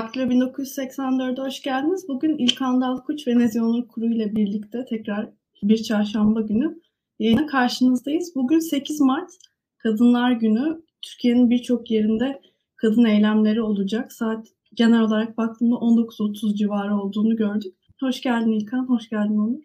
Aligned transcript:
Daktilo 0.00 0.24
1984'e 0.24 1.44
hoş 1.44 1.62
geldiniz. 1.62 2.08
Bugün 2.08 2.38
İlkan 2.38 2.80
Dalkuç 2.80 3.26
ve 3.26 3.38
Nezih 3.38 3.62
Onur 3.62 3.88
Kuru 3.88 4.06
ile 4.06 4.36
birlikte 4.36 4.84
tekrar 4.84 5.28
bir 5.62 5.82
çarşamba 5.82 6.40
günü 6.40 6.80
yayına 7.18 7.46
karşınızdayız. 7.46 8.32
Bugün 8.34 8.58
8 8.58 9.00
Mart 9.00 9.30
Kadınlar 9.78 10.32
Günü. 10.32 10.82
Türkiye'nin 11.02 11.50
birçok 11.50 11.90
yerinde 11.90 12.40
kadın 12.76 13.04
eylemleri 13.04 13.62
olacak. 13.62 14.12
Saat 14.12 14.46
genel 14.74 15.00
olarak 15.00 15.38
baktığımda 15.38 15.74
19.30 15.74 16.54
civarı 16.54 16.96
olduğunu 16.96 17.36
gördük. 17.36 17.74
Hoş 18.00 18.20
geldin 18.20 18.52
İlkan, 18.52 18.88
hoş 18.88 19.08
geldin 19.08 19.38
Onur. 19.38 19.62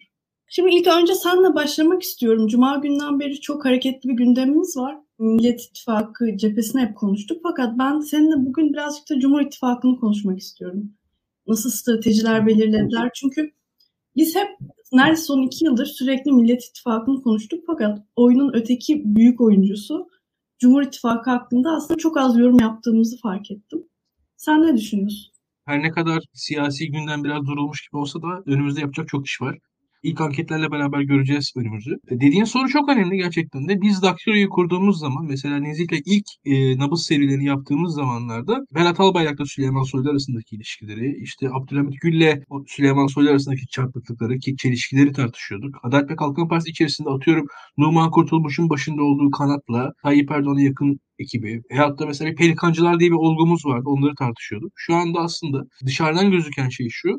Şimdi 0.47 0.75
ilk 0.75 0.87
önce 0.87 1.15
senle 1.15 1.55
başlamak 1.55 2.01
istiyorum. 2.01 2.47
Cuma 2.47 2.75
günden 2.75 3.19
beri 3.19 3.41
çok 3.41 3.65
hareketli 3.65 4.09
bir 4.09 4.13
gündemimiz 4.13 4.77
var. 4.77 4.97
Millet 5.19 5.61
İttifakı 5.61 6.37
cephesine 6.37 6.81
hep 6.81 6.97
konuştuk. 6.97 7.39
Fakat 7.43 7.79
ben 7.79 7.99
seninle 7.99 8.45
bugün 8.45 8.73
birazcık 8.73 9.09
da 9.09 9.19
Cumhur 9.19 9.41
İttifakı'nı 9.41 9.99
konuşmak 9.99 10.39
istiyorum. 10.39 10.93
Nasıl 11.47 11.69
stratejiler 11.69 12.47
belirlediler? 12.47 13.09
Çünkü 13.15 13.51
biz 14.15 14.35
hep 14.35 14.47
neredeyse 14.93 15.21
son 15.23 15.41
iki 15.41 15.65
yıldır 15.65 15.85
sürekli 15.85 16.31
Millet 16.31 16.63
İttifakı'nı 16.63 17.21
konuştuk. 17.21 17.63
Fakat 17.67 17.99
oyunun 18.15 18.53
öteki 18.53 19.15
büyük 19.15 19.41
oyuncusu 19.41 20.09
Cumhur 20.59 20.81
İttifakı 20.81 21.29
hakkında 21.29 21.71
aslında 21.71 21.97
çok 21.97 22.17
az 22.17 22.37
yorum 22.37 22.59
yaptığımızı 22.59 23.17
fark 23.17 23.51
ettim. 23.51 23.83
Sen 24.37 24.61
ne 24.61 24.77
düşünüyorsun? 24.77 25.31
Her 25.65 25.81
ne 25.81 25.91
kadar 25.91 26.23
siyasi 26.33 26.91
gündem 26.91 27.23
biraz 27.23 27.45
durulmuş 27.45 27.87
gibi 27.87 27.97
olsa 27.97 28.21
da 28.21 28.43
önümüzde 28.45 28.81
yapacak 28.81 29.07
çok 29.07 29.27
iş 29.27 29.41
var. 29.41 29.59
İlk 30.05 30.21
anketlerle 30.21 30.71
beraber 30.71 31.01
göreceğiz 31.01 31.53
bölümümüzü. 31.55 31.91
E, 32.11 32.19
dediğin 32.19 32.43
soru 32.43 32.67
çok 32.67 32.89
önemli 32.89 33.17
gerçekten 33.17 33.67
de. 33.67 33.81
Biz 33.81 34.01
Daktilo'yu 34.01 34.49
kurduğumuz 34.49 34.99
zaman 34.99 35.25
mesela 35.25 35.57
Nezih'le 35.57 36.01
ilk 36.05 36.25
e, 36.45 36.77
nabız 36.77 37.05
serilerini 37.05 37.45
yaptığımız 37.45 37.95
zamanlarda 37.95 38.65
Berat 38.75 38.99
Albayrak'la 38.99 39.45
Süleyman 39.45 39.83
Soylu 39.83 40.09
arasındaki 40.09 40.55
ilişkileri, 40.55 41.17
işte 41.21 41.49
Abdülhamit 41.53 42.01
Gül'le 42.01 42.43
Süleyman 42.67 43.07
Soylu 43.07 43.29
arasındaki 43.29 43.67
çarpıklıkları, 43.67 44.39
ki 44.39 44.57
çelişkileri 44.57 45.11
tartışıyorduk. 45.11 45.75
Adalet 45.83 46.09
ve 46.09 46.15
Kalkınma 46.15 46.47
Partisi 46.47 46.69
içerisinde 46.71 47.09
atıyorum 47.09 47.45
Numan 47.77 48.11
Kurtulmuş'un 48.11 48.69
başında 48.69 49.03
olduğu 49.03 49.31
kanatla 49.31 49.93
Tayyip 50.03 50.31
Erdoğan'a 50.31 50.61
yakın 50.61 50.99
ekibi 51.19 51.61
veyahut 51.71 51.99
da 51.99 52.05
mesela 52.05 52.35
pelikancılar 52.35 52.99
diye 52.99 53.11
bir 53.11 53.15
olgumuz 53.15 53.65
vardı. 53.65 53.83
Onları 53.85 54.15
tartışıyorduk. 54.15 54.71
Şu 54.75 54.95
anda 54.95 55.19
aslında 55.19 55.63
dışarıdan 55.85 56.31
gözüken 56.31 56.69
şey 56.69 56.87
şu 56.89 57.09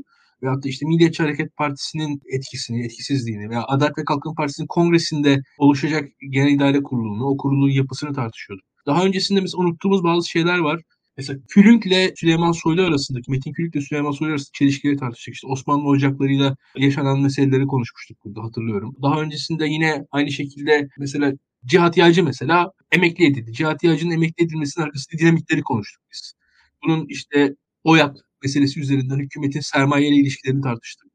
veyahut 0.43 0.65
da 0.65 0.69
işte 0.69 0.87
Milliyetçi 0.87 1.23
Hareket 1.23 1.57
Partisi'nin 1.57 2.21
etkisini, 2.33 2.85
etkisizliğini 2.85 3.51
veya 3.51 3.65
Adalet 3.69 3.99
ve 3.99 4.05
Kalkınma 4.05 4.35
Partisi'nin 4.35 4.67
kongresinde 4.67 5.43
oluşacak 5.59 6.09
genel 6.31 6.53
idare 6.53 6.83
kurulunu, 6.83 7.25
o 7.25 7.37
kurulun 7.37 7.71
yapısını 7.71 8.13
tartışıyorduk. 8.13 8.67
Daha 8.87 9.05
öncesinde 9.05 9.41
mesela 9.41 9.63
unuttuğumuz 9.63 10.05
bazı 10.05 10.29
şeyler 10.29 10.59
var. 10.59 10.81
Mesela 11.17 11.39
Külünk'le 11.49 12.13
Süleyman 12.17 12.53
Soylu 12.53 12.83
arasındaki, 12.83 13.31
Metin 13.31 13.53
Külünk'le 13.53 13.83
Süleyman 13.89 14.11
Soylu 14.11 14.33
arasındaki 14.33 14.59
çelişkileri 14.59 14.97
tartıştık. 14.97 15.35
İşte 15.35 15.47
Osmanlı 15.47 15.89
ocaklarıyla 15.89 16.57
yaşanan 16.77 17.21
meseleleri 17.21 17.67
konuşmuştuk 17.67 18.19
burada 18.25 18.43
hatırlıyorum. 18.43 18.97
Daha 19.03 19.21
öncesinde 19.21 19.67
yine 19.67 20.05
aynı 20.11 20.31
şekilde 20.33 20.89
mesela 20.99 21.33
Cihat 21.67 21.97
Yağcı 21.97 22.25
mesela 22.25 22.71
emekli 22.93 23.27
edildi. 23.27 23.53
Cihat 23.53 23.85
Yağcı'nın 23.85 24.11
emekli 24.11 24.45
edilmesinin 24.45 24.85
arkasında 24.85 25.19
dinamikleri 25.19 25.63
konuştuk 25.63 26.03
biz. 26.13 26.33
Bunun 26.85 27.07
işte 27.09 27.55
OYAK 27.85 28.17
meselesi 28.43 28.81
üzerinden 28.81 29.19
hükümetin 29.19 29.61
sermaye 29.61 30.09
ile 30.09 30.17
ilişkilerini 30.17 30.63
tartıştık. 30.63 31.07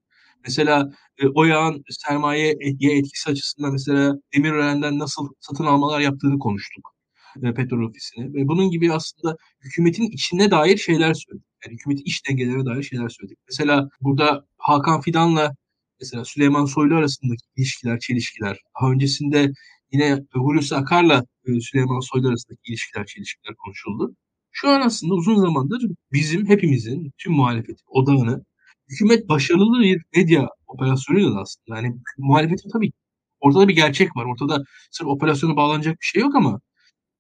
Mesela 0.43 0.91
e, 1.17 1.27
o 1.27 1.43
yağın 1.43 1.83
sermayeye 1.89 2.55
etkisi 2.81 3.29
açısından 3.29 3.71
mesela 3.71 4.15
Demirören'den 4.35 4.99
nasıl 4.99 5.29
satın 5.39 5.65
almalar 5.65 5.99
yaptığını 5.99 6.39
konuştuk 6.39 6.95
e, 7.43 7.53
petrol 7.53 7.89
ofisine. 7.89 8.33
Ve 8.33 8.47
bunun 8.47 8.71
gibi 8.71 8.93
aslında 8.93 9.37
hükümetin 9.61 10.03
içine 10.11 10.51
dair 10.51 10.77
şeyler 10.77 11.13
söyledik. 11.13 11.47
Yani 11.65 11.73
hükümetin 11.73 12.03
iş 12.03 12.27
dengelerine 12.29 12.65
dair 12.65 12.83
şeyler 12.83 13.09
söyledik. 13.09 13.37
Mesela 13.49 13.89
burada 14.01 14.45
Hakan 14.57 15.01
Fidan'la 15.01 15.55
mesela 16.01 16.25
Süleyman 16.25 16.65
Soylu 16.65 16.95
arasındaki 16.95 17.43
ilişkiler, 17.55 17.99
çelişkiler. 17.99 18.57
Daha 18.81 18.91
öncesinde 18.91 19.51
yine 19.91 20.19
Hulusi 20.33 20.75
Akar'la 20.75 21.25
e, 21.45 21.59
Süleyman 21.61 21.99
Soylu 21.99 22.27
arasındaki 22.27 22.61
ilişkiler, 22.65 23.05
çelişkiler 23.05 23.55
konuşuldu. 23.55 24.15
Şu 24.51 24.69
an 24.69 24.81
aslında 24.81 25.13
uzun 25.13 25.35
zamandır 25.35 25.83
bizim 26.11 26.47
hepimizin 26.47 27.11
tüm 27.17 27.33
muhalefetin 27.33 27.85
odağını 27.87 28.45
hükümet 28.89 29.29
başarılı 29.29 29.81
bir 29.81 30.03
medya 30.15 30.47
operasyonuyla 30.67 31.41
aslında. 31.41 31.77
Yani 31.77 31.95
muhalefetin 32.17 32.69
tabii 32.69 32.91
ortada 33.39 33.67
bir 33.67 33.75
gerçek 33.75 34.15
var. 34.17 34.25
Ortada 34.25 34.63
sırf 34.91 35.07
operasyona 35.07 35.55
bağlanacak 35.55 36.01
bir 36.01 36.05
şey 36.05 36.21
yok 36.21 36.35
ama 36.35 36.61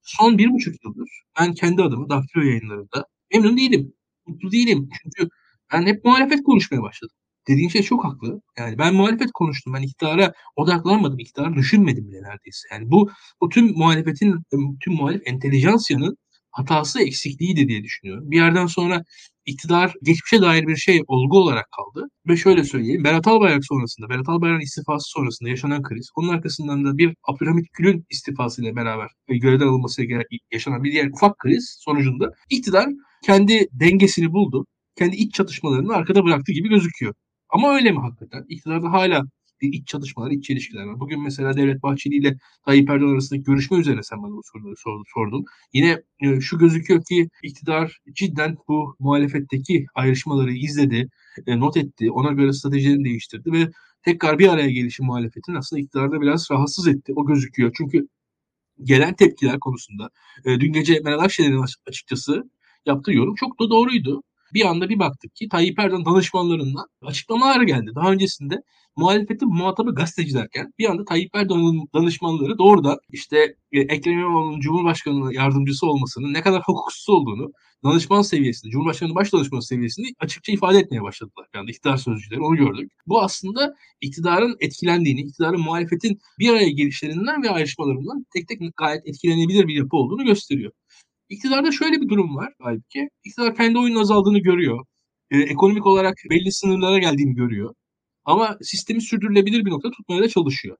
son 0.03 0.37
bir 0.37 0.51
buçuk 0.51 0.85
yıldır 0.85 1.09
ben 1.39 1.53
kendi 1.53 1.83
adıma 1.83 2.09
Daktilo 2.09 2.43
yayınlarında 2.43 3.05
memnun 3.33 3.57
değilim. 3.57 3.93
Mutlu 4.27 4.51
değilim. 4.51 4.89
Çünkü 5.03 5.29
ben 5.73 5.85
hep 5.85 6.05
muhalefet 6.05 6.43
konuşmaya 6.43 6.81
başladım. 6.81 7.15
Dediğin 7.47 7.69
şey 7.69 7.83
çok 7.83 8.03
haklı. 8.05 8.41
Yani 8.57 8.77
ben 8.77 8.95
muhalefet 8.95 9.31
konuştum. 9.31 9.73
Ben 9.73 9.81
iktidara 9.81 10.33
odaklanmadım. 10.55 11.19
İktidarı 11.19 11.55
düşünmedim 11.55 12.07
bile 12.07 12.21
neredeyse. 12.23 12.67
Yani 12.71 12.91
bu, 12.91 13.11
bu 13.41 13.49
tüm 13.49 13.77
muhalefetin, 13.77 14.35
tüm 14.81 14.93
muhalif 14.93 15.21
entelijansiyanın 15.25 16.17
hatası 16.51 17.01
eksikliğiydi 17.01 17.67
diye 17.67 17.83
düşünüyorum. 17.83 18.31
Bir 18.31 18.37
yerden 18.37 18.65
sonra 18.65 19.03
iktidar 19.45 19.93
geçmişe 20.03 20.41
dair 20.41 20.67
bir 20.67 20.75
şey 20.75 21.01
olgu 21.07 21.37
olarak 21.39 21.65
kaldı. 21.71 22.07
Ve 22.27 22.37
şöyle 22.37 22.63
söyleyeyim. 22.63 23.03
Berat 23.03 23.27
Albayrak 23.27 23.65
sonrasında, 23.65 24.09
Berat 24.09 24.29
Albayrak'ın 24.29 24.61
istifası 24.63 25.09
sonrasında 25.09 25.49
yaşanan 25.49 25.83
kriz, 25.83 26.09
onun 26.15 26.29
arkasından 26.29 26.85
da 26.85 26.97
bir 26.97 27.15
Abdülhamit 27.23 27.67
Gül'ün 27.73 28.05
istifasıyla 28.09 28.75
beraber 28.75 29.09
görevden 29.27 29.67
alınması 29.67 30.03
yaşanan 30.51 30.83
bir 30.83 30.91
diğer 30.91 31.07
ufak 31.07 31.37
kriz 31.37 31.77
sonucunda 31.79 32.31
iktidar 32.49 32.89
kendi 33.25 33.67
dengesini 33.71 34.33
buldu. 34.33 34.65
Kendi 34.97 35.15
iç 35.15 35.33
çatışmalarını 35.33 35.93
arkada 35.93 36.23
bıraktı 36.23 36.51
gibi 36.51 36.69
gözüküyor. 36.69 37.13
Ama 37.49 37.75
öyle 37.75 37.91
mi 37.91 37.99
hakikaten? 37.99 38.45
İktidarda 38.49 38.91
hala 38.91 39.23
iç 39.67 39.87
çatışmalar, 39.87 40.31
iç 40.31 40.45
çelişkiler 40.45 40.83
var. 40.83 40.99
Bugün 40.99 41.23
mesela 41.23 41.57
Devlet 41.57 41.83
Bahçeli 41.83 42.15
ile 42.15 42.37
Tayyip 42.65 42.89
Erdoğan 42.89 43.13
arasındaki 43.13 43.43
görüşme 43.43 43.77
üzerine 43.77 44.03
sen 44.03 44.23
bana 44.23 44.31
bu 44.31 44.41
soruları 44.43 44.75
sordun. 45.13 45.45
Yine 45.73 46.01
e, 46.19 46.41
şu 46.41 46.57
gözüküyor 46.57 47.03
ki 47.03 47.29
iktidar 47.43 47.99
cidden 48.13 48.57
bu 48.67 48.95
muhalefetteki 48.99 49.85
ayrışmaları 49.95 50.53
izledi, 50.53 51.09
e, 51.47 51.59
not 51.59 51.77
etti, 51.77 52.11
ona 52.11 52.31
göre 52.31 52.53
stratejilerini 52.53 53.05
değiştirdi 53.05 53.51
ve 53.51 53.71
tekrar 54.03 54.39
bir 54.39 54.47
araya 54.47 54.71
gelişi 54.71 55.03
muhalefetin 55.03 55.55
aslında 55.55 55.81
iktidarda 55.81 56.21
biraz 56.21 56.51
rahatsız 56.51 56.87
etti. 56.87 57.13
O 57.15 57.25
gözüküyor. 57.25 57.71
Çünkü 57.77 58.07
gelen 58.83 59.15
tepkiler 59.15 59.59
konusunda 59.59 60.09
e, 60.45 60.59
dün 60.59 60.73
gece 60.73 60.99
Meral 60.99 61.19
Akşener'in 61.19 61.65
açıkçası 61.87 62.43
yaptığı 62.85 63.13
yorum 63.13 63.35
çok 63.35 63.59
da 63.59 63.69
doğruydu. 63.69 64.23
Bir 64.53 64.65
anda 64.65 64.89
bir 64.89 64.99
baktık 64.99 65.35
ki 65.35 65.49
Tayyip 65.49 65.79
Erdoğan 65.79 66.05
danışmanlarından 66.05 66.85
açıklamalar 67.01 67.61
geldi. 67.61 67.91
Daha 67.95 68.11
öncesinde 68.11 68.55
muhalefetin 68.95 69.47
muhatabı 69.49 69.95
gazetecilerken 69.95 70.73
bir 70.79 70.89
anda 70.89 71.05
Tayyip 71.05 71.35
Erdoğan'ın 71.35 71.89
danışmanları 71.93 72.57
doğrudan 72.57 72.97
işte 73.09 73.55
e, 73.71 73.79
Ekrem 73.79 74.19
İmamoğlu'nun 74.19 74.59
Cumhurbaşkanı 74.59 75.33
yardımcısı 75.33 75.87
olmasının 75.87 76.33
ne 76.33 76.41
kadar 76.41 76.61
hukuksuz 76.65 77.09
olduğunu 77.09 77.51
danışman 77.83 78.21
seviyesinde, 78.21 78.71
Cumhurbaşkanı 78.71 79.15
baş 79.15 79.33
danışmanı 79.33 79.63
seviyesinde 79.63 80.07
açıkça 80.19 80.51
ifade 80.53 80.79
etmeye 80.79 81.01
başladılar. 81.03 81.47
Yani 81.55 81.69
iktidar 81.69 81.97
sözcüleri 81.97 82.41
onu 82.41 82.55
gördük. 82.55 82.91
Bu 83.07 83.21
aslında 83.21 83.75
iktidarın 84.01 84.55
etkilendiğini, 84.59 85.21
iktidarın 85.21 85.61
muhalefetin 85.61 86.19
bir 86.39 86.49
araya 86.49 86.69
gelişlerinden 86.69 87.43
ve 87.43 87.49
ayrışmalarından 87.49 88.25
tek 88.33 88.47
tek 88.47 88.77
gayet 88.77 89.07
etkilenebilir 89.07 89.67
bir 89.67 89.75
yapı 89.75 89.97
olduğunu 89.97 90.25
gösteriyor. 90.25 90.71
İktidarda 91.31 91.71
şöyle 91.71 92.01
bir 92.01 92.09
durum 92.09 92.35
var 92.35 92.53
halbuki. 92.59 93.09
İktidar 93.23 93.55
kendi 93.55 93.77
oyunun 93.79 93.99
azaldığını 93.99 94.39
görüyor. 94.39 94.85
Ee, 95.31 95.37
ekonomik 95.39 95.85
olarak 95.85 96.15
belli 96.29 96.51
sınırlara 96.51 96.99
geldiğini 96.99 97.35
görüyor. 97.35 97.73
Ama 98.25 98.57
sistemi 98.61 99.01
sürdürülebilir 99.01 99.65
bir 99.65 99.71
nokta 99.71 99.91
tutmaya 99.91 100.21
da 100.23 100.29
çalışıyor. 100.29 100.77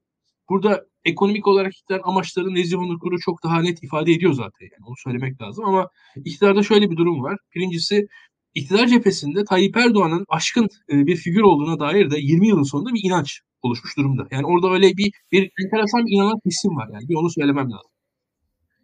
Burada 0.50 0.86
ekonomik 1.06 1.48
olarak 1.48 1.74
iktidar 1.78 2.02
amaçlarını 2.04 2.56
Nezih 2.56 2.80
Onur 2.80 3.00
Kuru 3.00 3.20
çok 3.20 3.44
daha 3.44 3.62
net 3.62 3.84
ifade 3.84 4.12
ediyor 4.12 4.34
zaten. 4.34 4.68
Yani 4.72 4.86
onu 4.88 4.96
söylemek 5.04 5.42
lazım 5.42 5.66
ama 5.66 5.90
iktidarda 6.26 6.64
şöyle 6.64 6.92
bir 6.92 6.98
durum 6.98 7.24
var. 7.24 7.38
Birincisi 7.56 8.08
iktidar 8.56 8.88
cephesinde 8.88 9.44
Tayyip 9.46 9.78
Erdoğan'ın 9.78 10.26
aşkın 10.30 10.68
e, 10.92 11.06
bir 11.06 11.16
figür 11.16 11.42
olduğuna 11.42 11.80
dair 11.80 12.12
de 12.12 12.20
20 12.20 12.48
yılın 12.48 12.64
sonunda 12.64 12.94
bir 12.94 13.02
inanç 13.04 13.40
oluşmuş 13.62 13.98
durumda. 13.98 14.28
Yani 14.32 14.46
orada 14.46 14.72
öyle 14.72 14.98
bir 14.98 15.12
bir 15.32 15.52
enteresan 15.64 16.06
bir 16.06 16.12
inanan 16.12 16.40
kesim 16.44 16.76
var 16.76 16.90
yani. 16.94 17.10
Bir 17.10 17.16
onu 17.16 17.30
söylemem 17.30 17.72
lazım. 17.72 17.92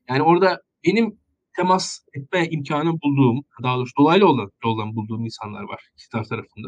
Yani 0.09 0.21
orada 0.21 0.61
benim 0.85 1.19
temas 1.57 1.99
etme 2.13 2.47
imkanı 2.51 2.91
bulduğum, 3.01 3.45
daha 3.63 3.77
doğrusu 3.77 3.93
dolaylı 3.99 4.27
olan 4.27 4.49
yoldan 4.65 4.95
bulduğum 4.95 5.25
insanlar 5.25 5.63
var 5.63 5.81
iktidar 5.97 6.23
tarafında. 6.23 6.67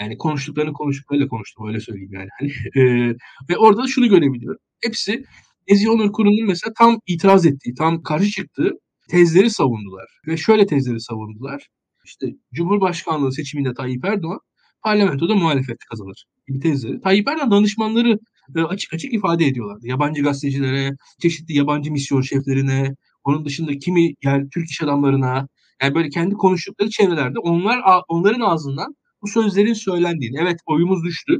Yani 0.00 0.18
konuştuklarını 0.18 0.72
konuştuklarıyla 0.72 1.28
konuştum 1.28 1.68
öyle 1.68 1.80
söyleyeyim 1.80 2.12
yani. 2.12 2.28
Hani, 2.38 2.50
e, 2.76 3.14
ve 3.50 3.56
orada 3.58 3.82
da 3.82 3.86
şunu 3.86 4.08
görebiliyorum. 4.08 4.60
Hepsi 4.84 5.24
Nezih 5.68 5.90
Onur 5.90 6.12
Kurum'un 6.12 6.46
mesela 6.46 6.72
tam 6.78 6.98
itiraz 7.06 7.46
ettiği, 7.46 7.74
tam 7.74 8.02
karşı 8.02 8.30
çıktığı 8.30 8.70
tezleri 9.10 9.50
savundular. 9.50 10.06
Ve 10.26 10.36
şöyle 10.36 10.66
tezleri 10.66 11.00
savundular. 11.00 11.68
İşte 12.04 12.26
Cumhurbaşkanlığı 12.54 13.32
seçiminde 13.32 13.74
Tayyip 13.74 14.04
Erdoğan 14.04 14.38
parlamentoda 14.82 15.34
muhalefet 15.34 15.78
kazanır 15.90 16.24
gibi 16.48 16.60
tezleri. 16.60 17.00
Tayyip 17.00 17.28
Erdoğan 17.28 17.50
danışmanları 17.50 18.18
e, 18.56 18.60
açık 18.60 18.94
açık 18.94 19.14
ifade 19.14 19.46
ediyorlardı. 19.46 19.86
Yabancı 19.86 20.22
gazetecilere, 20.22 20.90
çeşitli 21.22 21.56
yabancı 21.56 21.92
misyon 21.92 22.20
şeflerine, 22.20 22.94
onun 23.24 23.44
dışında 23.44 23.78
kimi 23.78 24.14
yani 24.24 24.48
Türk 24.54 24.70
iş 24.70 24.82
adamlarına 24.82 25.48
Yani 25.82 25.94
böyle 25.94 26.08
kendi 26.08 26.34
konuştukları 26.34 26.90
çevrelerde 26.90 27.38
onlar 27.38 27.80
onların 28.08 28.40
ağzından 28.40 28.96
bu 29.22 29.28
sözlerin 29.28 29.72
söylendiğini. 29.72 30.36
Evet 30.40 30.60
oyumuz 30.66 31.04
düştü 31.04 31.36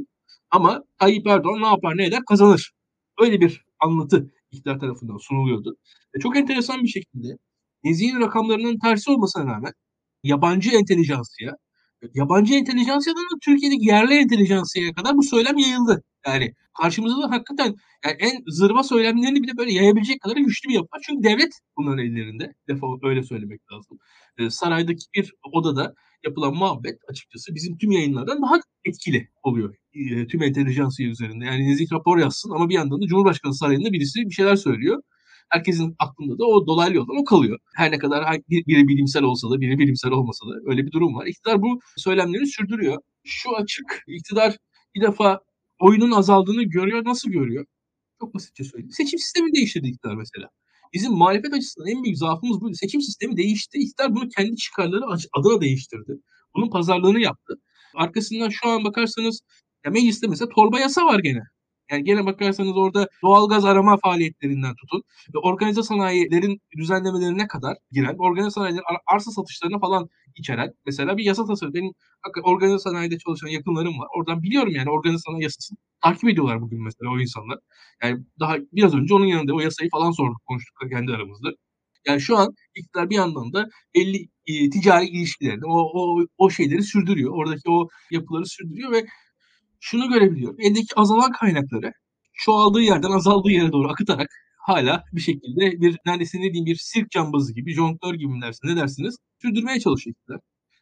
ama 0.51 0.83
Tayyip 0.99 1.27
Erdoğan 1.27 1.61
ne 1.61 1.67
yapar 1.67 1.97
ne 1.97 2.05
eder 2.05 2.21
kazanır. 2.29 2.71
Öyle 3.19 3.41
bir 3.41 3.65
anlatı 3.79 4.31
iktidar 4.51 4.79
tarafından 4.79 5.17
sunuluyordu. 5.17 5.77
Ve 6.15 6.19
çok 6.19 6.37
enteresan 6.37 6.83
bir 6.83 6.87
şekilde 6.87 7.37
Nezih'in 7.83 8.19
rakamlarının 8.21 8.79
tersi 8.79 9.11
olmasına 9.11 9.45
rağmen 9.45 9.73
yabancı 10.23 10.71
entelijansiya, 10.71 11.55
yabancı 12.13 12.53
entelijansiyadan 12.53 13.23
da 13.23 13.39
Türkiye'deki 13.41 13.85
yerli 13.85 14.13
entelijansiyaya 14.13 14.93
kadar 14.93 15.17
bu 15.17 15.23
söylem 15.23 15.57
yayıldı. 15.57 16.03
Yani 16.27 16.53
karşımızda 16.81 17.21
da 17.21 17.31
hakikaten 17.31 17.75
yani 18.05 18.15
en 18.19 18.43
zırva 18.47 18.83
söylemlerini 18.83 19.43
bile 19.43 19.57
böyle 19.57 19.73
yayabilecek 19.73 20.21
kadar 20.21 20.37
güçlü 20.37 20.69
bir 20.69 20.73
yapı. 20.73 20.87
Çünkü 21.01 21.23
devlet 21.23 21.53
bunların 21.77 22.05
ellerinde. 22.05 22.53
Defa 22.67 22.87
öyle 23.03 23.23
söylemek 23.23 23.61
lazım. 23.71 23.99
Ee, 24.37 24.49
saraydaki 24.49 25.05
bir 25.15 25.33
odada 25.51 25.93
yapılan 26.25 26.53
muhabbet 26.53 26.99
açıkçası 27.07 27.55
bizim 27.55 27.77
tüm 27.77 27.91
yayınlardan 27.91 28.41
daha 28.41 28.59
etkili 28.85 29.29
oluyor. 29.43 29.75
E, 29.93 30.27
tüm 30.27 30.43
entelijansiya 30.43 31.09
üzerinde. 31.09 31.45
Yani 31.45 31.67
nezih 31.69 31.91
rapor 31.91 32.17
yazsın 32.17 32.51
ama 32.51 32.69
bir 32.69 32.73
yandan 32.73 33.01
da 33.01 33.07
Cumhurbaşkanı 33.07 33.55
sarayında 33.55 33.93
birisi 33.93 34.25
bir 34.25 34.31
şeyler 34.31 34.55
söylüyor. 34.55 35.03
Herkesin 35.49 35.95
aklında 35.99 36.39
da 36.39 36.45
o 36.45 36.67
dolaylı 36.67 36.95
yoldan 36.95 37.17
o 37.17 37.23
kalıyor. 37.23 37.59
Her 37.75 37.91
ne 37.91 37.97
kadar 37.97 38.39
biri 38.49 38.87
bilimsel 38.87 39.23
olsa 39.23 39.49
da 39.49 39.61
biri 39.61 39.79
bilimsel 39.79 40.11
olmasa 40.11 40.45
da 40.49 40.53
öyle 40.65 40.85
bir 40.85 40.91
durum 40.91 41.15
var. 41.15 41.25
İktidar 41.25 41.61
bu 41.61 41.79
söylemleri 41.97 42.47
sürdürüyor. 42.47 42.97
Şu 43.23 43.55
açık 43.55 44.03
iktidar 44.07 44.57
bir 44.95 45.01
defa 45.01 45.39
oyunun 45.79 46.11
azaldığını 46.11 46.63
görüyor. 46.63 47.05
Nasıl 47.05 47.29
görüyor? 47.31 47.65
Çok 48.19 48.33
basitçe 48.35 48.63
söyleyeyim. 48.63 48.91
Seçim 48.91 49.19
sistemi 49.19 49.53
değiştirdi 49.53 49.87
iktidar 49.87 50.15
mesela. 50.15 50.49
Bizim 50.93 51.11
muhalefet 51.11 51.53
açısından 51.53 51.87
en 51.87 52.03
büyük 52.03 52.17
zaafımız 52.17 52.61
buydu. 52.61 52.75
Seçim 52.75 53.01
sistemi 53.01 53.37
değişti. 53.37 53.77
İktidar 53.77 54.15
bunu 54.15 54.29
kendi 54.29 54.55
çıkarları 54.55 55.01
adına 55.33 55.61
değiştirdi. 55.61 56.19
Bunun 56.55 56.69
pazarlığını 56.69 57.19
yaptı. 57.19 57.53
Arkasından 57.95 58.49
şu 58.49 58.69
an 58.69 58.83
bakarsanız 58.83 59.41
ya 59.85 59.91
mecliste 59.91 60.27
mesela 60.27 60.49
torba 60.55 60.79
yasa 60.79 61.05
var 61.05 61.19
gene. 61.19 61.41
Yani 61.91 62.03
gene 62.03 62.25
bakarsanız 62.25 62.77
orada 62.77 63.07
doğalgaz 63.23 63.65
arama 63.65 63.97
faaliyetlerinden 63.97 64.75
tutun 64.75 65.03
ve 65.35 65.39
organize 65.39 65.83
sanayilerin 65.83 66.61
düzenlemelerine 66.77 67.47
kadar 67.47 67.77
giren, 67.91 68.15
organize 68.19 68.51
sanayilerin 68.51 68.83
arsa 69.07 69.31
satışlarına 69.31 69.79
falan 69.79 70.09
içeren 70.35 70.73
mesela 70.85 71.17
bir 71.17 71.23
yasa 71.23 71.45
tasarı. 71.45 71.73
Benim 71.73 71.91
organize 72.43 72.79
sanayide 72.79 73.17
çalışan 73.17 73.47
yakınlarım 73.47 73.99
var. 73.99 74.07
Oradan 74.17 74.43
biliyorum 74.43 74.73
yani 74.75 74.89
organize 74.89 75.19
sanayi 75.19 75.43
yasasını 75.43 75.77
takip 76.03 76.29
ediyorlar 76.29 76.61
bugün 76.61 76.83
mesela 76.83 77.11
o 77.11 77.19
insanlar. 77.19 77.59
Yani 78.03 78.23
daha 78.39 78.57
biraz 78.73 78.95
önce 78.95 79.13
onun 79.13 79.25
yanında 79.25 79.53
o 79.53 79.59
yasayı 79.59 79.89
falan 79.89 80.11
sorduk, 80.11 80.41
konuştuk 80.45 80.89
kendi 80.91 81.11
aramızda. 81.11 81.49
Yani 82.07 82.21
şu 82.21 82.37
an 82.37 82.53
iktidar 82.75 83.09
bir 83.09 83.15
yandan 83.15 83.53
da 83.53 83.69
belli 83.95 84.27
e, 84.47 84.69
ticari 84.69 85.05
ilişkilerini, 85.05 85.65
o, 85.65 85.79
o, 85.93 86.25
o 86.37 86.49
şeyleri 86.49 86.83
sürdürüyor. 86.83 87.31
Oradaki 87.33 87.69
o 87.69 87.87
yapıları 88.11 88.45
sürdürüyor 88.45 88.91
ve 88.91 89.05
şunu 89.79 90.09
görebiliyorum. 90.09 90.57
Eldeki 90.59 90.95
azalan 90.95 91.31
kaynakları 91.31 91.91
çoğaldığı 92.33 92.81
yerden 92.81 93.11
azaldığı 93.11 93.51
yere 93.51 93.71
doğru 93.71 93.89
akıtarak 93.89 94.29
hala 94.59 95.03
bir 95.13 95.21
şekilde 95.21 95.81
bir 95.81 95.97
neredeyse 96.05 96.37
ne 96.37 96.43
diyeyim 96.43 96.65
bir 96.65 96.75
sirk 96.75 97.11
cambazı 97.11 97.53
gibi, 97.53 97.73
jonglör 97.73 98.13
gibi 98.13 98.27
mi 98.33 98.41
dersiniz, 98.41 98.73
ne 98.75 98.81
dersiniz 98.81 99.15
sürdürmeye 99.41 99.79
çalışıyor 99.79 100.15
iktidar. 100.15 100.39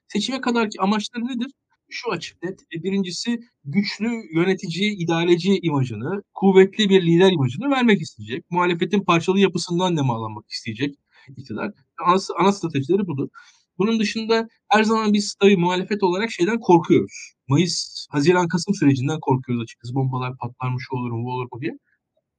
Seçime 0.08 0.42
kadarki 0.42 0.82
amaçları 0.82 1.26
nedir? 1.26 1.52
Şu 1.90 2.12
açık 2.12 2.44
net. 2.44 2.62
E, 2.62 2.84
birincisi 2.84 3.40
güçlü 3.66 4.10
yönetici, 4.34 4.94
idareci 5.04 5.60
imajını, 5.62 6.24
kuvvetli 6.34 6.90
bir 6.90 7.02
lider 7.02 7.32
imajını 7.32 7.70
vermek 7.72 8.02
isteyecek. 8.02 8.46
Muhalefetin 8.52 9.04
parçalı 9.04 9.40
yapısından 9.40 9.96
nemalanmak 9.96 10.50
isteyecek 10.50 10.96
iktidar. 11.38 11.72
Ana, 12.06 12.18
ana 12.40 12.52
stratejileri 12.52 13.08
budur. 13.08 13.30
Bunun 13.78 14.00
dışında 14.00 14.48
her 14.70 14.84
zaman 14.84 15.14
biz 15.14 15.36
tabii 15.42 15.58
muhalefet 15.58 16.04
olarak 16.04 16.32
şeyden 16.32 16.60
korkuyoruz. 16.60 17.34
Mayıs, 17.48 18.08
Haziran, 18.12 18.48
Kasım 18.48 18.76
sürecinden 18.76 19.20
korkuyoruz 19.20 19.64
açıkçası. 19.64 19.96
Bombalar 19.96 20.38
patlarmış 20.38 20.84
olur 20.92 21.12
mu, 21.12 21.26
bu 21.26 21.32
olur 21.32 21.48
mu 21.54 21.62
diye. 21.62 21.72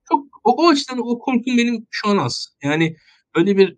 Çok 0.08 0.26
o, 0.44 0.64
o 0.64 0.68
açıdan 0.68 0.98
o 0.98 1.18
korkum 1.18 1.58
benim 1.58 1.86
şu 1.90 2.08
an 2.08 2.16
az. 2.16 2.46
Yani 2.62 2.96
öyle 3.36 3.56
bir 3.56 3.76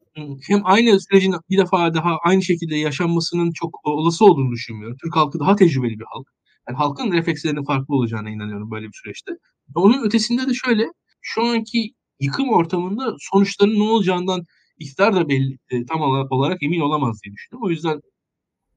hem 0.48 0.60
aynı 0.64 1.00
sürecin 1.00 1.34
bir 1.50 1.58
defa 1.58 1.94
daha 1.94 2.16
aynı 2.24 2.42
şekilde 2.42 2.76
yaşanmasının 2.76 3.52
çok 3.52 3.80
olası 3.84 4.24
olduğunu 4.24 4.52
düşünmüyorum. 4.52 4.96
Türk 5.02 5.16
halkı 5.16 5.40
daha 5.40 5.56
tecrübeli 5.56 5.98
bir 5.98 6.04
halk. 6.08 6.26
Yani 6.68 6.76
halkın 6.78 7.12
reflekslerinin 7.12 7.64
farklı 7.64 7.94
olacağına 7.94 8.30
inanıyorum 8.30 8.70
böyle 8.70 8.86
bir 8.86 9.00
süreçte. 9.04 9.32
Onun 9.74 10.02
ötesinde 10.06 10.48
de 10.48 10.54
şöyle, 10.54 10.86
şu 11.20 11.44
anki 11.44 11.92
yıkım 12.20 12.48
ortamında 12.48 13.14
sonuçların 13.18 13.78
ne 13.78 13.82
olacağından 13.82 14.44
iktidar 14.80 15.14
da 15.16 15.28
belli, 15.28 15.58
e, 15.70 15.86
tam 15.86 16.00
olarak 16.30 16.62
emin 16.62 16.80
olamaz 16.80 17.20
diye 17.24 17.34
düşünüyorum. 17.34 17.66
O 17.68 17.70
yüzden 17.70 18.00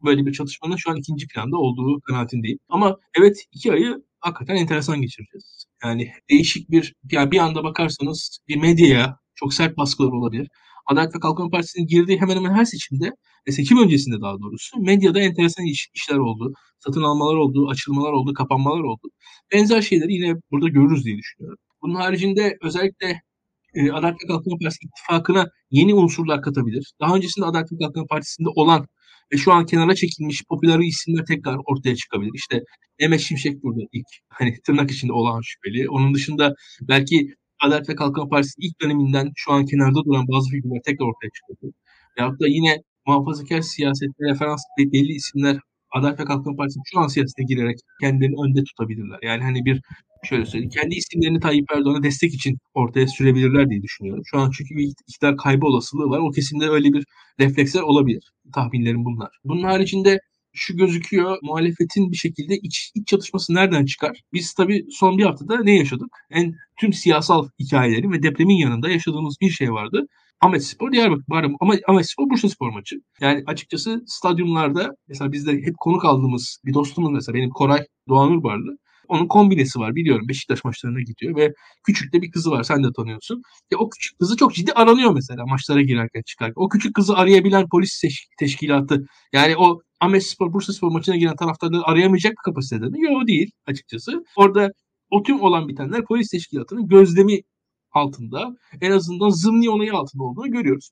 böyle 0.03 0.25
bir 0.25 0.33
çatışmanın 0.33 0.75
şu 0.75 0.91
an 0.91 0.97
ikinci 0.97 1.27
planda 1.27 1.57
olduğu 1.57 2.01
kanaatindeyim. 2.01 2.59
Ama 2.69 2.97
evet 3.17 3.45
iki 3.51 3.71
ayı 3.73 4.03
hakikaten 4.19 4.55
enteresan 4.55 5.01
geçireceğiz. 5.01 5.65
Yani 5.83 6.11
değişik 6.29 6.71
bir, 6.71 6.95
yani 7.11 7.31
bir 7.31 7.39
anda 7.39 7.63
bakarsanız 7.63 8.39
bir 8.47 8.57
medyaya 8.57 9.17
çok 9.35 9.53
sert 9.53 9.77
baskılar 9.77 10.11
olabilir. 10.11 10.49
Adalet 10.85 11.15
ve 11.15 11.19
Kalkınma 11.19 11.49
Partisi'nin 11.49 11.87
girdiği 11.87 12.21
hemen 12.21 12.35
hemen 12.35 12.53
her 12.53 12.65
seçimde, 12.65 13.11
ve 13.47 13.51
seçim 13.51 13.83
öncesinde 13.83 14.21
daha 14.21 14.39
doğrusu, 14.39 14.79
medyada 14.79 15.19
enteresan 15.21 15.65
iş, 15.65 15.89
işler 15.93 16.17
oldu. 16.17 16.53
Satın 16.79 17.01
almalar 17.03 17.35
oldu, 17.35 17.67
açılmalar 17.69 18.11
oldu, 18.11 18.33
kapanmalar 18.33 18.83
oldu. 18.83 19.09
Benzer 19.53 19.81
şeyleri 19.81 20.13
yine 20.13 20.35
burada 20.51 20.67
görürüz 20.69 21.05
diye 21.05 21.17
düşünüyorum. 21.17 21.57
Bunun 21.81 21.95
haricinde 21.95 22.57
özellikle 22.61 23.21
e, 23.75 23.91
Adalet 23.91 24.15
ve 24.23 24.27
Kalkınma 24.27 24.57
Partisi 24.61 24.85
ittifakına 24.87 25.47
yeni 25.71 25.93
unsurlar 25.93 26.41
katabilir. 26.41 26.93
Daha 27.01 27.15
öncesinde 27.15 27.45
Adalet 27.45 27.71
ve 27.71 27.77
Kalkınma 27.77 28.07
Partisi'nde 28.07 28.49
olan 28.55 28.87
ve 29.33 29.37
şu 29.37 29.53
an 29.53 29.65
kenara 29.65 29.95
çekilmiş 29.95 30.43
popüler 30.49 30.79
isimler 30.79 31.25
tekrar 31.25 31.57
ortaya 31.65 31.95
çıkabilir. 31.95 32.31
İşte 32.35 32.59
Mehmet 32.99 33.19
Şimşek 33.21 33.63
burada 33.63 33.81
ilk 33.93 34.05
hani 34.29 34.55
tırnak 34.65 34.91
içinde 34.91 35.13
olan 35.13 35.41
şüpheli. 35.41 35.89
Onun 35.89 36.13
dışında 36.13 36.53
belki 36.81 37.35
Adalet 37.63 37.89
ve 37.89 37.95
Kalkınma 37.95 38.29
Partisi 38.29 38.55
ilk 38.57 38.81
döneminden 38.81 39.31
şu 39.35 39.51
an 39.51 39.65
kenarda 39.65 40.05
duran 40.05 40.27
bazı 40.27 40.49
figürler 40.49 40.81
tekrar 40.85 41.05
ortaya 41.05 41.29
çıkabilir. 41.35 41.73
Veyahut 42.17 42.41
da 42.41 42.47
yine 42.47 42.77
muhafazakar 43.07 43.61
siyasette 43.61 44.25
referans 44.29 44.61
belli 44.77 45.13
isimler 45.13 45.57
Adalet 45.91 46.19
ve 46.19 46.25
Kalkınma 46.25 46.55
Partisi 46.55 46.79
şu 46.91 46.99
an 46.99 47.07
siyasete 47.07 47.43
girerek 47.43 47.77
kendilerini 48.01 48.35
önde 48.45 48.63
tutabilirler. 48.63 49.19
Yani 49.21 49.43
hani 49.43 49.65
bir 49.65 49.81
şöyle 50.25 50.45
söyleyeyim. 50.45 50.71
Kendi 50.81 50.95
isimlerini 50.95 51.39
Tayyip 51.39 51.71
Erdoğan'a 51.71 52.03
destek 52.03 52.33
için 52.33 52.57
ortaya 52.73 53.07
sürebilirler 53.07 53.69
diye 53.69 53.81
düşünüyorum. 53.81 54.23
Şu 54.25 54.39
an 54.39 54.51
çünkü 54.57 54.75
bir 54.75 54.83
iktidar 54.83 55.37
kaybı 55.37 55.65
olasılığı 55.65 56.09
var. 56.09 56.19
O 56.19 56.31
kesimde 56.31 56.69
öyle 56.69 56.93
bir 56.93 57.05
refleksler 57.39 57.81
olabilir. 57.81 58.31
Tahminlerim 58.53 59.05
bunlar. 59.05 59.29
Bunun 59.43 59.63
haricinde 59.63 60.19
şu 60.53 60.77
gözüküyor 60.77 61.37
muhalefetin 61.41 62.11
bir 62.11 62.17
şekilde 62.17 62.57
iç, 62.57 62.91
iç 62.95 63.07
çatışması 63.07 63.53
nereden 63.55 63.85
çıkar? 63.85 64.21
Biz 64.33 64.53
tabii 64.53 64.85
son 64.89 65.17
bir 65.17 65.23
haftada 65.23 65.63
ne 65.63 65.77
yaşadık? 65.77 66.07
En 66.31 66.53
tüm 66.79 66.93
siyasal 66.93 67.47
hikayelerin 67.59 68.11
ve 68.11 68.23
depremin 68.23 68.57
yanında 68.57 68.89
yaşadığımız 68.89 69.37
bir 69.41 69.49
şey 69.49 69.71
vardı. 69.71 70.07
Ahmet 70.41 70.65
Spor, 70.65 70.91
Diyarbakır, 70.91 71.23
ama 71.59 71.75
Ahmet 71.87 72.09
Spor, 72.11 72.29
Bursa 72.29 72.49
Spor 72.49 72.69
maçı. 72.69 72.95
Yani 73.21 73.43
açıkçası 73.47 74.03
stadyumlarda 74.07 74.95
mesela 75.07 75.31
bizde 75.31 75.51
hep 75.51 75.77
konuk 75.77 76.05
aldığımız 76.05 76.57
bir 76.65 76.73
dostumuz 76.73 77.11
mesela 77.11 77.35
benim 77.35 77.49
Koray 77.49 77.85
Doğanur 78.09 78.43
vardı. 78.43 78.77
Onun 79.07 79.27
kombinesi 79.27 79.79
var 79.79 79.95
biliyorum 79.95 80.27
Beşiktaş 80.29 80.63
maçlarına 80.63 81.01
gidiyor 81.01 81.35
ve 81.35 81.53
küçük 81.83 82.13
de 82.13 82.21
bir 82.21 82.31
kızı 82.31 82.51
var 82.51 82.63
sen 82.63 82.83
de 82.83 82.87
tanıyorsun. 82.95 83.41
Ya 83.71 83.77
o 83.77 83.89
küçük 83.89 84.19
kızı 84.19 84.37
çok 84.37 84.53
ciddi 84.53 84.73
aranıyor 84.73 85.13
mesela 85.13 85.45
maçlara 85.45 85.81
girerken 85.81 86.21
çıkarken. 86.25 86.53
O 86.55 86.69
küçük 86.69 86.95
kızı 86.95 87.15
arayabilen 87.15 87.69
polis 87.71 88.01
teşkilatı 88.39 89.05
yani 89.33 89.57
o 89.57 89.79
Ahmet 89.99 90.25
Spor, 90.25 90.53
Bursa 90.53 90.73
Spor 90.73 90.91
maçına 90.91 91.15
giren 91.15 91.35
taraftarları 91.35 91.83
arayamayacak 91.85 92.33
kapasitede 92.45 92.85
mi? 92.89 93.01
Yok 93.01 93.27
değil 93.27 93.51
açıkçası. 93.67 94.23
Orada 94.35 94.69
o 95.09 95.23
tüm 95.23 95.41
olan 95.41 95.67
bitenler 95.67 96.05
polis 96.05 96.29
teşkilatının 96.29 96.87
gözlemi 96.87 97.39
altında 97.91 98.55
en 98.81 98.91
azından 98.91 99.29
zımni 99.29 99.69
onayı 99.69 99.93
altında 99.93 100.23
olduğunu 100.23 100.51
görüyoruz. 100.51 100.89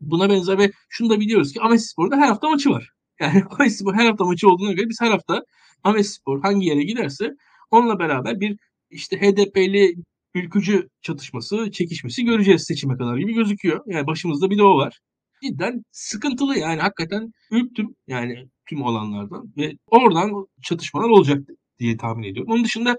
Buna 0.00 0.30
benzer 0.30 0.58
ve 0.58 0.70
şunu 0.88 1.10
da 1.10 1.20
biliyoruz 1.20 1.52
ki 1.52 1.62
Ahmet 1.62 1.86
Spor'da 1.86 2.16
her 2.16 2.28
hafta 2.28 2.48
maçı 2.50 2.70
var. 2.70 2.93
Yani 3.20 3.42
Ahmet 3.50 3.72
Spor 3.72 3.94
her 3.94 4.06
hafta 4.06 4.24
maçı 4.24 4.48
olduğuna 4.48 4.72
göre 4.72 4.88
biz 4.88 5.00
her 5.00 5.10
hafta 5.10 5.42
Amespor 5.84 6.42
hangi 6.42 6.66
yere 6.66 6.82
giderse 6.82 7.30
onunla 7.70 7.98
beraber 7.98 8.40
bir 8.40 8.56
işte 8.90 9.20
HDP'li 9.20 9.94
ülkücü 10.34 10.88
çatışması, 11.02 11.70
çekişmesi 11.70 12.24
göreceğiz 12.24 12.64
seçime 12.64 12.96
kadar 12.96 13.16
gibi 13.16 13.34
gözüküyor. 13.34 13.80
Yani 13.86 14.06
başımızda 14.06 14.50
bir 14.50 14.58
de 14.58 14.62
o 14.62 14.76
var. 14.76 15.00
Cidden 15.42 15.82
sıkıntılı 15.92 16.58
yani 16.58 16.80
hakikaten 16.80 17.32
ürktüm 17.50 17.94
yani 18.06 18.48
tüm 18.68 18.82
olanlardan 18.82 19.52
ve 19.56 19.72
oradan 19.86 20.46
çatışmalar 20.62 21.08
olacak 21.08 21.38
diye 21.78 21.96
tahmin 21.96 22.28
ediyorum. 22.28 22.52
Onun 22.52 22.64
dışında 22.64 22.96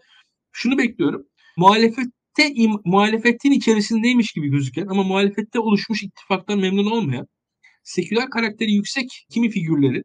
şunu 0.51 0.77
bekliyorum. 0.77 1.25
Muhalefette 1.57 2.53
muhalefetin 2.85 3.51
içerisindeymiş 3.51 4.31
gibi 4.33 4.47
gözüken 4.49 4.87
ama 4.87 5.03
muhalefette 5.03 5.59
oluşmuş 5.59 6.03
ittifaktan 6.03 6.59
memnun 6.59 6.91
olmayan 6.91 7.27
seküler 7.85 8.29
karakteri 8.29 8.71
yüksek 8.71 9.25
kimi 9.29 9.49
figürlerin 9.49 10.03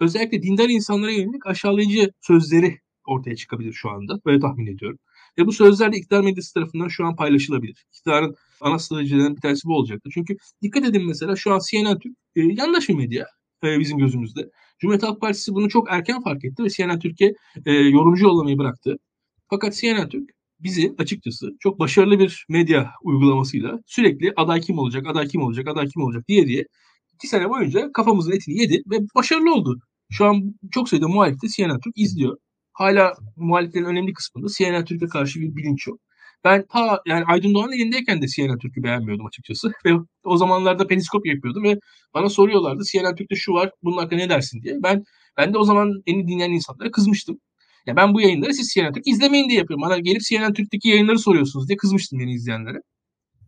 özellikle 0.00 0.42
dindar 0.42 0.68
insanlara 0.68 1.10
yönelik 1.10 1.46
aşağılayıcı 1.46 2.10
sözleri 2.20 2.78
ortaya 3.06 3.36
çıkabilir 3.36 3.72
şu 3.72 3.90
anda. 3.90 4.20
Böyle 4.26 4.40
tahmin 4.40 4.66
ediyorum. 4.66 4.98
Ve 5.38 5.46
bu 5.46 5.52
sözler 5.52 5.92
de 5.92 5.96
iktidar 5.96 6.20
medyası 6.24 6.54
tarafından 6.54 6.88
şu 6.88 7.06
an 7.06 7.16
paylaşılabilir. 7.16 7.84
İktidarın 7.92 8.34
ana 8.60 8.78
stratejilerden 8.78 9.36
bir 9.36 9.40
tanesi 9.40 9.68
bu 9.68 9.76
olacaktır. 9.76 10.10
Çünkü 10.14 10.36
dikkat 10.62 10.84
edin 10.84 11.06
mesela 11.06 11.36
şu 11.36 11.52
an 11.52 11.60
CNN 11.70 11.98
Türk 11.98 12.16
e, 12.36 12.42
yandaş 12.42 12.88
bir 12.88 12.94
medya 12.94 13.26
e, 13.64 13.78
bizim 13.80 13.98
gözümüzde. 13.98 14.50
Cumhuriyet 14.78 15.02
Halk 15.02 15.20
Partisi 15.20 15.52
bunu 15.54 15.68
çok 15.68 15.86
erken 15.90 16.22
fark 16.22 16.44
etti 16.44 16.64
ve 16.64 16.70
CNN 16.70 16.98
Türkiye 16.98 17.34
e, 17.66 17.72
yorumcu 17.72 18.24
yollamayı 18.24 18.58
bıraktı. 18.58 18.96
Fakat 19.50 19.74
CNN 19.74 20.08
Türk 20.08 20.30
bizi 20.60 20.94
açıkçası 20.98 21.50
çok 21.60 21.78
başarılı 21.78 22.18
bir 22.18 22.46
medya 22.48 22.90
uygulamasıyla 23.02 23.78
sürekli 23.86 24.32
aday 24.36 24.60
kim 24.60 24.78
olacak, 24.78 25.06
aday 25.06 25.28
kim 25.28 25.42
olacak, 25.42 25.68
aday 25.68 25.86
kim 25.86 26.02
olacak 26.02 26.28
diye 26.28 26.46
diye 26.46 26.64
iki 27.14 27.26
sene 27.28 27.50
boyunca 27.50 27.92
kafamızın 27.92 28.32
etini 28.32 28.58
yedi 28.60 28.82
ve 28.90 28.96
başarılı 29.14 29.54
oldu. 29.54 29.78
Şu 30.10 30.24
an 30.26 30.54
çok 30.70 30.88
sayıda 30.88 31.08
muhalif 31.08 31.42
de 31.42 31.46
CNN 31.48 31.80
Türk 31.80 31.98
izliyor. 31.98 32.36
Hala 32.72 33.14
muhaliflerin 33.36 33.84
önemli 33.84 34.12
kısmında 34.12 34.46
CNN 34.58 34.84
Türk'e 34.84 35.06
karşı 35.06 35.40
bir 35.40 35.56
bilinç 35.56 35.86
yok. 35.86 35.98
Ben 36.44 36.66
ta 36.72 37.00
yani 37.06 37.24
Aydın 37.24 37.54
Doğan 37.54 37.72
elindeyken 37.72 38.22
de 38.22 38.26
CNN 38.28 38.58
Türk'ü 38.58 38.82
beğenmiyordum 38.82 39.26
açıkçası. 39.26 39.72
Ve 39.86 39.90
o 40.24 40.36
zamanlarda 40.36 40.86
periskop 40.86 41.26
yapıyordum 41.26 41.64
ve 41.64 41.78
bana 42.14 42.28
soruyorlardı 42.28 42.82
CNN 42.92 43.14
Türk'te 43.16 43.36
şu 43.36 43.52
var 43.52 43.70
bunun 43.82 43.96
hakkında 43.96 44.20
ne 44.20 44.28
dersin 44.28 44.62
diye. 44.62 44.74
Ben 44.82 45.04
ben 45.36 45.54
de 45.54 45.58
o 45.58 45.64
zaman 45.64 46.02
beni 46.06 46.28
dinleyen 46.28 46.50
insanlara 46.50 46.90
kızmıştım. 46.90 47.38
Ya 47.86 47.96
ben 47.96 48.14
bu 48.14 48.20
yayınları 48.20 48.54
siz 48.54 48.72
CNN 48.74 48.92
Türk 48.92 49.06
izlemeyin 49.08 49.48
diye 49.48 49.58
yapıyorum. 49.58 49.82
Bana 49.82 49.98
gelip 49.98 50.22
CNN 50.22 50.52
Türk'teki 50.52 50.88
yayınları 50.88 51.18
soruyorsunuz 51.18 51.68
diye 51.68 51.76
kızmıştım 51.76 52.18
beni 52.18 52.32
izleyenlere. 52.32 52.78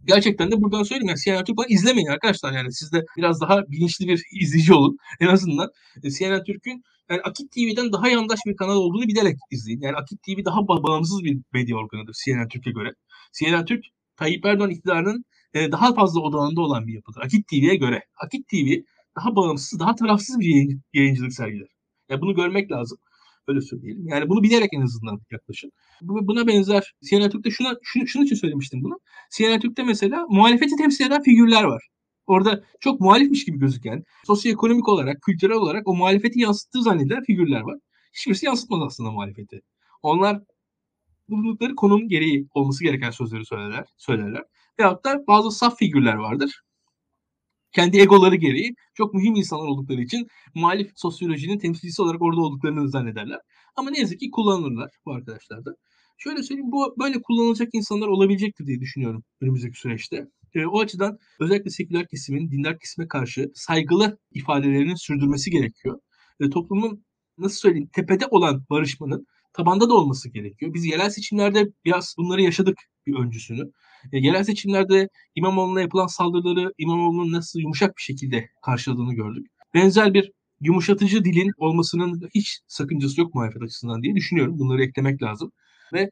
Gerçekten 0.07 0.51
de 0.51 0.63
buradan 0.63 0.83
söyleyeyim 0.83 1.09
yani 1.09 1.19
CNN 1.25 1.45
Türk 1.45 1.71
izlemeyin 1.71 2.07
arkadaşlar 2.07 2.53
yani 2.53 2.73
siz 2.73 2.93
de 2.93 3.05
biraz 3.17 3.41
daha 3.41 3.63
bilinçli 3.71 4.09
bir 4.09 4.23
izleyici 4.41 4.75
olun 4.75 4.97
en 5.21 5.27
azından. 5.27 5.69
E, 6.03 6.11
CNN 6.11 6.45
Türk'ün 6.45 6.83
yani 7.11 7.21
Akit 7.21 7.53
TV'den 7.53 7.93
daha 7.93 8.09
yandaş 8.09 8.39
bir 8.47 8.57
kanal 8.57 8.77
olduğunu 8.77 9.03
bilerek 9.03 9.37
izleyin. 9.51 9.81
Yani 9.81 9.97
Akit 9.97 10.23
TV 10.23 10.45
daha 10.45 10.69
bağımsız 10.69 11.25
bir 11.25 11.39
medya 11.53 11.77
organıdır 11.77 12.15
CNN 12.25 12.49
Türk'e 12.49 12.71
göre. 12.71 12.93
CNN 13.39 13.65
Türk 13.65 13.85
Tayyip 14.17 14.45
Erdoğan 14.47 14.71
iktidarının 14.71 15.25
e, 15.55 15.73
daha 15.73 15.95
fazla 15.95 16.21
odağında 16.21 16.61
olan 16.61 16.87
bir 16.87 16.95
yapıdır. 16.95 17.21
Akit 17.21 17.49
TV'ye 17.49 17.77
göre. 17.77 18.03
Akit 18.25 18.49
TV 18.49 18.83
daha 19.17 19.37
bağımsız, 19.37 19.81
daha 19.81 19.95
tarafsız 19.95 20.41
bir 20.41 20.47
yayın, 20.47 20.83
yayıncılık 20.93 21.33
sergiler. 21.33 21.69
Yani 22.11 22.21
bunu 22.21 22.35
görmek 22.35 22.71
lazım. 22.71 22.99
Öyle 23.49 23.61
söyleyelim. 23.61 24.09
Yani 24.09 24.29
bunu 24.29 24.43
bilerek 24.43 24.69
en 24.73 24.81
azından 24.81 25.21
yaklaşın. 25.31 25.73
Buna 26.03 26.47
benzer 26.47 26.95
CNN 27.11 27.31
Türk'te 27.31 27.51
şuna, 27.51 27.75
şunu, 27.83 28.07
şunu 28.07 28.25
için 28.25 28.37
söylemiştim 28.37 28.83
bunu. 28.83 28.99
CNN 29.37 29.61
Türk'te 29.61 29.83
mesela 29.83 30.27
muhalefeti 30.29 30.77
temsil 30.77 31.07
eden 31.07 31.23
figürler 31.23 31.65
var. 31.65 31.89
Orada 32.27 32.65
çok 32.81 33.01
muhalifmiş 33.01 33.45
gibi 33.45 33.59
gözüken, 33.59 34.03
sosyoekonomik 34.27 34.89
olarak, 34.89 35.23
kültürel 35.23 35.57
olarak 35.57 35.89
o 35.89 35.95
muhalefeti 35.95 36.41
yansıttığı 36.41 36.83
zannedilen 36.83 37.23
figürler 37.23 37.61
var. 37.61 37.79
Hiçbirisi 38.15 38.47
yansıtmaz 38.47 38.83
aslında 38.83 39.11
muhalefeti. 39.11 39.61
Onlar 40.03 40.41
bulundukları 41.29 41.75
konum 41.75 42.09
gereği 42.09 42.49
olması 42.55 42.85
gereken 42.85 43.11
sözleri 43.11 43.47
söylerler. 43.47 43.85
söylerler. 43.97 44.43
Veyahut 44.79 45.05
da 45.05 45.25
bazı 45.29 45.51
saf 45.51 45.79
figürler 45.79 46.15
vardır 46.15 46.63
kendi 47.77 47.99
egoları 47.99 48.37
gereği 48.37 48.75
çok 48.95 49.15
mühim 49.15 49.35
insanlar 49.35 49.67
oldukları 49.67 50.01
için 50.01 50.27
muhalif 50.55 50.91
sosyolojinin 50.97 51.59
temsilcisi 51.59 52.03
olarak 52.03 52.23
orada 52.23 52.41
olduklarını 52.41 52.89
zannederler. 52.89 53.39
Ama 53.77 53.91
ne 53.91 53.99
yazık 54.01 54.21
ki 54.21 54.31
kullanılırlar 54.31 54.91
bu 55.07 55.13
arkadaşlar 55.13 55.65
da. 55.65 55.71
Şöyle 56.19 56.43
söyleyeyim 56.43 56.73
bu 56.73 56.95
böyle 56.99 57.23
kullanılacak 57.23 57.69
insanlar 57.73 58.07
olabilecektir 58.07 58.67
diye 58.67 58.81
düşünüyorum 58.81 59.25
önümüzdeki 59.41 59.79
süreçte. 59.79 60.27
E, 60.55 60.67
o 60.67 60.81
açıdan 60.81 61.19
özellikle 61.41 61.71
seküler 61.71 62.07
kesimin 62.11 62.51
dindar 62.51 62.79
kesime 62.79 63.09
karşı 63.09 63.51
saygılı 63.55 64.19
ifadelerini 64.33 64.99
sürdürmesi 64.99 65.51
gerekiyor. 65.51 66.01
E, 66.41 66.51
toplumun 66.51 67.05
nasıl 67.39 67.57
söyleyeyim 67.57 67.89
tepede 67.93 68.27
olan 68.31 68.65
barışmanın 68.71 69.27
tabanda 69.53 69.89
da 69.89 69.95
olması 69.95 70.29
gerekiyor. 70.31 70.75
Biz 70.75 70.85
yerel 70.85 71.11
seçimlerde 71.11 71.67
biraz 71.85 72.15
bunları 72.19 72.43
yaşadık 72.43 72.79
bir 73.07 73.15
öncüsünü. 73.15 73.71
E, 74.13 74.19
yerel 74.19 74.45
seçimlerde 74.45 75.09
İmamoğlu'na 75.35 75.81
yapılan 75.81 76.07
saldırıları 76.07 76.73
İmamoğlu'nun 76.79 77.33
nasıl 77.33 77.61
yumuşak 77.61 77.97
bir 77.97 78.03
şekilde 78.03 78.49
karşıladığını 78.63 79.15
gördük. 79.15 79.47
Benzer 79.75 80.15
bir 80.15 80.33
yumuşatıcı 80.61 81.25
dilin 81.25 81.53
olmasının 81.59 82.29
hiç 82.35 82.61
sakıncası 82.69 83.21
yok 83.21 83.35
muhalefet 83.35 83.63
açısından 83.63 84.03
diye 84.03 84.15
düşünüyorum. 84.15 84.59
Bunları 84.59 84.85
eklemek 84.85 85.23
lazım. 85.23 85.53
Ve 85.93 86.11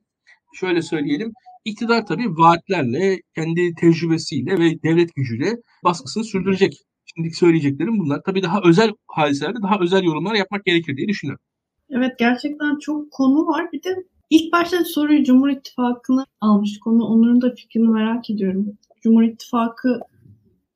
şöyle 0.55 0.83
söyleyelim, 0.83 1.33
iktidar 1.65 2.07
tabii 2.07 2.37
vaatlerle, 2.37 3.21
kendi 3.35 3.75
tecrübesiyle 3.75 4.59
ve 4.59 4.83
devlet 4.83 5.15
gücüyle 5.15 5.57
baskısını 5.85 6.25
sürdürecek. 6.25 6.83
Şimdiki 7.15 7.37
söyleyeceklerim 7.37 7.99
bunlar. 7.99 8.21
Tabii 8.27 8.43
daha 8.43 8.61
özel 8.65 8.91
hadiselerde 9.07 9.63
daha 9.63 9.79
özel 9.81 10.03
yorumlar 10.03 10.35
yapmak 10.35 10.65
gerekir 10.65 10.97
diye 10.97 11.09
düşünüyorum. 11.09 11.45
Evet 11.91 12.13
gerçekten 12.19 12.79
çok 12.79 13.13
konu 13.13 13.47
var. 13.47 13.73
Bir 13.73 13.83
de 13.83 14.05
ilk 14.35 14.53
başta 14.53 14.85
soruyu 14.85 15.25
Cumhur 15.25 15.49
İttifakı'nı 15.49 16.27
almış 16.41 16.79
konu. 16.79 17.05
Onların 17.05 17.43
da 17.43 17.55
fikrini 17.55 17.89
merak 17.89 18.31
ediyorum. 18.31 18.79
Cumhur 19.03 19.23
İttifakı 19.23 20.01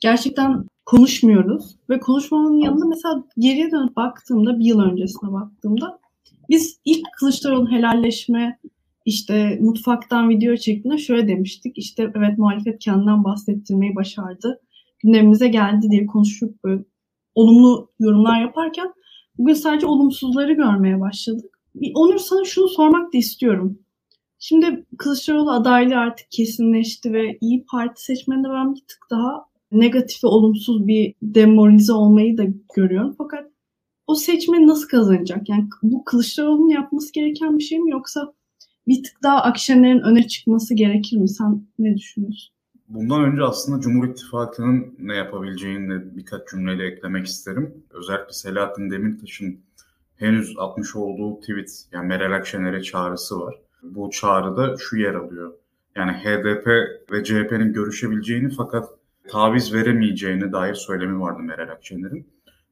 gerçekten 0.01 0.65
konuşmuyoruz. 0.87 1.77
Ve 1.91 2.01
konuşmamanın 2.01 2.59
yanında 2.59 2.85
mesela 2.87 3.25
geriye 3.39 3.71
dönüp 3.71 3.97
baktığımda, 3.97 4.59
bir 4.59 4.65
yıl 4.65 4.81
öncesine 4.81 5.33
baktığımda 5.33 5.99
biz 6.49 6.81
ilk 6.85 7.07
Kılıçdaroğlu'nun 7.19 7.73
helalleşme 7.73 8.59
işte 9.05 9.59
mutfaktan 9.61 10.29
video 10.29 10.57
çektiğinde 10.57 10.99
şöyle 10.99 11.29
demiştik. 11.29 11.79
İşte 11.79 12.13
evet 12.17 12.39
muhalefet 12.39 12.79
kendinden 12.79 13.25
bahsettirmeyi 13.25 13.97
başardı. 13.97 14.61
Gündemimize 14.99 15.49
geldi 15.49 15.91
diye 15.91 16.07
konuşup 16.07 16.55
olumlu 17.35 17.91
yorumlar 18.01 18.41
yaparken 18.41 18.93
Bugün 19.39 19.55
sadece 19.55 19.87
olumsuzları 19.87 20.53
görmeye 20.53 21.01
başladık. 21.01 21.58
Onur 21.95 22.19
sana 22.19 22.45
şunu 22.45 22.69
sormak 22.69 23.13
da 23.13 23.19
istiyorum. 23.19 23.79
Şimdi 24.39 24.87
Kılıçdaroğlu 24.99 25.51
adaylığı 25.51 25.97
artık 25.97 26.31
kesinleşti 26.31 27.13
ve 27.13 27.39
İyi 27.41 27.65
Parti 27.65 28.05
seçmeninde 28.05 28.49
ben 28.49 28.75
bir 28.75 28.81
tık 28.81 28.99
daha 29.11 29.45
negatif 29.73 30.25
ve 30.25 30.29
olumsuz 30.29 30.87
bir 30.87 31.15
demoralize 31.23 31.93
olmayı 31.93 32.39
da 32.39 32.45
görüyorum. 32.75 33.15
Fakat 33.19 33.51
o 34.07 34.15
seçmeni 34.15 34.67
nasıl 34.67 34.89
kazanacak? 34.89 35.49
Yani 35.49 35.69
bu 35.83 36.05
Kılıçdaroğlu'nun 36.05 36.69
yapması 36.69 37.13
gereken 37.13 37.59
bir 37.59 37.63
şey 37.63 37.79
mi 37.79 37.91
yoksa 37.91 38.33
bir 38.89 39.03
tık 39.03 39.23
daha 39.23 39.43
Akşener'in 39.43 40.01
öne 40.01 40.29
çıkması 40.29 40.75
gerekir 40.75 41.17
mi? 41.17 41.29
Sen 41.29 41.67
ne 41.79 41.97
düşünüyorsun? 41.97 42.55
Bundan 42.89 43.25
önce 43.25 43.43
aslında 43.43 43.81
Cumhur 43.81 44.09
İttifakı'nın 44.09 44.95
ne 44.99 45.15
yapabileceğini 45.15 45.91
de 45.91 46.17
birkaç 46.17 46.49
cümleyle 46.51 46.87
eklemek 46.87 47.27
isterim. 47.27 47.85
Özellikle 47.91 48.33
Selahattin 48.33 48.91
Demirtaş'ın 48.91 49.61
henüz 50.19 50.55
atmış 50.59 50.97
olduğu 50.97 51.41
tweet, 51.41 51.85
yani 51.93 52.07
Meral 52.07 52.33
Akşener'e 52.33 52.83
çağrısı 52.83 53.41
var. 53.41 53.55
Bu 53.83 54.11
çağrıda 54.11 54.77
şu 54.77 54.97
yer 54.97 55.15
alıyor. 55.15 55.53
Yani 55.97 56.13
HDP 56.13 56.67
ve 57.13 57.25
CHP'nin 57.25 57.73
görüşebileceğini 57.73 58.51
fakat 58.57 58.89
taviz 59.29 59.75
veremeyeceğine 59.75 60.53
dair 60.53 60.75
söylemi 60.75 61.21
vardı 61.21 61.43
Meral 61.43 61.69
Akşener'in. 61.69 62.27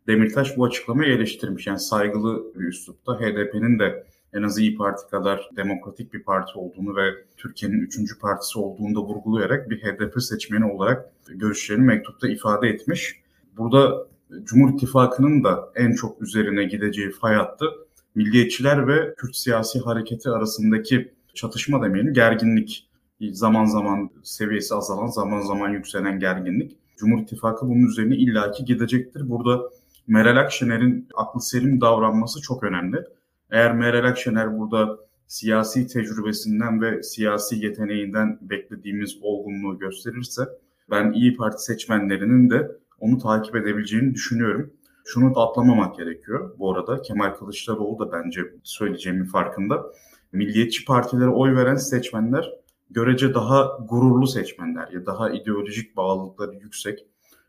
Demirtaş 0.06 0.56
bu 0.56 0.64
açıklamayı 0.64 1.12
eleştirmiş. 1.12 1.66
Yani 1.66 1.78
saygılı 1.78 2.54
bir 2.54 2.64
üslupta 2.64 3.20
HDP'nin 3.20 3.78
de 3.78 4.06
en 4.32 4.42
az 4.42 4.58
İyi 4.58 4.76
Parti 4.76 5.10
kadar 5.10 5.50
demokratik 5.56 6.14
bir 6.14 6.22
parti 6.22 6.58
olduğunu 6.58 6.96
ve 6.96 7.02
Türkiye'nin 7.36 7.80
üçüncü 7.80 8.18
partisi 8.18 8.58
olduğunu 8.58 8.94
da 8.94 9.00
vurgulayarak 9.00 9.70
bir 9.70 9.82
HDP 9.82 10.22
seçmeni 10.22 10.64
olarak 10.64 11.12
görüşlerini 11.28 11.84
mektupta 11.84 12.28
ifade 12.28 12.68
etmiş. 12.68 13.20
Burada 13.56 14.06
Cumhur 14.44 14.74
İttifakı'nın 14.74 15.44
da 15.44 15.72
en 15.74 15.92
çok 15.92 16.22
üzerine 16.22 16.64
gideceği 16.64 17.10
fay 17.10 17.34
hattı 17.34 17.66
milliyetçiler 18.14 18.88
ve 18.88 19.14
Kürt 19.14 19.36
siyasi 19.36 19.80
hareketi 19.80 20.30
arasındaki 20.30 21.12
çatışma 21.34 21.82
demeyelim 21.82 22.12
gerginlik. 22.12 22.88
Zaman 23.32 23.64
zaman 23.64 24.10
seviyesi 24.22 24.74
azalan, 24.74 25.06
zaman 25.06 25.40
zaman 25.40 25.68
yükselen 25.68 26.18
gerginlik. 26.18 26.76
Cumhur 26.96 27.22
İttifakı 27.22 27.68
bunun 27.68 27.86
üzerine 27.86 28.16
illaki 28.16 28.64
gidecektir. 28.64 29.28
Burada 29.28 29.60
Meral 30.06 30.36
Akşener'in 30.36 31.08
aklı 31.14 31.40
selim 31.40 31.80
davranması 31.80 32.40
çok 32.40 32.64
önemli. 32.64 33.04
Eğer 33.50 33.74
Meral 33.74 34.08
Akşener 34.08 34.58
burada 34.58 34.98
siyasi 35.26 35.86
tecrübesinden 35.86 36.80
ve 36.80 37.02
siyasi 37.02 37.64
yeteneğinden 37.64 38.38
beklediğimiz 38.40 39.18
olgunluğu 39.22 39.78
gösterirse 39.78 40.42
ben 40.90 41.12
İyi 41.12 41.36
Parti 41.36 41.62
seçmenlerinin 41.62 42.50
de 42.50 42.70
onu 42.98 43.18
takip 43.18 43.56
edebileceğini 43.56 44.14
düşünüyorum. 44.14 44.72
Şunu 45.04 45.34
da 45.34 45.40
atlamamak 45.40 45.96
gerekiyor 45.96 46.58
bu 46.58 46.74
arada. 46.74 47.02
Kemal 47.02 47.34
Kılıçdaroğlu 47.34 47.98
da 47.98 48.12
bence 48.12 48.40
söyleyeceğimin 48.62 49.24
farkında. 49.24 49.92
Milliyetçi 50.32 50.84
partilere 50.84 51.28
oy 51.28 51.56
veren 51.56 51.76
seçmenler 51.76 52.52
görece 52.90 53.34
daha 53.34 53.78
gururlu 53.88 54.26
seçmenler 54.26 54.88
ya 54.92 55.06
daha 55.06 55.30
ideolojik 55.30 55.96
bağlılıkları 55.96 56.54
yüksek. 56.54 57.06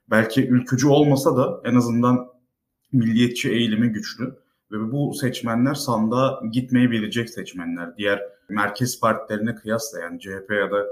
Belki 0.09 0.47
ülkücü 0.47 0.87
olmasa 0.87 1.37
da 1.37 1.61
en 1.65 1.75
azından 1.75 2.27
milliyetçi 2.91 3.49
eğilimi 3.49 3.89
güçlü. 3.89 4.35
Ve 4.71 4.91
bu 4.91 5.13
seçmenler 5.13 5.73
sandığa 5.73 6.41
gitmeyebilecek 6.51 7.29
seçmenler. 7.29 7.97
Diğer 7.97 8.21
merkez 8.49 8.99
partilerine 8.99 9.55
kıyasla 9.55 9.99
yani 9.99 10.19
CHP 10.19 10.51
ya 10.51 10.71
da 10.71 10.85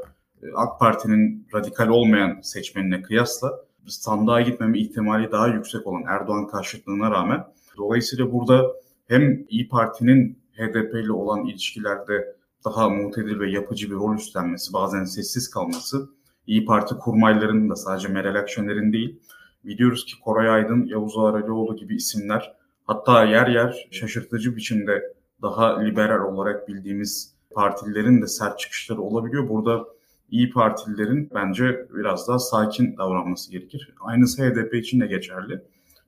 e, 0.44 0.46
AK 0.56 0.80
Parti'nin 0.80 1.48
radikal 1.54 1.88
olmayan 1.88 2.42
seçmenine 2.42 3.02
kıyasla 3.02 3.65
sandığa 3.92 4.42
gitmeme 4.42 4.80
ihtimali 4.80 5.32
daha 5.32 5.48
yüksek 5.48 5.88
olan 5.88 6.04
Erdoğan 6.08 6.48
karşıtlığına 6.48 7.12
rağmen 7.12 7.46
dolayısıyla 7.78 8.32
burada 8.32 8.66
hem 9.08 9.46
İyi 9.50 9.68
Parti'nin 9.70 10.40
HDP 10.58 10.96
ile 10.96 11.12
olan 11.12 11.46
ilişkilerde 11.46 12.36
daha 12.66 12.90
mutedil 12.90 13.40
ve 13.40 13.52
yapıcı 13.52 13.90
bir 13.90 13.96
rol 13.96 14.16
üstlenmesi, 14.16 14.74
bazen 14.74 15.04
sessiz 15.04 15.50
kalması 15.50 16.10
İyi 16.48 16.66
Parti 16.66 16.96
kurmaylarının 16.96 17.70
da 17.70 17.76
sadece 17.76 18.08
Meral 18.08 18.36
Akşener'in 18.36 18.94
değil. 18.94 19.20
Biliyoruz 19.64 20.06
ki 20.06 20.14
Koray 20.20 20.50
Aydın, 20.50 20.86
Yavuz 20.86 21.18
Ağralioğlu 21.18 21.76
gibi 21.76 21.96
isimler 21.96 22.56
hatta 22.86 23.24
yer 23.24 23.48
yer 23.48 23.88
şaşırtıcı 23.92 24.56
biçimde 24.56 25.16
daha 25.42 25.80
liberal 25.80 26.34
olarak 26.34 26.68
bildiğimiz 26.68 27.36
partilerin 27.52 28.22
de 28.22 28.28
sert 28.28 28.60
çıkışları 28.60 29.02
olabiliyor. 29.02 29.50
Burada 29.50 29.86
İyi 30.30 30.50
Partililerin 30.50 31.30
bence 31.36 31.88
biraz 31.94 32.28
daha 32.28 32.40
sakin 32.40 32.98
davranması 32.98 33.52
gerekir. 33.52 33.94
Aynısı 34.02 34.44
HDP 34.44 34.74
için 34.74 35.00
de 35.00 35.08
geçerli. 35.08 35.62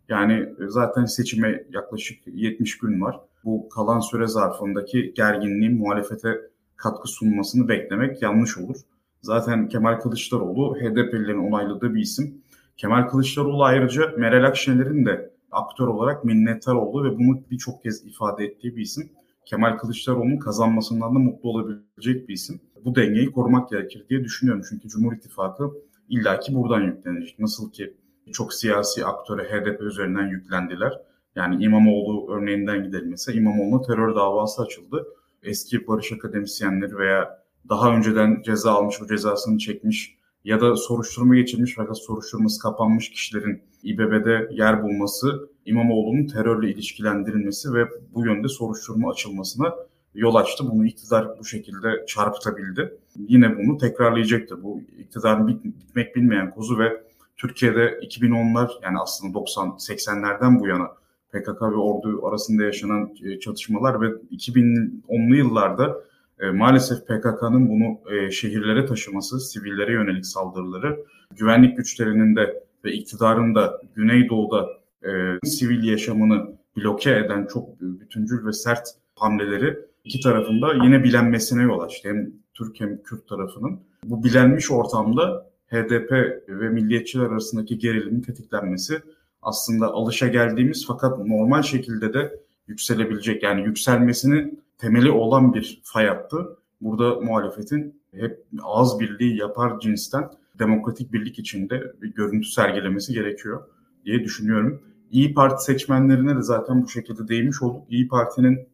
Yani 0.10 0.50
zaten 0.68 1.06
seçime 1.06 1.64
yaklaşık 1.74 2.20
70 2.26 2.78
gün 2.78 3.02
var. 3.02 3.20
Bu 3.46 3.70
kalan 3.70 4.00
süre 4.00 4.28
zarfındaki 4.28 5.14
gerginliğin 5.16 5.78
muhalefete 5.78 6.42
katkı 6.76 7.08
sunmasını 7.08 7.68
beklemek 7.68 8.22
yanlış 8.22 8.58
olur. 8.58 8.78
Zaten 9.22 9.68
Kemal 9.68 10.00
Kılıçdaroğlu 10.00 10.76
HDP'lilerin 10.76 11.52
onayladığı 11.52 11.96
bir 11.96 12.02
isim. 12.02 12.42
Kemal 12.78 13.08
Kılıçdaroğlu 13.08 13.64
ayrıca 13.64 14.14
Meral 14.18 14.48
Akşener'in 14.48 15.06
de 15.06 15.32
aktör 15.52 15.88
olarak 15.88 16.26
minnettar 16.26 16.76
olduğu 16.76 17.04
ve 17.04 17.18
bunu 17.18 17.42
birçok 17.52 17.84
kez 17.84 18.06
ifade 18.06 18.46
ettiği 18.46 18.76
bir 18.76 18.82
isim. 18.82 19.10
Kemal 19.46 19.78
Kılıçdaroğlu'nun 19.78 20.38
kazanmasından 20.38 21.16
da 21.16 21.20
mutlu 21.20 21.50
olabilecek 21.50 22.30
bir 22.30 22.34
isim. 22.34 22.60
Bu 22.86 22.96
dengeyi 22.96 23.32
korumak 23.32 23.70
gerekir 23.70 24.06
diye 24.10 24.24
düşünüyorum. 24.24 24.64
Çünkü 24.70 24.88
Cumhur 24.90 25.14
İttifakı 25.14 25.72
illaki 26.10 26.56
buradan 26.56 26.82
yüklenecek. 26.82 27.40
Nasıl 27.40 27.72
ki 27.72 27.94
çok 28.34 28.54
siyasi 28.54 29.06
aktöre 29.06 29.44
HDP 29.44 29.82
üzerinden 29.82 30.28
yüklendiler. 30.28 30.94
Yani 31.36 31.64
İmamoğlu 31.64 32.34
örneğinden 32.34 32.84
gidelim 32.84 33.10
mesela 33.10 33.40
İmamoğlu'na 33.40 33.82
terör 33.82 34.16
davası 34.16 34.62
açıldı. 34.62 35.08
Eski 35.44 35.88
barış 35.88 36.12
akademisyenleri 36.12 36.98
veya 36.98 37.44
daha 37.70 37.96
önceden 37.96 38.42
ceza 38.46 38.72
almış, 38.72 39.02
o 39.02 39.08
cezasını 39.08 39.58
çekmiş 39.58 40.18
ya 40.44 40.62
da 40.62 40.76
soruşturma 40.76 41.36
geçirmiş 41.36 41.74
fakat 41.76 41.98
soruşturması 41.98 42.62
kapanmış 42.62 43.12
kişilerin 43.12 43.62
İBB'de 43.84 44.50
yer 44.52 44.84
bulması 44.84 45.50
İmamoğlu'nun 45.66 46.28
terörle 46.28 46.72
ilişkilendirilmesi 46.72 47.74
ve 47.74 47.86
bu 48.14 48.26
yönde 48.26 48.48
soruşturma 48.48 49.12
açılmasına 49.12 49.76
yol 50.18 50.36
açtı. 50.36 50.64
Bunu 50.72 50.86
iktidar 50.86 51.40
bu 51.40 51.46
şekilde 51.46 52.06
çarpıtabildi. 52.08 52.98
Yine 53.16 53.58
bunu 53.58 53.78
tekrarlayacaktı. 53.78 54.64
Bu 54.64 54.82
iktidarın 54.98 55.48
bitmek 55.48 56.16
bilmeyen 56.16 56.52
kozu 56.52 56.80
ve 56.80 57.02
Türkiye'de 57.38 58.00
2010'lar 58.02 58.70
yani 58.84 59.00
aslında 59.00 59.38
90-80'lerden 59.38 60.60
bu 60.60 60.68
yana 60.68 60.88
PKK 61.32 61.62
ve 61.62 61.76
ordu 61.76 62.28
arasında 62.28 62.64
yaşanan 62.64 63.10
e, 63.24 63.40
çatışmalar 63.40 64.02
ve 64.02 64.06
2010'lu 64.08 65.36
yıllarda 65.36 65.96
e, 66.40 66.50
maalesef 66.50 67.08
PKK'nın 67.08 67.70
bunu 67.70 68.16
e, 68.16 68.32
şehirlere 68.32 68.86
taşıması, 68.86 69.40
sivillere 69.40 69.92
yönelik 69.92 70.26
saldırıları, 70.26 71.00
güvenlik 71.36 71.78
güçlerinin 71.78 72.36
de 72.36 72.64
ve 72.86 72.92
iktidarın 72.92 73.56
da 73.56 73.82
Güneydoğu'da 73.96 74.68
e, 75.04 75.40
sivil 75.48 75.84
yaşamını 75.84 76.58
bloke 76.78 77.12
eden 77.12 77.48
çok 77.54 77.82
bütüncül 77.82 78.46
ve 78.46 78.54
sert 78.54 78.88
hamleleri 79.16 79.80
iki 80.08 80.20
tarafında 80.20 80.74
yine 80.74 81.04
bilenmesine 81.04 81.64
yol 81.64 81.80
açtı. 81.80 82.10
Hem 82.10 82.32
Türk 82.54 82.80
hem 82.80 83.04
Kürt 83.04 83.28
tarafının. 83.28 83.80
Bu 84.04 84.24
bilenmiş 84.24 84.72
ortamda 84.72 85.50
HDP 85.68 86.12
ve 86.50 86.70
milliyetçiler 86.70 87.26
arasındaki 87.26 87.78
gerilimin 87.78 88.22
tetiklenmesi 88.22 89.02
aslında 89.42 89.88
alışa 89.88 90.28
geldiğimiz 90.28 90.88
fakat 90.88 91.20
normal 91.20 91.62
şekilde 91.62 92.14
de 92.14 92.40
yükselebilecek 92.68 93.44
yani 93.44 93.62
yükselmesinin 93.62 94.64
temeli 94.78 95.12
olan 95.12 95.54
bir 95.54 95.82
fay 95.84 96.08
hattı. 96.08 96.58
Burada 96.82 97.20
muhalefetin 97.22 98.02
hep 98.12 98.44
ağız 98.64 99.00
birliği 99.00 99.38
yapar 99.38 99.80
cinsten 99.80 100.30
demokratik 100.60 101.14
birlik 101.14 101.40
içinde 101.40 101.94
bir 102.02 102.14
görüntü 102.14 102.48
sergilemesi 102.48 103.14
gerekiyor 103.14 103.64
diye 104.06 104.24
düşünüyorum. 104.24 104.82
İyi 105.12 105.34
Parti 105.34 105.64
seçmenlerine 105.64 106.36
de 106.36 106.42
zaten 106.42 106.84
bu 106.84 106.90
şekilde 106.90 107.28
değinmiş 107.28 107.62
olduk. 107.62 107.84
İyi 107.90 108.08
Parti'nin 108.08 108.68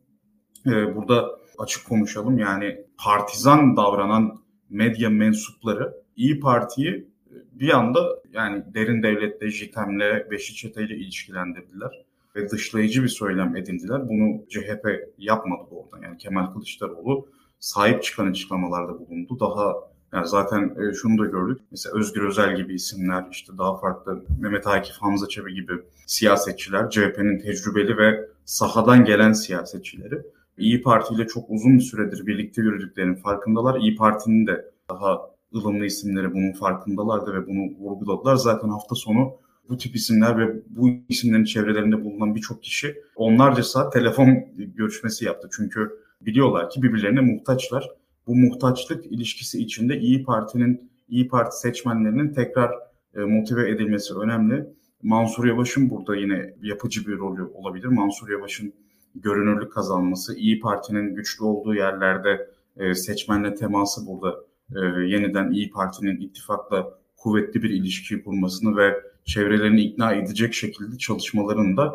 e, 0.65 0.95
burada 0.95 1.29
açık 1.57 1.87
konuşalım 1.87 2.37
yani 2.37 2.85
partizan 2.97 3.77
davranan 3.77 4.43
medya 4.69 5.09
mensupları 5.09 5.93
İyi 6.15 6.39
Parti'yi 6.39 7.07
bir 7.51 7.69
anda 7.69 8.21
yani 8.31 8.63
derin 8.73 9.03
devletle, 9.03 9.49
JITEM'le, 9.49 10.31
Beşi 10.31 10.55
Çete'yle 10.55 10.95
ilişkilendirdiler 10.95 12.05
ve 12.35 12.49
dışlayıcı 12.49 13.03
bir 13.03 13.07
söylem 13.07 13.55
edindiler. 13.55 14.09
Bunu 14.09 14.45
CHP 14.49 14.87
yapmadı 15.17 15.63
orada. 15.71 16.05
Yani 16.05 16.17
Kemal 16.17 16.53
Kılıçdaroğlu 16.53 17.27
sahip 17.59 18.03
çıkan 18.03 18.27
açıklamalarda 18.27 18.99
bulundu. 18.99 19.39
Daha 19.39 19.73
yani 20.13 20.27
zaten 20.27 20.75
e, 20.79 20.93
şunu 20.93 21.17
da 21.17 21.25
gördük. 21.25 21.61
Mesela 21.71 21.97
Özgür 21.97 22.21
Özel 22.21 22.55
gibi 22.55 22.73
isimler, 22.73 23.25
işte 23.31 23.57
daha 23.57 23.77
farklı 23.77 24.23
Mehmet 24.39 24.67
Akif 24.67 24.95
Hamza 24.97 25.27
Çebi 25.27 25.53
gibi 25.53 25.73
siyasetçiler, 26.05 26.89
CHP'nin 26.89 27.39
tecrübeli 27.39 27.97
ve 27.97 28.29
sahadan 28.45 29.05
gelen 29.05 29.33
siyasetçileri 29.33 30.21
İyi 30.57 30.81
Parti 30.81 31.13
ile 31.13 31.27
çok 31.27 31.49
uzun 31.49 31.77
bir 31.77 31.83
süredir 31.83 32.27
birlikte 32.27 32.61
yürüdüklerinin 32.61 33.15
farkındalar. 33.15 33.79
İyi 33.79 33.95
Parti'nin 33.95 34.47
de 34.47 34.71
daha 34.89 35.21
ılımlı 35.55 35.85
isimleri 35.85 36.33
bunun 36.33 36.51
farkındalardı 36.51 37.33
ve 37.33 37.47
bunu 37.47 37.77
vurguladılar. 37.79 38.35
Zaten 38.35 38.69
hafta 38.69 38.95
sonu 38.95 39.33
bu 39.69 39.77
tip 39.77 39.95
isimler 39.95 40.37
ve 40.39 40.61
bu 40.69 40.89
isimlerin 41.09 41.43
çevrelerinde 41.43 42.03
bulunan 42.03 42.35
birçok 42.35 42.63
kişi 42.63 42.95
onlarca 43.15 43.63
saat 43.63 43.93
telefon 43.93 44.27
görüşmesi 44.57 45.25
yaptı. 45.25 45.49
Çünkü 45.51 45.89
biliyorlar 46.21 46.69
ki 46.69 46.83
birbirlerine 46.83 47.21
muhtaçlar. 47.21 47.89
Bu 48.27 48.35
muhtaçlık 48.35 49.05
ilişkisi 49.05 49.59
içinde 49.59 49.97
İyi 49.97 50.23
Parti'nin, 50.23 50.91
İyi 51.07 51.27
Parti 51.27 51.59
seçmenlerinin 51.59 52.33
tekrar 52.33 52.71
e, 53.15 53.19
motive 53.19 53.69
edilmesi 53.69 54.13
önemli. 54.13 54.65
Mansur 55.03 55.45
Yavaş'ın 55.45 55.89
burada 55.89 56.15
yine 56.15 56.53
yapıcı 56.61 57.07
bir 57.07 57.17
rolü 57.17 57.43
olabilir. 57.43 57.87
Mansur 57.87 58.29
Yavaş'ın 58.29 58.73
görünürlük 59.15 59.73
kazanması, 59.73 60.35
İyi 60.35 60.59
Parti'nin 60.59 61.15
güçlü 61.15 61.45
olduğu 61.45 61.75
yerlerde 61.75 62.49
e, 62.77 62.95
seçmenle 62.95 63.55
teması 63.55 64.07
burada 64.07 64.35
e, 64.75 64.79
yeniden 65.05 65.51
İyi 65.51 65.69
Parti'nin 65.69 66.21
ittifakla 66.21 66.99
kuvvetli 67.17 67.63
bir 67.63 67.69
ilişki 67.69 68.23
kurmasını 68.23 68.77
ve 68.77 69.01
çevrelerini 69.25 69.81
ikna 69.81 70.13
edecek 70.13 70.53
şekilde 70.53 70.97
çalışmalarını 70.97 71.77
da 71.77 71.93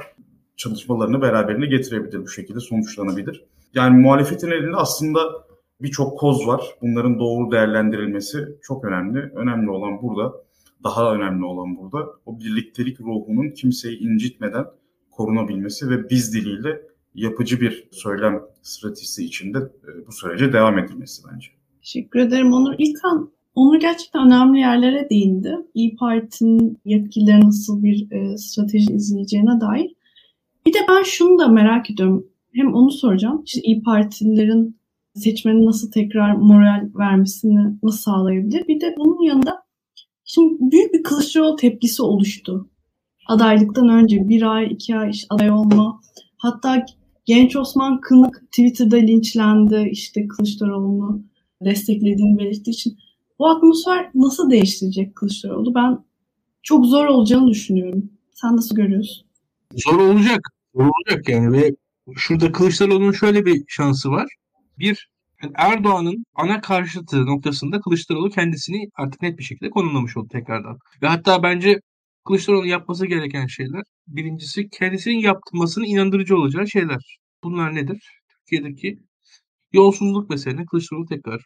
çalışmalarını 0.56 1.22
beraberine 1.22 1.66
getirebilir 1.66 2.22
bu 2.22 2.28
şekilde 2.28 2.60
sonuçlanabilir. 2.60 3.44
Yani 3.74 4.00
muhalefetin 4.00 4.50
elinde 4.50 4.76
aslında 4.76 5.20
birçok 5.80 6.18
koz 6.18 6.46
var. 6.46 6.60
Bunların 6.82 7.18
doğru 7.18 7.50
değerlendirilmesi 7.50 8.48
çok 8.62 8.84
önemli. 8.84 9.18
Önemli 9.18 9.70
olan 9.70 10.02
burada, 10.02 10.32
daha 10.84 11.14
önemli 11.14 11.44
olan 11.44 11.76
burada 11.76 12.06
o 12.26 12.40
birliktelik 12.40 13.00
ruhunun 13.00 13.50
kimseyi 13.50 13.98
incitmeden 13.98 14.66
korunabilmesi 15.10 15.90
ve 15.90 16.10
biz 16.10 16.34
diliyle 16.34 16.82
yapıcı 17.14 17.60
bir 17.60 17.88
söylem 17.92 18.40
stratejisi 18.62 19.24
içinde 19.24 19.58
e, 19.58 20.06
bu 20.06 20.12
sürece 20.12 20.52
devam 20.52 20.78
edilmesi 20.78 21.22
bence. 21.32 21.48
Teşekkür 21.80 22.20
ederim 22.20 22.52
Onur. 22.52 22.74
İlkan, 22.78 23.30
Onur 23.54 23.80
gerçekten 23.80 24.26
önemli 24.26 24.58
yerlere 24.58 25.10
değindi. 25.10 25.56
İyi 25.74 25.96
Parti'nin 25.96 26.78
yetkilileri 26.84 27.46
nasıl 27.46 27.82
bir 27.82 28.12
e, 28.12 28.38
strateji 28.38 28.92
izleyeceğine 28.92 29.60
dair. 29.60 29.94
Bir 30.66 30.74
de 30.74 30.78
ben 30.88 31.02
şunu 31.02 31.38
da 31.38 31.48
merak 31.48 31.90
ediyorum. 31.90 32.26
Hem 32.54 32.74
onu 32.74 32.90
soracağım. 32.90 33.42
İşte 33.46 33.60
İyi 33.60 33.82
Partililerin 33.82 34.78
seçmenin 35.14 35.66
nasıl 35.66 35.90
tekrar 35.90 36.32
moral 36.32 36.88
vermesini 36.98 37.78
nasıl 37.82 37.98
sağlayabilir? 37.98 38.68
Bir 38.68 38.80
de 38.80 38.94
bunun 38.98 39.22
yanında 39.22 39.62
şimdi 40.24 40.54
büyük 40.60 40.94
bir 40.94 41.02
Kılıçdaroğlu 41.02 41.56
tepkisi 41.56 42.02
oluştu. 42.02 42.70
Adaylıktan 43.28 43.88
önce 43.88 44.28
bir 44.28 44.42
ay, 44.42 44.66
iki 44.72 44.96
ay 44.96 45.10
işte 45.10 45.26
aday 45.30 45.50
olma. 45.50 46.00
Hatta 46.36 46.86
Genç 47.28 47.56
Osman 47.56 48.00
Kınık 48.00 48.42
Twitter'da 48.50 48.96
linçlendi 48.96 49.88
işte 49.90 50.28
Kılıçdaroğlu'nu 50.28 51.22
desteklediğini 51.64 52.38
belirttiği 52.38 52.74
için. 52.74 52.98
Bu 53.38 53.48
atmosfer 53.48 54.10
nasıl 54.14 54.50
değiştirecek 54.50 55.16
Kılıçdaroğlu? 55.16 55.74
Ben 55.74 55.98
çok 56.62 56.86
zor 56.86 57.06
olacağını 57.06 57.50
düşünüyorum. 57.50 58.10
Sen 58.34 58.56
nasıl 58.56 58.76
görüyorsun? 58.76 59.26
Zor 59.74 59.98
olacak. 59.98 60.40
Zor 60.74 60.84
olacak 60.84 61.28
yani 61.28 61.52
ve 61.52 61.70
şurada 62.16 62.52
Kılıçdaroğlu'nun 62.52 63.12
şöyle 63.12 63.46
bir 63.46 63.64
şansı 63.68 64.10
var. 64.10 64.28
Bir, 64.78 65.10
yani 65.42 65.52
Erdoğan'ın 65.56 66.24
ana 66.34 66.60
karşıtı 66.60 67.26
noktasında 67.26 67.80
Kılıçdaroğlu 67.80 68.30
kendisini 68.30 68.88
artık 68.94 69.22
net 69.22 69.38
bir 69.38 69.44
şekilde 69.44 69.70
konumlamış 69.70 70.16
oldu 70.16 70.28
tekrardan. 70.32 70.78
Ve 71.02 71.06
hatta 71.06 71.42
bence 71.42 71.80
Kılıçdaroğlu 72.26 72.66
yapması 72.66 73.06
gereken 73.06 73.46
şeyler 73.46 73.82
birincisi 74.06 74.68
kendisinin 74.70 75.18
yapmasını 75.18 75.86
inandırıcı 75.86 76.36
olacağı 76.36 76.68
şeyler. 76.68 77.18
Bunlar 77.44 77.74
nedir? 77.74 78.20
Türkiye'deki 78.28 78.98
yolsuzluk 79.72 80.30
meselesine 80.30 80.66
Kılıçdaroğlu 80.66 81.06
tekrar 81.06 81.44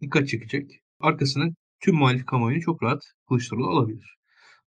dikkat 0.00 0.28
çekecek. 0.28 0.80
Arkasına 1.00 1.46
tüm 1.80 1.94
muhalif 1.96 2.26
kamuoyunu 2.26 2.62
çok 2.62 2.82
rahat 2.82 3.02
Kılıçdaroğlu 3.28 3.68
alabilir. 3.68 4.16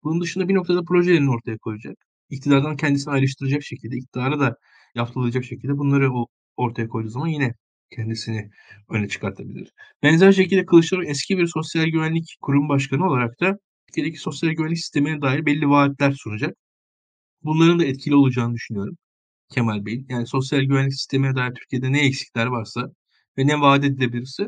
Bunun 0.03 0.21
dışında 0.21 0.49
bir 0.49 0.55
noktada 0.55 0.83
projelerini 0.83 1.29
ortaya 1.31 1.57
koyacak. 1.57 1.97
İktidardan 2.29 2.77
kendisini 2.77 3.13
ayrıştıracak 3.13 3.63
şekilde, 3.63 3.97
iktidara 3.97 4.39
da 4.39 4.55
yaptırılacak 4.95 5.45
şekilde 5.45 5.77
bunları 5.77 6.13
o 6.13 6.27
ortaya 6.57 6.87
koyduğu 6.87 7.09
zaman 7.09 7.27
yine 7.27 7.53
kendisini 7.95 8.49
öne 8.89 9.07
çıkartabilir. 9.07 9.71
Benzer 10.03 10.31
şekilde 10.31 10.65
Kılıçdaroğlu 10.65 11.05
eski 11.05 11.37
bir 11.37 11.47
sosyal 11.47 11.85
güvenlik 11.85 12.37
kurum 12.41 12.69
başkanı 12.69 13.07
olarak 13.07 13.39
da 13.41 13.57
Türkiye'deki 13.89 14.19
sosyal 14.19 14.51
güvenlik 14.51 14.77
sistemine 14.77 15.21
dair 15.21 15.45
belli 15.45 15.69
vaatler 15.69 16.11
sunacak. 16.11 16.55
Bunların 17.43 17.79
da 17.79 17.85
etkili 17.85 18.15
olacağını 18.15 18.53
düşünüyorum 18.55 18.97
Kemal 19.53 19.85
Bey'in. 19.85 20.05
Yani 20.09 20.27
sosyal 20.27 20.61
güvenlik 20.61 20.93
sistemine 20.93 21.35
dair 21.35 21.53
Türkiye'de 21.55 21.91
ne 21.91 22.05
eksikler 22.07 22.45
varsa 22.47 22.81
ve 23.37 23.47
ne 23.47 23.61
vaat 23.61 23.85
edilebilirse 23.85 24.43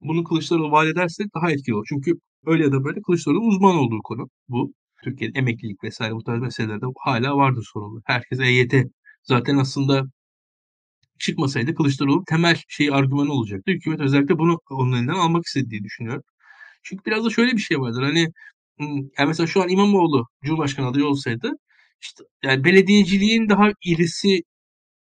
bunu 0.00 0.24
Kılıçdaroğlu 0.24 0.70
vaat 0.72 0.88
ederse 0.88 1.24
daha 1.34 1.52
etkili 1.52 1.74
olur. 1.74 1.86
Çünkü 1.88 2.12
öyle 2.46 2.64
ya 2.64 2.72
da 2.72 2.84
böyle 2.84 3.00
Kılıçdaroğlu 3.02 3.40
uzman 3.40 3.76
olduğu 3.76 4.02
konu 4.04 4.28
bu. 4.48 4.74
Türkiye'de 5.04 5.38
emeklilik 5.38 5.84
vesaire 5.84 6.14
bu 6.14 6.24
tarz 6.24 6.40
meselelerde 6.42 6.86
hala 7.04 7.36
vardır 7.36 7.68
sorunlu. 7.72 8.02
Herkes 8.06 8.40
EYT 8.40 8.74
zaten 9.24 9.56
aslında 9.58 10.04
çıkmasaydı 11.18 11.74
Kılıçdaroğlu 11.74 12.24
temel 12.28 12.56
şey 12.68 12.90
argümanı 12.92 13.32
olacaktı. 13.32 13.72
Hükümet 13.72 14.00
özellikle 14.00 14.38
bunu 14.38 14.58
onun 14.70 14.92
elinden 14.92 15.14
almak 15.14 15.46
istediği 15.46 15.84
düşünüyorum. 15.84 16.22
Çünkü 16.82 17.04
biraz 17.06 17.24
da 17.24 17.30
şöyle 17.30 17.52
bir 17.52 17.58
şey 17.58 17.80
vardır. 17.80 18.02
Hani 18.02 18.26
yani 19.18 19.28
mesela 19.28 19.46
şu 19.46 19.62
an 19.62 19.68
İmamoğlu 19.68 20.26
Cumhurbaşkanı 20.44 20.86
adayı 20.88 21.06
olsaydı 21.06 21.52
işte 22.02 22.24
yani 22.44 22.64
belediyeciliğin 22.64 23.48
daha 23.48 23.70
irisi 23.84 24.42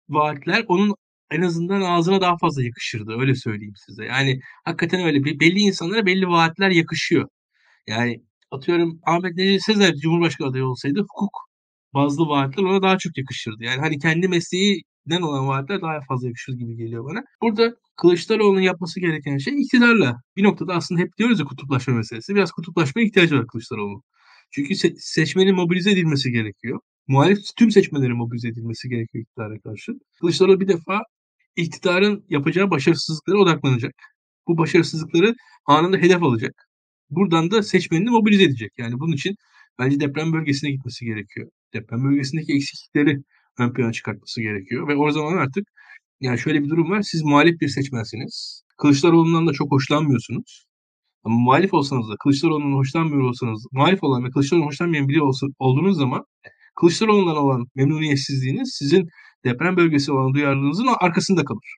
vaatler 0.10 0.66
onun 0.68 0.96
en 1.32 1.42
azından 1.42 1.82
ağzına 1.82 2.22
daha 2.22 2.38
fazla 2.38 2.64
yakışırdı. 2.64 3.16
Öyle 3.20 3.36
söyleyeyim 3.36 3.74
size. 3.88 4.06
Yani 4.06 4.40
hakikaten 4.66 5.06
öyle. 5.06 5.26
Belli 5.26 5.60
insanlara 5.60 6.06
belli 6.06 6.28
vaatler 6.28 6.70
yakışıyor. 6.72 7.30
Yani 7.88 8.24
atıyorum 8.52 9.00
Ahmet 9.06 9.36
Necdet 9.36 9.64
Sezer 9.64 9.96
Cumhurbaşkanı 9.96 10.48
adayı 10.50 10.66
olsaydı 10.66 11.00
hukuk 11.02 11.50
bazı 11.94 12.22
vaatler 12.22 12.64
ona 12.64 12.82
daha 12.82 12.98
çok 12.98 13.18
yakışırdı. 13.18 13.64
Yani 13.64 13.80
hani 13.82 14.00
kendi 14.00 14.28
mesleğinden 14.28 15.22
olan 15.22 15.48
vaatler 15.48 15.82
daha 15.82 16.00
fazla 16.10 16.28
yakışır 16.28 16.54
gibi 16.54 16.76
geliyor 16.78 17.06
bana. 17.06 17.24
Burada 17.42 17.76
Kılıçdaroğlu'nun 17.98 18.62
yapması 18.62 19.00
gereken 19.00 19.38
şey 19.38 19.62
iktidarla. 19.62 20.22
Bir 20.38 20.44
noktada 20.44 20.74
aslında 20.74 21.02
hep 21.02 21.18
diyoruz 21.18 21.40
ya 21.40 21.46
kutuplaşma 21.46 21.94
meselesi. 21.94 22.36
Biraz 22.36 22.52
kutuplaşmaya 22.52 23.08
ihtiyacı 23.08 23.38
var 23.40 23.48
Kılıçdaroğlu'nun. 23.48 24.02
Çünkü 24.52 24.74
se- 24.74 24.96
seçmenin 25.00 25.56
mobilize 25.56 25.92
edilmesi 25.92 26.32
gerekiyor. 26.32 26.80
Muhalif 27.08 27.40
tüm 27.58 27.72
seçmenlerin 27.72 28.18
mobilize 28.18 28.48
edilmesi 28.48 28.90
gerekiyor 28.90 29.24
iktidara 29.24 29.60
karşı. 29.60 29.92
Kılıçdaroğlu 30.22 30.60
bir 30.60 30.68
defa 30.68 31.02
iktidarın 31.56 32.26
yapacağı 32.30 32.72
başarısızlıklara 32.72 33.38
odaklanacak. 33.40 33.94
Bu 34.48 34.58
başarısızlıkları 34.58 35.36
anında 35.66 35.98
hedef 35.98 36.24
alacak. 36.24 36.68
Buradan 37.10 37.52
da 37.52 37.64
seçmenini 37.64 38.10
mobilize 38.10 38.44
edecek. 38.44 38.72
Yani 38.78 39.00
bunun 39.00 39.14
için 39.14 39.36
bence 39.80 40.00
deprem 40.00 40.34
bölgesine 40.34 40.72
gitmesi 40.72 41.06
gerekiyor. 41.06 41.50
Deprem 41.74 42.04
bölgesindeki 42.06 42.54
eksiklikleri 42.54 43.18
ön 43.60 43.74
plana 43.74 43.92
çıkartması 43.92 44.42
gerekiyor. 44.42 44.88
Ve 44.88 44.96
o 44.96 45.12
zaman 45.12 45.38
artık 45.38 45.68
yani 46.22 46.40
şöyle 46.40 46.64
bir 46.64 46.70
durum 46.70 46.90
var. 46.90 47.02
Siz 47.02 47.24
muhalif 47.24 47.62
bir 47.62 47.68
seçmensiniz. 47.68 48.64
Kılıçdaroğlu'ndan 48.78 49.48
da 49.48 49.54
çok 49.54 49.72
hoşlanmıyorsunuz. 49.72 50.68
Ama 51.24 51.36
muhalif 51.36 51.74
olsanız 51.74 52.10
da 52.10 52.16
Kılıçdaroğlu'ndan 52.24 52.78
hoşlanmıyor 52.78 53.22
olsanız, 53.30 53.68
muhalif 53.72 54.04
olan 54.04 54.24
ve 54.24 54.30
Kılıçdaroğlu'ndan 54.32 54.68
hoşlanmayan 54.68 55.08
biri 55.08 55.22
olsa, 55.22 55.48
olduğunuz 55.60 55.98
zaman 55.98 56.26
Kılıçdaroğlu'ndan 56.76 57.38
olan 57.38 57.68
memnuniyetsizliğiniz 57.76 58.76
sizin 58.80 59.10
deprem 59.46 59.78
bölgesi 59.78 60.12
olan 60.12 60.34
duyarlılığınızın 60.34 60.88
arkasında 61.00 61.46
kalır. 61.46 61.78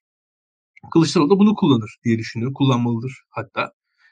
Kılıçdaroğlu 0.94 1.30
da 1.30 1.40
bunu 1.40 1.56
kullanır 1.56 1.98
diye 2.06 2.18
düşünüyor. 2.18 2.54
Kullanmalıdır 2.54 3.24
hatta. 3.30 3.72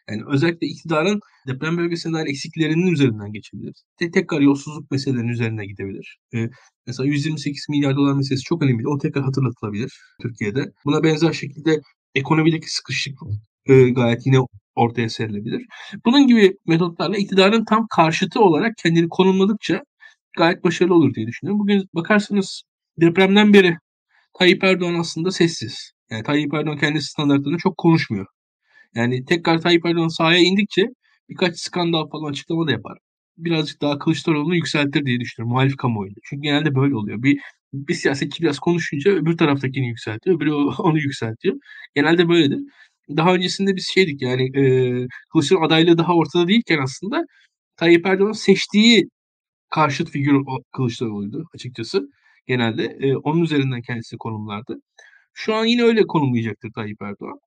Yani 0.09 0.21
özellikle 0.27 0.67
iktidarın 0.67 1.19
deprem 1.47 1.77
bölgesine 1.77 2.13
dair 2.13 2.27
eksiklerinin 2.27 2.87
üzerinden 2.87 3.33
geçebilir. 3.33 3.73
Te 3.97 4.11
tekrar 4.11 4.41
yolsuzluk 4.41 4.91
meselelerinin 4.91 5.31
üzerine 5.31 5.65
gidebilir. 5.65 6.17
Ee, 6.35 6.49
mesela 6.87 7.07
128 7.07 7.65
milyar 7.69 7.95
dolar 7.95 8.13
meselesi 8.13 8.43
çok 8.43 8.63
önemli. 8.63 8.87
O 8.87 8.97
tekrar 8.97 9.23
hatırlatılabilir 9.23 9.99
Türkiye'de. 10.21 10.71
Buna 10.85 11.03
benzer 11.03 11.33
şekilde 11.33 11.81
ekonomideki 12.15 12.73
sıkışıklık 12.73 13.31
e, 13.65 13.89
gayet 13.89 14.25
yine 14.25 14.37
ortaya 14.75 15.09
serilebilir. 15.09 15.65
Bunun 16.05 16.27
gibi 16.27 16.57
metotlarla 16.67 17.17
iktidarın 17.17 17.65
tam 17.65 17.87
karşıtı 17.95 18.41
olarak 18.41 18.73
kendini 18.77 19.09
konumladıkça 19.09 19.83
gayet 20.37 20.63
başarılı 20.63 20.93
olur 20.95 21.13
diye 21.13 21.27
düşünüyorum. 21.27 21.59
Bugün 21.59 21.85
bakarsanız 21.95 22.63
depremden 23.01 23.53
beri 23.53 23.77
Tayyip 24.39 24.63
Erdoğan 24.63 24.95
aslında 24.95 25.31
sessiz. 25.31 25.91
Yani 26.11 26.23
Tayyip 26.23 26.53
Erdoğan 26.53 26.77
kendi 26.77 27.01
standartlarında 27.01 27.57
çok 27.57 27.77
konuşmuyor. 27.77 28.25
Yani 28.95 29.25
tekrar 29.25 29.61
Tayyip 29.61 29.85
Erdoğan 29.85 30.07
sahaya 30.07 30.39
indikçe 30.39 30.87
birkaç 31.29 31.59
skandal 31.59 32.09
falan 32.09 32.31
açıklama 32.31 32.67
da 32.67 32.71
yapar. 32.71 32.97
Birazcık 33.37 33.81
daha 33.81 33.99
Kılıçdaroğlu'nu 33.99 34.55
yükseltir 34.55 35.05
diye 35.05 35.19
düşünüyorum 35.19 35.53
muhalif 35.53 35.77
kamuoyunda. 35.77 36.19
Çünkü 36.23 36.41
genelde 36.41 36.75
böyle 36.75 36.95
oluyor. 36.95 37.23
Bir, 37.23 37.39
bir 37.73 37.93
siyasetçi 37.93 38.43
biraz 38.43 38.59
konuşunca 38.59 39.11
öbür 39.11 39.37
taraftakini 39.37 39.87
yükseltiyor, 39.87 40.35
öbürü 40.37 40.53
onu 40.79 40.99
yükseltiyor. 40.99 41.55
Genelde 41.95 42.29
böyledir. 42.29 42.59
Daha 43.17 43.33
öncesinde 43.35 43.75
biz 43.75 43.87
şeydik 43.93 44.21
yani 44.21 44.43
e, 44.59 44.63
Kılıçdaroğlu 45.31 45.65
adaylığı 45.65 45.97
daha 45.97 46.13
ortada 46.15 46.47
değilken 46.47 46.79
aslında 46.79 47.25
Tayyip 47.77 48.05
Erdoğan 48.05 48.31
seçtiği 48.31 49.09
karşıt 49.69 50.09
figür 50.11 50.43
Kılıçdaroğlu'ydu 50.71 51.45
açıkçası. 51.55 52.09
Genelde 52.47 52.85
e, 53.01 53.15
onun 53.15 53.43
üzerinden 53.43 53.81
kendisi 53.81 54.17
konumlardı. 54.17 54.77
Şu 55.33 55.55
an 55.55 55.65
yine 55.65 55.83
öyle 55.83 56.07
konumlayacaktır 56.07 56.71
Tayyip 56.75 57.01
Erdoğan. 57.01 57.39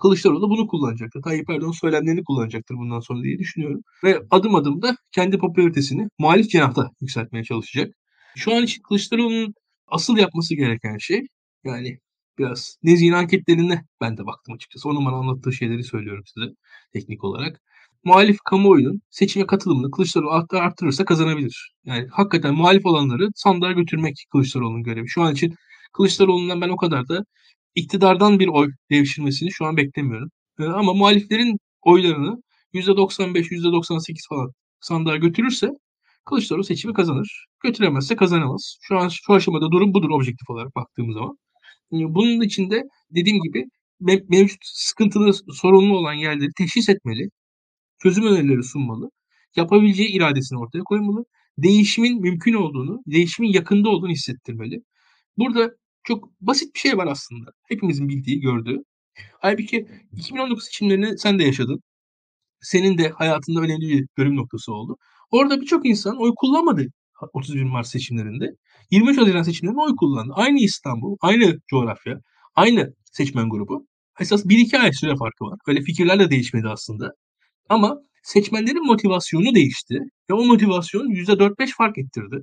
Kılıçdaroğlu 0.00 0.50
bunu 0.50 0.66
kullanacaktır. 0.66 1.22
Tayyip 1.22 1.50
Erdoğan 1.50 1.70
söylemlerini 1.70 2.24
kullanacaktır 2.24 2.74
bundan 2.74 3.00
sonra 3.00 3.22
diye 3.22 3.38
düşünüyorum. 3.38 3.80
Ve 4.04 4.22
adım 4.30 4.54
adım 4.54 4.82
da 4.82 4.96
kendi 5.12 5.38
popülaritesini 5.38 6.08
muhalif 6.18 6.50
cenahta 6.50 6.90
yükseltmeye 7.00 7.44
çalışacak. 7.44 7.94
Şu 8.36 8.54
an 8.54 8.62
için 8.62 8.82
Kılıçdaroğlu'nun 8.82 9.54
asıl 9.88 10.16
yapması 10.16 10.54
gereken 10.54 10.98
şey 10.98 11.22
yani 11.64 11.98
biraz 12.38 12.76
Nezih'in 12.82 13.12
anketlerine 13.12 13.84
ben 14.00 14.16
de 14.16 14.26
baktım 14.26 14.54
açıkçası. 14.54 14.88
Onun 14.88 15.06
bana 15.06 15.16
anlattığı 15.16 15.52
şeyleri 15.52 15.84
söylüyorum 15.84 16.24
size 16.26 16.46
teknik 16.92 17.24
olarak. 17.24 17.60
Muhalif 18.04 18.38
kamuoyunun 18.44 19.00
seçime 19.10 19.46
katılımını 19.46 19.90
Kılıçdaroğlu 19.90 20.46
arttırırsa 20.52 21.04
kazanabilir. 21.04 21.72
Yani 21.84 22.08
hakikaten 22.10 22.54
muhalif 22.54 22.86
olanları 22.86 23.28
sandığa 23.34 23.72
götürmek 23.72 24.26
Kılıçdaroğlu'nun 24.32 24.82
görevi. 24.82 25.08
Şu 25.08 25.22
an 25.22 25.32
için 25.32 25.54
Kılıçdaroğlu'ndan 25.92 26.60
ben 26.60 26.68
o 26.68 26.76
kadar 26.76 27.08
da 27.08 27.24
iktidardan 27.76 28.38
bir 28.40 28.48
oy 28.48 28.70
devşirmesini 28.90 29.52
şu 29.52 29.66
an 29.66 29.76
beklemiyorum. 29.76 30.30
Ee, 30.60 30.64
ama 30.64 30.94
muhaliflerin 30.94 31.58
oylarını 31.82 32.42
%95, 32.74 33.50
%98 33.50 34.28
falan 34.28 34.52
sandığa 34.80 35.16
götürürse 35.16 35.70
Kılıçdaroğlu 36.26 36.64
seçimi 36.64 36.94
kazanır. 36.94 37.46
Götüremezse 37.64 38.16
kazanamaz. 38.16 38.78
Şu 38.82 38.98
an 38.98 39.08
şu 39.08 39.32
aşamada 39.32 39.70
durum 39.70 39.94
budur 39.94 40.10
objektif 40.10 40.50
olarak 40.50 40.76
baktığımız 40.76 41.14
zaman. 41.14 41.38
Ee, 41.92 41.96
bunun 42.14 42.40
için 42.40 42.70
de 42.70 42.82
dediğim 43.10 43.42
gibi 43.42 43.64
mevcut 44.28 44.58
sıkıntılı, 44.62 45.32
sorunlu 45.52 45.96
olan 45.98 46.12
yerleri 46.14 46.50
teşhis 46.58 46.88
etmeli. 46.88 47.28
Çözüm 48.02 48.26
önerileri 48.26 48.62
sunmalı. 48.62 49.10
Yapabileceği 49.56 50.08
iradesini 50.08 50.58
ortaya 50.58 50.82
koymalı. 50.84 51.24
Değişimin 51.58 52.20
mümkün 52.20 52.54
olduğunu, 52.54 53.00
değişimin 53.06 53.52
yakında 53.52 53.88
olduğunu 53.90 54.10
hissettirmeli. 54.12 54.76
Burada 55.38 55.70
çok 56.06 56.30
basit 56.40 56.74
bir 56.74 56.80
şey 56.80 56.96
var 56.96 57.06
aslında. 57.06 57.50
Hepimizin 57.68 58.08
bildiği, 58.08 58.40
gördüğü. 58.40 58.78
Halbuki 59.40 59.86
2019 60.12 60.64
seçimlerini 60.64 61.18
sen 61.18 61.38
de 61.38 61.44
yaşadın. 61.44 61.82
Senin 62.60 62.98
de 62.98 63.08
hayatında 63.08 63.60
önemli 63.60 63.88
bir 63.88 64.06
bölüm 64.18 64.36
noktası 64.36 64.74
oldu. 64.74 64.96
Orada 65.30 65.60
birçok 65.60 65.86
insan 65.86 66.20
oy 66.20 66.32
kullanmadı 66.36 66.86
31 67.32 67.62
Mart 67.62 67.86
seçimlerinde. 67.86 68.50
23 68.90 69.18
Haziran 69.18 69.42
seçimlerinde 69.42 69.80
oy 69.80 69.96
kullandı. 69.96 70.32
Aynı 70.36 70.58
İstanbul, 70.58 71.16
aynı 71.20 71.60
coğrafya, 71.70 72.20
aynı 72.54 72.94
seçmen 73.12 73.48
grubu. 73.50 73.86
Esas 74.20 74.44
1-2 74.46 74.78
ay 74.78 74.92
süre 74.92 75.16
farkı 75.16 75.44
var. 75.44 75.58
Böyle 75.66 75.82
fikirler 75.82 76.20
de 76.20 76.30
değişmedi 76.30 76.68
aslında. 76.68 77.12
Ama 77.68 77.98
seçmenlerin 78.22 78.86
motivasyonu 78.86 79.54
değişti 79.54 80.00
ve 80.30 80.34
o 80.34 80.44
motivasyon 80.44 81.10
%4-5 81.10 81.72
fark 81.76 81.98
ettirdi. 81.98 82.42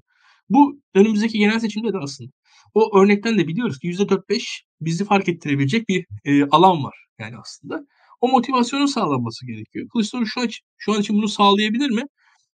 Bu 0.49 0.81
önümüzdeki 0.95 1.37
genel 1.37 1.59
seçimde 1.59 1.93
de 1.93 1.97
aslında. 1.97 2.31
O 2.73 2.99
örnekten 2.99 3.37
de 3.37 3.47
biliyoruz 3.47 3.79
ki 3.79 3.87
%4-5 3.87 4.61
bizi 4.81 5.05
fark 5.05 5.29
ettirebilecek 5.29 5.89
bir 5.89 6.05
e, 6.25 6.45
alan 6.45 6.83
var 6.83 7.05
yani 7.19 7.35
aslında. 7.37 7.85
O 8.21 8.29
motivasyonun 8.29 8.85
sağlanması 8.85 9.47
gerekiyor. 9.47 9.87
Kılıçdaroğlu 9.89 10.27
şu 10.27 10.41
an, 10.41 10.49
şu 10.77 10.93
an 10.93 11.01
için 11.01 11.17
bunu 11.17 11.27
sağlayabilir 11.27 11.89
mi? 11.89 12.03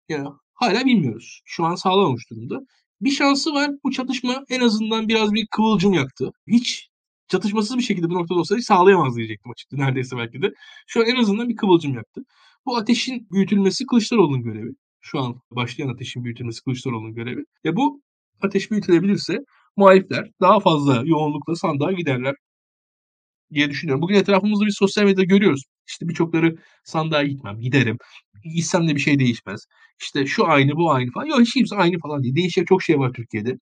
Yani 0.09 0.29
hala 0.53 0.85
bilmiyoruz. 0.85 1.41
Şu 1.45 1.65
an 1.65 1.75
sağlamamış 1.75 2.29
durumda. 2.31 2.59
Bir 3.01 3.11
şansı 3.11 3.53
var. 3.53 3.71
Bu 3.83 3.91
çatışma 3.91 4.45
en 4.49 4.61
azından 4.61 5.07
biraz 5.07 5.33
bir 5.33 5.47
kıvılcım 5.47 5.93
yaktı. 5.93 6.31
Hiç 6.47 6.89
çatışmasız 7.27 7.77
bir 7.77 7.83
şekilde 7.83 8.09
bu 8.09 8.13
noktada 8.13 8.39
olsaydı 8.39 8.61
sağlayamaz 8.61 9.15
diyecektim 9.15 9.51
açıkçası 9.51 9.81
neredeyse 9.81 10.17
belki 10.17 10.41
de. 10.41 10.53
Şu 10.87 11.01
an 11.01 11.05
en 11.07 11.15
azından 11.15 11.49
bir 11.49 11.55
kıvılcım 11.55 11.93
yaktı. 11.93 12.21
Bu 12.65 12.77
ateşin 12.77 13.27
büyütülmesi 13.31 13.85
Kılıçdaroğlu'nun 13.85 14.43
görevi. 14.43 14.71
Şu 15.03 15.19
an 15.19 15.41
başlayan 15.51 15.89
ateşin 15.89 16.23
büyütülmesi 16.23 16.63
Kılıçdaroğlu'nun 16.63 17.15
görevi. 17.15 17.43
Ve 17.65 17.75
bu 17.75 18.01
ateş 18.41 18.71
büyütülebilirse 18.71 19.37
muhalifler 19.77 20.31
daha 20.41 20.59
fazla 20.59 21.03
yoğunlukla 21.05 21.55
sandığa 21.55 21.91
giderler 21.91 22.35
diye 23.53 23.69
düşünüyorum. 23.69 24.01
Bugün 24.01 24.15
etrafımızda 24.15 24.65
bir 24.65 24.71
sosyal 24.71 25.03
medyada 25.03 25.23
görüyoruz. 25.23 25.63
İşte 25.87 26.09
birçokları 26.09 26.55
sandığa 26.83 27.23
gitmem, 27.23 27.59
giderim. 27.61 27.97
Gitsem 28.55 28.87
de 28.87 28.95
bir 28.95 28.99
şey 28.99 29.19
değişmez. 29.19 29.65
İşte 30.01 30.25
şu 30.25 30.47
aynı, 30.47 30.75
bu 30.75 30.91
aynı 30.91 31.11
falan. 31.11 31.25
Yok 31.25 31.41
hiç 31.41 31.53
kimse 31.53 31.75
aynı 31.75 31.99
falan 31.99 32.23
değil. 32.23 32.35
Değişecek 32.35 32.67
çok 32.67 32.83
şey 32.83 32.99
var 32.99 33.13
Türkiye'de. 33.13 33.57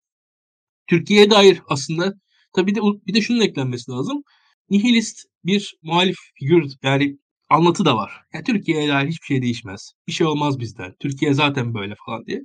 Türkiye'ye 0.87 1.31
dair 1.31 1.61
aslında 1.69 2.13
tabii 2.55 2.75
de 2.75 2.79
bir 3.07 3.13
de 3.13 3.21
şunun 3.21 3.41
eklenmesi 3.41 3.91
lazım. 3.91 4.23
nihilist 4.69 5.19
bir 5.45 5.75
muhalif 5.83 6.17
figür 6.39 6.65
yani 6.83 7.17
anlatı 7.51 7.85
da 7.85 7.95
var. 7.95 8.11
Yani 8.33 8.43
Türkiye'ye 8.43 8.89
dair 8.89 9.07
hiçbir 9.07 9.25
şey 9.25 9.41
değişmez. 9.41 9.93
Bir 10.07 10.11
şey 10.11 10.27
olmaz 10.27 10.59
bizden. 10.59 10.93
Türkiye 10.99 11.33
zaten 11.33 11.73
böyle 11.73 11.95
falan 12.05 12.25
diye. 12.25 12.41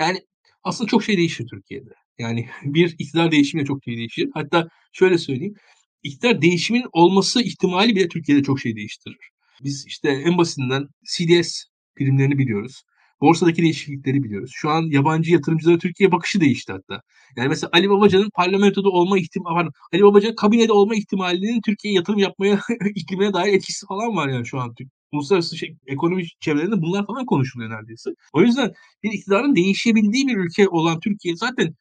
Yani 0.00 0.20
aslında 0.64 0.88
çok 0.88 1.04
şey 1.04 1.16
değişir 1.16 1.46
Türkiye'de. 1.50 1.90
Yani 2.18 2.48
bir 2.62 2.94
iktidar 2.98 3.32
değişimiyle 3.32 3.66
çok 3.66 3.84
şey 3.84 3.96
değişir. 3.96 4.28
Hatta 4.34 4.68
şöyle 4.92 5.18
söyleyeyim. 5.18 5.54
İktidar 6.02 6.42
değişimin 6.42 6.84
olması 6.92 7.42
ihtimali 7.42 7.96
bile 7.96 8.08
Türkiye'de 8.08 8.42
çok 8.42 8.60
şey 8.60 8.76
değiştirir. 8.76 9.18
Biz 9.64 9.86
işte 9.86 10.08
en 10.10 10.38
basitinden 10.38 10.88
CDS 11.04 11.64
primlerini 11.96 12.38
biliyoruz. 12.38 12.82
Borsadaki 13.20 13.62
değişiklikleri 13.62 14.22
biliyoruz. 14.24 14.50
Şu 14.54 14.70
an 14.70 14.82
yabancı 14.90 15.32
yatırımcılara 15.32 15.78
Türkiye 15.78 16.12
bakışı 16.12 16.40
değişti 16.40 16.72
hatta. 16.72 17.02
Yani 17.36 17.48
mesela 17.48 17.70
Ali 17.72 17.90
Babacan'ın 17.90 18.30
parlamentoda 18.34 18.88
olma 18.88 19.18
ihtimali, 19.18 19.54
pardon, 19.54 19.72
Ali 19.92 20.02
Babacan'ın 20.02 20.34
kabinede 20.34 20.72
olma 20.72 20.94
ihtimalinin 20.94 21.60
Türkiye'ye 21.62 21.96
yatırım 21.96 22.18
yapmaya, 22.18 22.60
iklimine 22.94 23.32
dair 23.32 23.52
etkisi 23.52 23.86
falan 23.86 24.16
var 24.16 24.28
yani 24.28 24.46
şu 24.46 24.60
an. 24.60 24.74
Uluslararası 25.12 25.56
şey, 25.56 25.76
ekonomi 25.86 26.24
çevrelerinde 26.40 26.82
bunlar 26.82 27.06
falan 27.06 27.26
konuşuluyor 27.26 27.70
neredeyse. 27.70 28.10
O 28.32 28.42
yüzden 28.42 28.72
bir 29.02 29.12
iktidarın 29.12 29.56
değişebildiği 29.56 30.26
bir 30.28 30.36
ülke 30.36 30.68
olan 30.68 31.00
Türkiye 31.00 31.36
zaten 31.36 31.74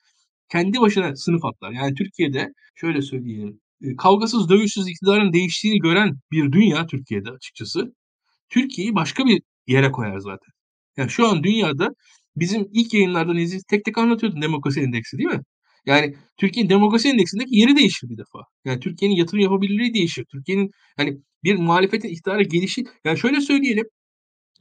kendi 0.52 0.82
başına 0.82 1.16
sınıf 1.16 1.46
atlar. 1.46 1.72
Yani 1.72 1.96
Türkiye'de 1.96 2.54
şöyle 2.76 3.02
söyleyelim. 3.02 3.62
E, 3.82 3.96
kavgasız, 3.96 4.50
dövüşsüz 4.50 4.88
iktidarın 4.88 5.34
değiştiğini 5.34 5.80
gören 5.80 6.18
bir 6.32 6.52
dünya 6.52 6.88
Türkiye'de 6.88 7.32
açıkçası. 7.32 7.94
Türkiye'yi 8.50 8.96
başka 8.96 9.26
bir 9.26 9.42
yere 9.68 9.92
koyar 9.92 10.20
zaten. 10.20 10.57
Yani 10.98 11.10
şu 11.10 11.28
an 11.28 11.44
dünyada 11.44 11.90
bizim 12.36 12.68
ilk 12.74 12.94
yayınlarda 12.94 13.34
Nezih 13.34 13.60
tek 13.70 13.86
tek 13.86 13.98
anlatıyordu 13.98 14.42
demokrasi 14.42 14.82
endeksi 14.82 15.18
değil 15.18 15.30
mi? 15.30 15.42
Yani 15.86 16.16
Türkiye'nin 16.38 16.70
demokrasi 16.70 17.10
endeksindeki 17.10 17.56
yeri 17.60 17.76
değişir 17.76 18.10
bir 18.10 18.18
defa. 18.18 18.40
Yani 18.66 18.80
Türkiye'nin 18.80 19.16
yatırım 19.16 19.40
yapabilirliği 19.44 19.94
değişir. 19.94 20.26
Türkiye'nin 20.32 20.72
hani 20.98 21.18
bir 21.44 21.56
muhalefetin 21.56 22.10
iktidara 22.10 22.42
gelişi 22.42 22.84
yani 23.06 23.20
şöyle 23.20 23.42
söyleyelim. 23.42 23.86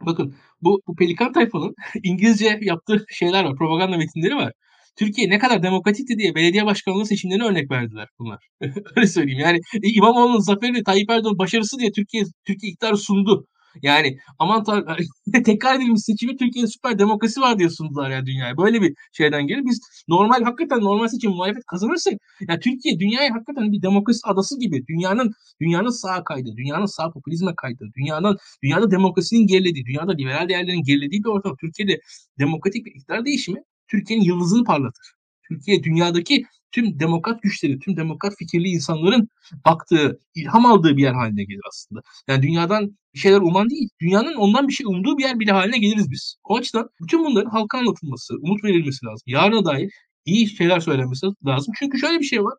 Bakın 0.06 0.36
bu, 0.62 0.80
bu 0.86 0.96
Pelikan 0.96 1.32
tayfanın 1.32 1.74
İngilizce 2.02 2.58
yaptığı 2.62 3.04
şeyler 3.10 3.44
var. 3.44 3.56
Propaganda 3.56 3.96
metinleri 3.96 4.36
var. 4.36 4.52
Türkiye 4.96 5.30
ne 5.30 5.38
kadar 5.38 5.62
demokratikti 5.62 6.18
diye 6.18 6.34
belediye 6.34 6.66
başkanlığı 6.66 7.06
seçimlerine 7.06 7.44
örnek 7.44 7.70
verdiler 7.70 8.08
bunlar. 8.18 8.48
Öyle 8.96 9.06
söyleyeyim. 9.06 9.40
Yani 9.40 9.60
İmamoğlu'nun 9.82 10.40
zaferi 10.40 10.84
Tayyip 10.84 11.10
Erdoğan 11.10 11.38
başarısı 11.38 11.78
diye 11.78 11.92
Türkiye 11.92 12.24
Türkiye 12.46 12.72
iktidarı 12.72 12.96
sundu. 12.96 13.46
Yani 13.82 14.18
aman 14.38 14.64
tekrar 15.44 15.76
edilmiş 15.76 16.02
seçimi 16.02 16.36
Türkiye'de 16.36 16.68
süper 16.68 16.98
demokrasi 16.98 17.40
var 17.40 17.58
diye 17.58 17.70
sundular 17.70 18.10
ya 18.10 18.26
dünyaya. 18.26 18.56
Böyle 18.56 18.82
bir 18.82 18.94
şeyden 19.12 19.46
gelir. 19.46 19.62
Biz 19.64 19.80
normal 20.08 20.42
hakikaten 20.42 20.80
normal 20.80 21.08
seçim 21.08 21.30
muhalefet 21.30 21.64
kazanırsak 21.64 22.14
yani 22.48 22.60
Türkiye 22.60 22.98
dünyaya 22.98 23.34
hakikaten 23.34 23.72
bir 23.72 23.82
demokrasi 23.82 24.20
adası 24.24 24.60
gibi 24.60 24.86
dünyanın 24.86 25.32
dünyanın 25.60 25.90
sağ 25.90 26.24
kaydı, 26.24 26.48
dünyanın 26.56 26.86
sağ 26.86 27.10
popülizme 27.10 27.52
kaydı, 27.56 27.84
dünyanın 27.96 28.36
dünyada 28.62 28.90
demokrasinin 28.90 29.46
gerilediği, 29.46 29.84
dünyada 29.86 30.12
liberal 30.12 30.48
değerlerin 30.48 30.82
gerilediği 30.82 31.24
bir 31.24 31.28
ortam. 31.28 31.56
Türkiye'de 31.60 32.00
demokratik 32.38 32.86
bir 32.86 32.90
iktidar 32.90 33.24
değişimi 33.24 33.58
Türkiye'nin 33.88 34.24
yıldızını 34.24 34.64
parlatır. 34.64 35.12
Türkiye 35.48 35.82
dünyadaki 35.82 36.44
tüm 36.76 37.00
demokrat 37.00 37.42
güçleri, 37.42 37.78
tüm 37.78 37.96
demokrat 37.96 38.34
fikirli 38.38 38.68
insanların 38.68 39.28
baktığı, 39.66 40.20
ilham 40.34 40.66
aldığı 40.66 40.96
bir 40.96 41.02
yer 41.02 41.12
haline 41.14 41.44
gelir 41.44 41.60
aslında. 41.68 42.00
Yani 42.28 42.42
dünyadan 42.42 42.98
bir 43.14 43.18
şeyler 43.18 43.40
uman 43.40 43.70
değil, 43.70 43.88
dünyanın 44.00 44.34
ondan 44.34 44.68
bir 44.68 44.72
şey 44.72 44.86
umduğu 44.86 45.18
bir 45.18 45.22
yer 45.22 45.38
bile 45.40 45.52
haline 45.52 45.78
geliriz 45.78 46.10
biz. 46.10 46.36
O 46.44 46.56
açıdan 46.56 46.88
bütün 47.00 47.24
bunların 47.24 47.50
halka 47.50 47.78
anlatılması, 47.78 48.34
umut 48.42 48.64
verilmesi 48.64 49.06
lazım. 49.06 49.22
Yarına 49.26 49.64
dair 49.64 49.90
iyi 50.24 50.48
şeyler 50.48 50.80
söylenmesi 50.80 51.26
lazım. 51.46 51.74
Çünkü 51.78 51.98
şöyle 51.98 52.20
bir 52.20 52.24
şey 52.24 52.44
var. 52.44 52.54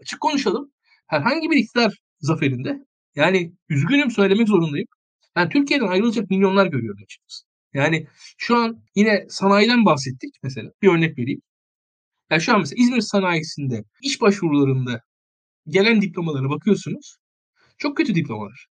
Açık 0.00 0.20
konuşalım. 0.20 0.72
Herhangi 1.06 1.50
bir 1.50 1.56
iktidar 1.56 1.98
zaferinde 2.20 2.78
yani 3.14 3.52
üzgünüm 3.68 4.10
söylemek 4.10 4.48
zorundayım. 4.48 4.86
Yani 5.36 5.48
Türkiye'den 5.48 5.86
ayrılacak 5.86 6.30
milyonlar 6.30 6.66
görüyorum 6.66 7.02
açıkçası. 7.04 7.44
Yani 7.74 8.06
şu 8.38 8.56
an 8.56 8.82
yine 8.94 9.26
sanayiden 9.28 9.84
bahsettik 9.84 10.34
mesela. 10.42 10.70
Bir 10.82 10.88
örnek 10.88 11.18
vereyim. 11.18 11.42
Yani 12.32 12.42
şu 12.42 12.54
an 12.54 12.60
mesela 12.60 12.82
İzmir 12.82 13.00
sanayisinde 13.00 13.84
iş 14.02 14.20
başvurularında 14.20 15.00
gelen 15.68 16.02
diplomalara 16.02 16.50
bakıyorsunuz. 16.50 17.16
Çok 17.78 17.96
kötü 17.96 18.14
diplomalar. 18.14 18.66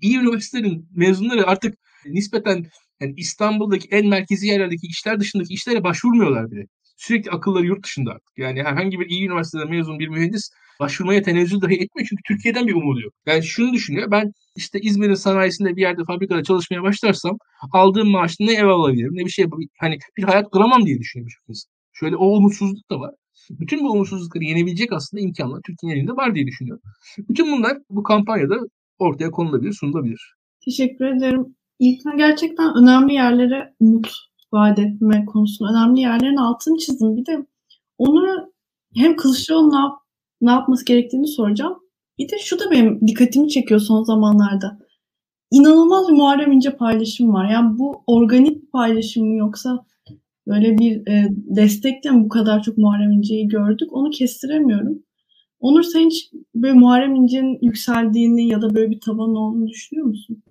İyi 0.00 0.18
üniversitelerin 0.18 0.88
mezunları 0.96 1.46
artık 1.46 1.74
nispeten 2.06 2.66
yani 3.00 3.14
İstanbul'daki 3.16 3.88
en 3.90 4.06
merkezi 4.08 4.46
yerlerdeki 4.46 4.86
işler 4.86 5.20
dışındaki 5.20 5.54
işlere 5.54 5.84
başvurmuyorlar 5.84 6.50
bile. 6.50 6.66
Sürekli 6.96 7.30
akılları 7.30 7.66
yurt 7.66 7.84
dışında 7.84 8.10
artık. 8.10 8.38
Yani 8.38 8.62
herhangi 8.62 9.00
bir 9.00 9.06
iyi 9.06 9.26
üniversiteden 9.26 9.70
mezun 9.70 9.98
bir 9.98 10.08
mühendis 10.08 10.50
başvurmaya 10.80 11.22
tenezzül 11.22 11.60
dahi 11.60 11.74
etmiyor 11.74 12.08
çünkü 12.08 12.22
Türkiye'den 12.28 12.66
bir 12.66 12.74
umudu 12.74 13.00
yok. 13.00 13.14
Yani 13.26 13.42
şunu 13.42 13.72
düşünüyor. 13.72 14.10
Ben 14.10 14.32
işte 14.56 14.80
İzmir'in 14.80 15.14
sanayisinde 15.14 15.76
bir 15.76 15.82
yerde 15.82 16.02
fabrikada 16.06 16.42
çalışmaya 16.42 16.82
başlarsam 16.82 17.36
aldığım 17.72 18.08
maaşla 18.08 18.44
ne 18.44 18.52
ev 18.52 18.66
alabilirim 18.66 19.12
ne 19.14 19.24
bir 19.24 19.30
şey 19.30 19.46
hani 19.80 19.98
bir 20.16 20.22
hayat 20.22 20.50
kuramam 20.50 20.86
diye 20.86 20.98
düşünüyor. 20.98 21.30
Şöyle 22.02 22.16
o 22.16 22.26
umutsuzluk 22.26 22.90
da 22.90 23.00
var. 23.00 23.14
Bütün 23.50 23.84
bu 23.84 23.92
umutsuzlukları 23.92 24.44
yenebilecek 24.44 24.92
aslında 24.92 25.20
imkanlar 25.20 25.60
Türkiye'nin 25.66 25.98
elinde 25.98 26.12
var 26.12 26.34
diye 26.34 26.46
düşünüyorum. 26.46 26.82
Bütün 27.18 27.52
bunlar 27.52 27.78
bu 27.90 28.02
kampanyada 28.02 28.54
ortaya 28.98 29.30
konulabilir, 29.30 29.72
sunulabilir. 29.72 30.34
Teşekkür 30.64 31.04
ederim. 31.04 31.56
İlkan 31.78 32.16
gerçekten 32.16 32.74
önemli 32.82 33.14
yerlere 33.14 33.74
umut 33.80 34.12
vaat 34.52 34.78
etme 34.78 35.24
konusunda 35.24 35.70
önemli 35.72 36.00
yerlerin 36.00 36.36
altını 36.36 36.78
çizdim. 36.78 37.16
Bir 37.16 37.26
de 37.26 37.46
onu 37.98 38.52
hem 38.96 39.16
Kılıçdaroğlu 39.16 39.72
ne, 39.72 39.76
yap, 39.76 39.92
ne 40.40 40.50
yapması 40.50 40.84
gerektiğini 40.84 41.26
soracağım. 41.26 41.78
Bir 42.18 42.28
de 42.28 42.38
şu 42.38 42.58
da 42.58 42.70
benim 42.70 43.00
dikkatimi 43.06 43.48
çekiyor 43.48 43.80
son 43.80 44.02
zamanlarda. 44.02 44.78
İnanılmaz 45.50 46.08
bir 46.08 46.12
Muharrem 46.12 46.52
İnce 46.52 46.76
paylaşım 46.76 47.32
var. 47.32 47.50
Yani 47.50 47.78
bu 47.78 48.02
organik 48.06 48.62
bir 48.62 48.70
paylaşım 48.70 49.26
mı 49.26 49.34
yoksa 49.34 49.84
böyle 50.46 50.78
bir 50.78 51.06
e, 51.06 51.28
destekle 51.30 52.10
mi 52.10 52.24
bu 52.24 52.28
kadar 52.28 52.62
çok 52.62 52.78
Muharrem 52.78 53.12
İnce'yi 53.12 53.48
gördük 53.48 53.92
onu 53.92 54.10
kestiremiyorum. 54.10 54.98
Onur 55.60 55.82
sen 55.82 56.06
hiç 56.06 56.30
böyle 56.54 56.74
Muharrem 56.74 57.14
İnce'nin 57.14 57.58
yükseldiğini 57.62 58.48
ya 58.48 58.62
da 58.62 58.74
böyle 58.74 58.90
bir 58.90 59.00
taban 59.00 59.34
olduğunu 59.34 59.68
düşünüyor 59.68 60.06
musun? 60.06 60.42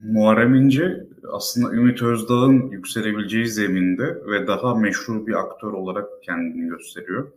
Muharrem 0.00 0.54
İnce 0.54 1.06
aslında 1.32 1.74
Ümit 1.74 2.02
Özdağ'ın 2.02 2.70
yükselebileceği 2.70 3.48
zeminde 3.48 4.04
ve 4.04 4.46
daha 4.46 4.74
meşhur 4.74 5.26
bir 5.26 5.34
aktör 5.34 5.72
olarak 5.72 6.08
kendini 6.22 6.68
gösteriyor. 6.68 7.32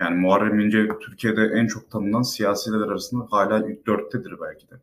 Yani 0.00 0.16
Muharrem 0.16 0.60
İnce 0.60 0.88
Türkiye'de 1.00 1.42
en 1.54 1.66
çok 1.66 1.90
tanınan 1.90 2.22
siyasiler 2.22 2.80
arasında 2.80 3.26
hala 3.30 3.70
ilk 3.70 3.86
dörttedir 3.86 4.34
belki 4.40 4.70
de. 4.70 4.74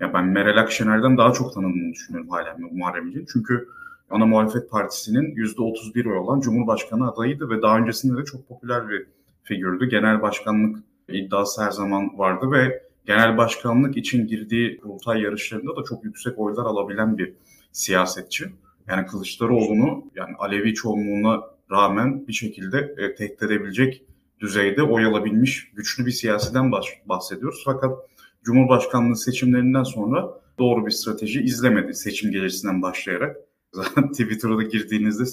Ya 0.00 0.14
ben 0.14 0.24
Meral 0.24 0.56
Akşener'den 0.60 1.18
daha 1.18 1.32
çok 1.32 1.54
tanındığını 1.54 1.92
düşünüyorum 1.92 2.30
hala 2.30 2.56
Muharrem 2.72 3.06
İnce. 3.06 3.24
Çünkü 3.32 3.68
ana 4.10 4.26
muhalefet 4.26 4.70
partisinin 4.70 5.36
%31 5.36 6.08
oy 6.08 6.16
olan 6.16 6.40
Cumhurbaşkanı 6.40 7.10
adayıydı 7.10 7.50
ve 7.50 7.62
daha 7.62 7.78
öncesinde 7.78 8.20
de 8.20 8.24
çok 8.24 8.48
popüler 8.48 8.88
bir 8.88 9.06
figürdü. 9.42 9.88
Genel 9.88 10.22
başkanlık 10.22 10.78
iddiası 11.08 11.62
her 11.62 11.70
zaman 11.70 12.18
vardı 12.18 12.52
ve 12.52 12.82
genel 13.06 13.36
başkanlık 13.36 13.96
için 13.96 14.26
girdiği 14.26 14.78
kurultay 14.80 15.22
yarışlarında 15.22 15.76
da 15.76 15.84
çok 15.84 16.04
yüksek 16.04 16.38
oylar 16.38 16.64
alabilen 16.64 17.18
bir 17.18 17.34
siyasetçi. 17.72 18.44
Yani 18.88 19.06
Kılıçdaroğlu'nu 19.06 20.04
yani 20.14 20.34
Alevi 20.38 20.74
çoğunluğuna 20.74 21.40
rağmen 21.70 22.28
bir 22.28 22.32
şekilde 22.32 22.94
e, 22.98 23.14
tehdit 23.14 23.42
edebilecek 23.42 24.02
düzeyde 24.40 24.82
oy 24.82 25.04
alabilmiş 25.04 25.70
güçlü 25.74 26.06
bir 26.06 26.10
siyasiden 26.10 26.72
bahsediyoruz. 27.06 27.62
Fakat 27.64 27.98
Cumhurbaşkanlığı 28.42 29.16
seçimlerinden 29.16 29.82
sonra 29.82 30.28
doğru 30.58 30.86
bir 30.86 30.90
strateji 30.90 31.42
izlemedi 31.42 31.94
seçim 31.94 32.32
gecesinden 32.32 32.82
başlayarak. 32.82 33.36
Zaten 33.72 34.08
Twitter'da 34.12 34.62
girdiğinizde 34.62 35.24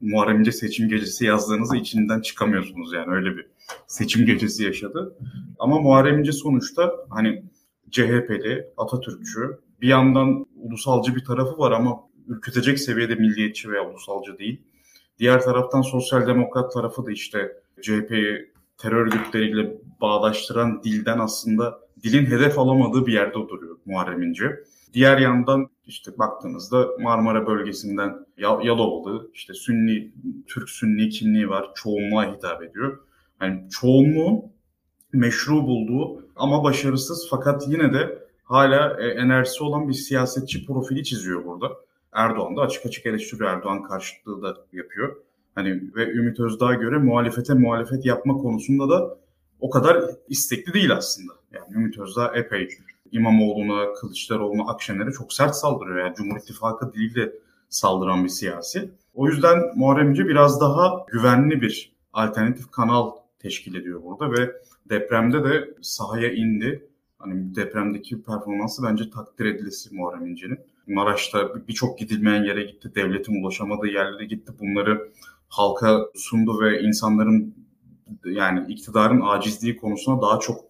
Muharrem 0.00 0.40
İnce 0.40 0.52
seçim 0.52 0.88
gecesi 0.88 1.24
yazdığınızda 1.24 1.76
içinden 1.76 2.20
çıkamıyorsunuz 2.20 2.92
yani 2.92 3.14
öyle 3.14 3.36
bir 3.36 3.46
seçim 3.86 4.26
gecesi 4.26 4.64
yaşadı. 4.64 5.16
Ama 5.58 5.80
Muharrem 5.80 6.18
İnce 6.18 6.32
sonuçta 6.32 6.92
hani 7.10 7.44
CHP'li, 7.90 8.66
Atatürkçü, 8.76 9.58
bir 9.80 9.88
yandan 9.88 10.46
ulusalcı 10.56 11.16
bir 11.16 11.24
tarafı 11.24 11.58
var 11.58 11.72
ama 11.72 12.00
ürkütecek 12.28 12.78
seviyede 12.78 13.14
milliyetçi 13.14 13.70
veya 13.70 13.90
ulusalcı 13.90 14.38
değil. 14.38 14.62
Diğer 15.18 15.40
taraftan 15.40 15.82
sosyal 15.82 16.26
demokrat 16.26 16.72
tarafı 16.72 17.06
da 17.06 17.12
işte 17.12 17.52
CHP'yi 17.82 18.52
terör 18.78 19.06
örgütleriyle 19.06 19.78
bağdaştıran 20.00 20.82
dilden 20.82 21.18
aslında 21.18 21.80
dilin 22.02 22.26
hedef 22.26 22.58
alamadığı 22.58 23.06
bir 23.06 23.12
yerde 23.12 23.34
duruyor 23.34 23.76
Muharrem 23.86 24.22
İnce. 24.22 24.64
Diğer 24.92 25.18
yandan 25.18 25.68
işte 25.86 26.18
baktığınızda 26.18 26.88
Marmara 27.00 27.46
bölgesinden 27.46 28.26
Yalovalı, 28.38 29.30
işte 29.34 29.54
Sünni, 29.54 30.12
Türk 30.46 30.70
Sünni 30.70 31.08
kimliği 31.08 31.48
var, 31.48 31.70
çoğunluğa 31.74 32.34
hitap 32.34 32.62
ediyor. 32.62 32.98
Yani 33.40 33.68
çoğunluğun 33.70 34.42
meşru 35.12 35.62
bulduğu 35.62 36.26
ama 36.36 36.64
başarısız 36.64 37.26
fakat 37.30 37.68
yine 37.68 37.92
de 37.92 38.22
hala 38.44 39.00
e, 39.00 39.06
enerjisi 39.06 39.64
olan 39.64 39.88
bir 39.88 39.92
siyasetçi 39.94 40.66
profili 40.66 41.04
çiziyor 41.04 41.44
burada. 41.44 41.72
Erdoğan 42.12 42.56
da 42.56 42.60
açık 42.60 42.86
açık 42.86 43.06
eleştiriyor. 43.06 43.50
Erdoğan 43.50 43.82
karşıtlığı 43.82 44.42
da 44.42 44.56
yapıyor. 44.72 45.16
Hani 45.54 45.82
ve 45.96 46.12
Ümit 46.12 46.40
Özdağ'a 46.40 46.74
göre 46.74 46.98
muhalefete 46.98 47.54
muhalefet 47.54 48.06
yapma 48.06 48.34
konusunda 48.34 48.88
da 48.88 49.18
o 49.60 49.70
kadar 49.70 50.04
istekli 50.28 50.72
değil 50.72 50.92
aslında. 50.92 51.32
Yani 51.52 51.74
Ümit 51.74 51.98
Özdağ 51.98 52.32
epey 52.34 52.68
İmamoğlu'na, 53.12 53.92
Kılıçdaroğlu'na, 53.92 54.62
Akşener'e 54.66 55.10
çok 55.12 55.32
sert 55.32 55.56
saldırıyor. 55.56 55.98
Yani 55.98 56.14
Cumhur 56.14 56.36
İttifakı 56.36 56.92
diliyle 56.92 57.32
saldıran 57.68 58.24
bir 58.24 58.28
siyasi. 58.28 58.90
O 59.14 59.28
yüzden 59.28 59.58
Muharrem 59.76 60.10
İnce 60.10 60.28
biraz 60.28 60.60
daha 60.60 61.06
güvenli 61.12 61.62
bir 61.62 61.92
alternatif 62.12 62.70
kanal 62.70 63.10
teşkil 63.38 63.74
ediyor 63.74 64.02
burada 64.02 64.32
ve 64.32 64.52
depremde 64.90 65.44
de 65.44 65.74
sahaya 65.82 66.32
indi. 66.32 66.88
Hani 67.18 67.54
depremdeki 67.54 68.22
performansı 68.22 68.82
bence 68.82 69.10
takdir 69.10 69.44
edilesi 69.44 69.94
Muharrem 69.94 70.26
İnce'nin. 70.26 70.58
Maraş'ta 70.86 71.68
birçok 71.68 71.98
gidilmeyen 71.98 72.44
yere 72.44 72.62
gitti, 72.62 72.92
devletin 72.94 73.42
ulaşamadığı 73.42 73.86
yerlere 73.86 74.24
gitti. 74.24 74.52
Bunları 74.60 75.12
halka 75.48 76.06
sundu 76.14 76.60
ve 76.60 76.80
insanların 76.82 77.54
yani 78.24 78.72
iktidarın 78.72 79.20
acizliği 79.20 79.76
konusunda 79.76 80.22
daha 80.22 80.38
çok 80.38 80.60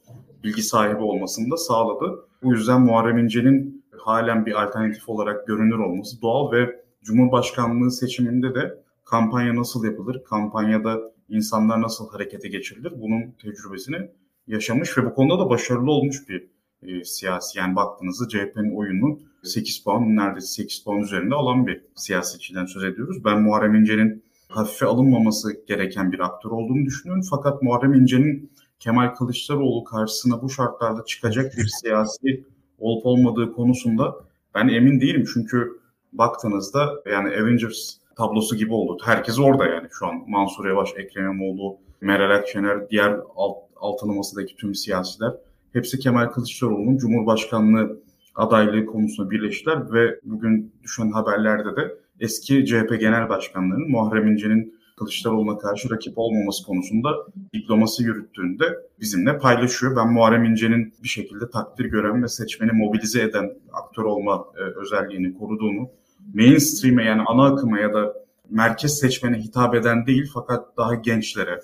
bilgi 0.44 0.62
sahibi 0.62 1.02
olmasını 1.02 1.50
da 1.50 1.57
sağladı. 1.57 2.26
Bu 2.42 2.52
yüzden 2.55 2.81
Muharrem 2.81 3.18
İnce'nin 3.18 3.85
halen 3.98 4.46
bir 4.46 4.62
alternatif 4.62 5.09
olarak 5.09 5.46
görünür 5.46 5.78
olması 5.78 6.22
doğal 6.22 6.52
ve 6.52 6.83
Cumhurbaşkanlığı 7.02 7.90
seçiminde 7.90 8.55
de 8.55 8.83
kampanya 9.05 9.57
nasıl 9.57 9.85
yapılır, 9.85 10.24
kampanyada 10.24 11.00
insanlar 11.28 11.83
nasıl 11.83 12.11
harekete 12.11 12.48
geçirilir 12.48 12.92
bunun 12.96 13.31
tecrübesini 13.42 14.11
yaşamış 14.46 14.98
ve 14.98 15.05
bu 15.05 15.14
konuda 15.14 15.38
da 15.38 15.50
başarılı 15.50 15.90
olmuş 15.90 16.28
bir 16.28 16.48
e, 16.83 17.05
siyasi. 17.05 17.59
Yani 17.59 17.76
baktığınızda 17.76 18.28
CHP'nin 18.28 18.76
oyunun 18.76 19.22
8 19.42 19.85
puan 19.85 20.16
neredeyse 20.16 20.46
8 20.46 20.85
puan 20.85 21.00
üzerinde 21.00 21.35
alan 21.35 21.66
bir 21.66 21.81
siyasetçiden 21.94 22.66
söz 22.66 22.85
ediyoruz. 22.85 23.24
Ben 23.24 23.42
Muharrem 23.42 23.74
İnce'nin 23.74 24.22
hafife 24.48 24.87
alınmaması 24.87 25.66
gereken 25.66 26.12
bir 26.12 26.20
aktör 26.20 26.50
olduğunu 26.50 26.85
düşünüyorum. 26.87 27.22
Fakat 27.31 27.62
Muharrem 27.62 27.94
İnce'nin 27.94 28.50
Kemal 28.83 29.14
Kılıçdaroğlu 29.14 29.85
karşısına 29.85 30.42
bu 30.42 30.51
şartlarda 30.51 31.05
çıkacak 31.05 31.53
bir 31.57 31.66
siyasi 31.66 32.45
olup 32.79 33.07
olmadığı 33.07 33.53
konusunda 33.53 34.16
ben 34.55 34.68
emin 34.68 35.01
değilim. 35.01 35.25
Çünkü 35.35 35.81
baktığınızda 36.12 37.03
yani 37.11 37.29
Avengers 37.29 37.97
tablosu 38.16 38.57
gibi 38.57 38.73
oldu. 38.73 39.03
Herkes 39.05 39.38
orada 39.38 39.66
yani 39.66 39.88
şu 39.90 40.07
an 40.07 40.14
Mansur 40.29 40.68
Yavaş, 40.68 40.90
Ekrem 40.97 41.25
İmamoğlu, 41.25 41.79
Meral 42.01 42.37
Akşener, 42.37 42.90
diğer 42.90 43.21
alt, 43.37 43.57
altılamasındaki 43.77 44.57
tüm 44.57 44.75
siyasiler 44.75 45.33
hepsi 45.73 45.99
Kemal 45.99 46.27
Kılıçdaroğlu'nun 46.27 46.97
Cumhurbaşkanlığı 46.97 48.01
adaylığı 48.35 48.87
konusunda 48.87 49.31
birleştiler 49.31 49.92
ve 49.92 50.21
bugün 50.25 50.73
düşen 50.83 51.11
haberlerde 51.11 51.77
de 51.77 51.95
eski 52.21 52.66
CHP 52.66 53.01
Genel 53.01 53.29
Başkanlarının 53.29 53.90
Muharrem 53.90 54.33
İnce'nin 54.33 54.82
Kılıçdaroğlu'na 55.03 55.59
karşı 55.59 55.91
rakip 55.91 56.19
olmaması 56.19 56.67
konusunda 56.67 57.09
diplomasi 57.55 58.03
yürüttüğünde 58.03 58.65
bizimle 59.01 59.38
paylaşıyor. 59.38 59.97
Ben 59.97 60.12
Muharrem 60.12 60.45
İnce'nin 60.45 60.95
bir 61.03 61.09
şekilde 61.09 61.51
takdir 61.51 61.85
gören 61.85 62.23
ve 62.23 62.29
seçmeni 62.29 62.73
mobilize 62.73 63.23
eden 63.23 63.51
aktör 63.73 64.03
olma 64.05 64.45
e, 64.57 64.61
özelliğini 64.81 65.38
koruduğunu, 65.38 65.91
mainstream'e 66.35 67.05
yani 67.05 67.23
ana 67.27 67.47
akıma 67.47 67.81
ya 67.81 67.95
da 67.95 68.15
merkez 68.51 68.99
seçmene 68.99 69.38
hitap 69.38 69.75
eden 69.75 70.07
değil 70.07 70.31
fakat 70.35 70.77
daha 70.77 70.95
gençlere, 70.95 71.61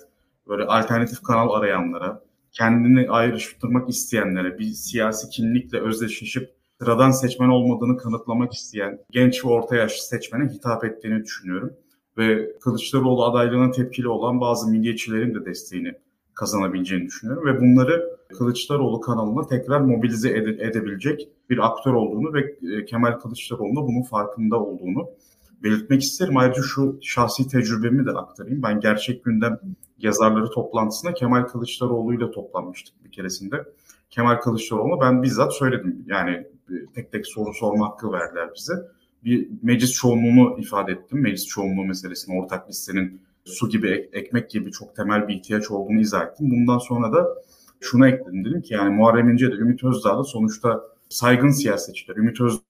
böyle 0.47 0.63
alternatif 0.63 1.21
kanal 1.21 1.49
arayanlara, 1.49 2.23
kendini 2.51 3.09
ayrıştırmak 3.09 3.89
isteyenlere, 3.89 4.59
bir 4.59 4.71
siyasi 4.71 5.29
kimlikle 5.29 5.79
özdeşleşip 5.81 6.49
sıradan 6.81 7.11
seçmen 7.11 7.49
olmadığını 7.49 7.97
kanıtlamak 7.97 8.53
isteyen 8.53 8.99
genç 9.11 9.45
ve 9.45 9.49
orta 9.49 9.75
yaşlı 9.75 10.03
seçmene 10.03 10.49
hitap 10.49 10.85
ettiğini 10.85 11.23
düşünüyorum. 11.23 11.73
Ve 12.19 12.51
Kılıçdaroğlu 12.59 13.23
adaylığına 13.23 13.71
tepkili 13.71 14.07
olan 14.07 14.41
bazı 14.41 14.71
milliyetçilerin 14.71 15.35
de 15.35 15.45
desteğini 15.45 15.93
kazanabileceğini 16.33 17.05
düşünüyorum. 17.05 17.45
Ve 17.45 17.61
bunları 17.61 18.19
Kılıçdaroğlu 18.37 19.01
kanalına 19.01 19.47
tekrar 19.47 19.81
mobilize 19.81 20.29
ede- 20.29 20.67
edebilecek 20.67 21.29
bir 21.49 21.65
aktör 21.67 21.93
olduğunu 21.93 22.33
ve 22.33 22.55
e, 22.75 22.85
Kemal 22.85 23.11
Kılıçdaroğlu'nun 23.19 23.87
bunun 23.87 24.03
farkında 24.03 24.59
olduğunu 24.59 25.09
belirtmek 25.63 26.01
isterim. 26.01 26.37
Ayrıca 26.37 26.61
şu 26.61 26.99
şahsi 27.01 27.47
tecrübemi 27.47 28.05
de 28.05 28.11
aktarayım. 28.11 28.63
Ben 28.63 28.79
Gerçek 28.79 29.23
Gündem 29.23 29.59
yazarları 29.97 30.49
toplantısında 30.49 31.13
Kemal 31.13 31.43
Kılıçdaroğlu 31.43 32.13
ile 32.13 32.31
toplanmıştık 32.31 33.05
bir 33.05 33.11
keresinde. 33.11 33.63
Kemal 34.09 34.35
Kılıçdaroğlu 34.35 35.01
ben 35.01 35.23
bizzat 35.23 35.53
söyledim. 35.53 36.05
Yani 36.07 36.31
e, 36.69 36.73
tek 36.95 37.11
tek 37.11 37.27
soru 37.27 37.53
sorma 37.53 37.87
hakkı 37.87 38.11
verdiler 38.11 38.49
bize. 38.55 38.73
Bir 39.23 39.47
meclis 39.61 39.91
çoğunluğunu 39.91 40.59
ifade 40.59 40.91
ettim. 40.91 41.21
Meclis 41.21 41.47
çoğunluğu 41.47 41.85
meselesini 41.85 42.39
ortak 42.39 42.69
listenin 42.69 43.21
su 43.45 43.69
gibi 43.69 43.89
ek, 43.89 44.09
ekmek 44.13 44.49
gibi 44.49 44.71
çok 44.71 44.95
temel 44.95 45.27
bir 45.27 45.35
ihtiyaç 45.35 45.71
olduğunu 45.71 45.99
izah 45.99 46.27
ettim. 46.27 46.51
Bundan 46.51 46.77
sonra 46.77 47.13
da 47.13 47.27
şunu 47.79 48.07
ekledim 48.07 48.45
dedim 48.45 48.61
ki 48.61 48.73
yani 48.73 48.95
Muharrem 48.95 49.29
İnce 49.29 49.51
de 49.51 49.55
Ümit 49.55 49.83
Özdağ 49.83 50.17
da 50.17 50.23
sonuçta 50.23 50.81
saygın 51.09 51.49
siyasetçiler. 51.49 52.15
Ümit 52.15 52.41
Özdağ 52.41 52.63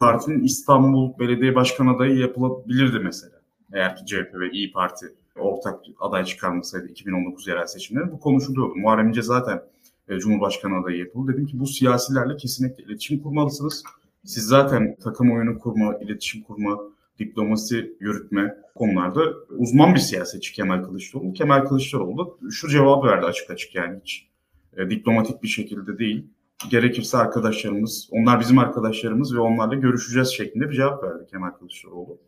Parti'nin 0.00 0.44
İstanbul 0.44 1.18
Belediye 1.18 1.54
Başkan 1.54 1.86
adayı 1.86 2.18
yapılabilirdi 2.18 2.98
mesela. 2.98 3.40
Eğer 3.72 3.96
ki 3.96 4.06
CHP 4.06 4.34
ve 4.34 4.50
İyi 4.50 4.72
Parti 4.72 5.06
ortak 5.36 5.80
aday 6.00 6.24
çıkarmasaydı 6.24 6.88
2019 6.88 7.48
yerel 7.48 7.66
seçimleri 7.66 8.12
bu 8.12 8.20
konuşuluyordu. 8.20 8.74
Muharrem 8.74 9.08
İnce 9.08 9.22
zaten 9.22 9.62
e, 10.08 10.18
Cumhurbaşkanı 10.18 10.76
adayı 10.76 10.98
yapıldı. 10.98 11.32
Dedim 11.32 11.46
ki 11.46 11.60
bu 11.60 11.66
siyasilerle 11.66 12.36
kesinlikle 12.36 12.84
iletişim 12.84 13.22
kurmalısınız. 13.22 13.84
Siz 14.24 14.44
zaten 14.44 14.96
takım 15.02 15.32
oyunu 15.32 15.58
kurma, 15.58 15.98
iletişim 15.98 16.42
kurma, 16.42 16.78
diplomasi 17.18 17.96
yürütme 18.00 18.56
konularda 18.74 19.20
uzman 19.58 19.94
bir 19.94 20.00
siyasetçi 20.00 20.52
Kemal 20.52 20.84
Kılıçdaroğlu. 20.84 21.32
Kemal 21.32 21.64
Kılıçdaroğlu 21.64 22.18
da 22.18 22.50
şu 22.50 22.68
cevabı 22.68 23.06
verdi 23.06 23.26
açık 23.26 23.50
açık 23.50 23.74
yani 23.74 24.00
hiç 24.02 24.28
e, 24.76 24.90
diplomatik 24.90 25.42
bir 25.42 25.48
şekilde 25.48 25.98
değil. 25.98 26.26
Gerekirse 26.70 27.18
arkadaşlarımız, 27.18 28.08
onlar 28.12 28.40
bizim 28.40 28.58
arkadaşlarımız 28.58 29.34
ve 29.34 29.40
onlarla 29.40 29.74
görüşeceğiz 29.74 30.28
şeklinde 30.28 30.70
bir 30.70 30.74
cevap 30.74 31.04
verdi 31.04 31.26
Kemal 31.30 31.50
Kılıçdaroğlu. 31.50 32.18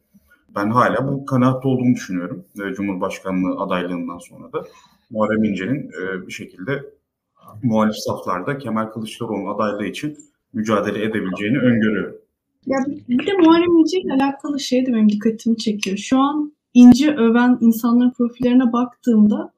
Ben 0.54 0.70
hala 0.70 1.09
bu 1.09 1.26
kanaatte 1.26 1.68
olduğunu 1.68 1.94
düşünüyorum. 1.94 2.44
E, 2.54 2.74
Cumhurbaşkanlığı 2.74 3.61
adaylığından 3.61 4.18
sonra 4.18 4.52
da 4.52 4.64
Muharrem 5.11 5.44
İnce'nin 5.44 5.90
e, 5.90 6.26
bir 6.26 6.32
şekilde 6.32 6.85
muhalif 7.62 7.96
saflarda 7.96 8.59
Kemal 8.59 8.87
Kılıçdaroğlu'nun 8.87 9.54
adaylığı 9.54 9.87
için 9.87 10.18
mücadele 10.56 11.04
edebileceğini 11.04 11.58
öngörüyorum. 11.58 12.16
Ya 12.66 12.78
bir 13.08 13.26
de 13.26 13.32
Muharrem 13.32 13.78
İnce 13.78 14.00
ile 14.00 14.12
alakalı 14.12 14.60
şey 14.60 14.86
de 14.86 14.92
benim 14.92 15.08
dikkatimi 15.08 15.56
çekiyor. 15.56 15.96
Şu 15.96 16.18
an 16.18 16.56
İnce 16.74 17.14
öven 17.14 17.58
insanların 17.60 18.10
profillerine 18.10 18.72
baktığımda 18.72 19.52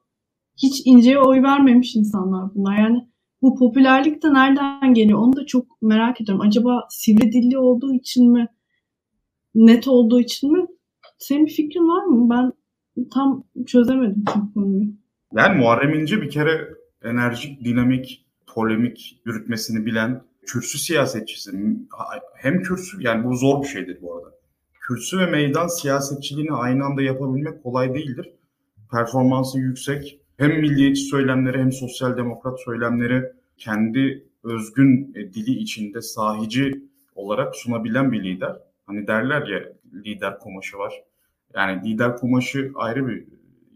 hiç 0.57 0.81
İnce'ye 0.85 1.19
oy 1.19 1.43
vermemiş 1.43 1.95
insanlar 1.95 2.55
bunlar. 2.55 2.77
Yani 2.77 3.07
bu 3.41 3.55
popülerlik 3.55 4.23
de 4.23 4.33
nereden 4.33 4.93
geliyor 4.93 5.19
onu 5.19 5.35
da 5.35 5.45
çok 5.45 5.81
merak 5.81 6.21
ediyorum. 6.21 6.45
Acaba 6.47 6.87
sivri 6.89 7.31
dilli 7.31 7.57
olduğu 7.57 7.93
için 7.93 8.31
mi? 8.31 8.47
Net 9.55 9.87
olduğu 9.87 10.19
için 10.19 10.51
mi? 10.51 10.65
Senin 11.17 11.45
bir 11.45 11.51
fikrin 11.51 11.87
var 11.87 12.05
mı? 12.05 12.29
Ben 12.29 12.53
tam 13.13 13.43
çözemedim 13.67 14.23
bu 14.35 14.53
konuyu. 14.53 14.87
Yani 15.35 15.57
Muharrem 15.57 15.93
İnce 15.93 16.21
bir 16.21 16.29
kere 16.29 16.69
enerjik, 17.03 17.63
dinamik, 17.65 18.25
polemik 18.47 19.21
yürütmesini 19.25 19.85
bilen 19.85 20.21
kürsü 20.49 20.77
siyasetçisi. 20.77 21.51
Hem 22.35 22.61
kürsü, 22.61 22.97
yani 22.99 23.23
bu 23.23 23.35
zor 23.35 23.63
bir 23.63 23.67
şeydir 23.67 23.97
bu 24.01 24.15
arada. 24.15 24.31
Kürsü 24.81 25.19
ve 25.19 25.25
meydan 25.25 25.67
siyasetçiliğini 25.67 26.51
aynı 26.51 26.85
anda 26.85 27.01
yapabilmek 27.01 27.63
kolay 27.63 27.93
değildir. 27.93 28.33
Performansı 28.91 29.59
yüksek. 29.59 30.19
Hem 30.37 30.59
milliyetçi 30.59 31.01
söylemleri 31.01 31.59
hem 31.59 31.71
sosyal 31.71 32.17
demokrat 32.17 32.59
söylemleri 32.61 33.31
kendi 33.57 34.25
özgün 34.43 35.13
e, 35.15 35.33
dili 35.33 35.51
içinde 35.51 36.01
sahici 36.01 36.83
olarak 37.15 37.55
sunabilen 37.55 38.11
bir 38.11 38.23
lider. 38.23 38.55
Hani 38.85 39.07
derler 39.07 39.47
ya 39.47 39.63
lider 40.05 40.39
kumaşı 40.39 40.77
var. 40.77 41.03
Yani 41.55 41.89
lider 41.89 42.17
kumaşı 42.17 42.71
ayrı 42.75 43.07
bir 43.07 43.25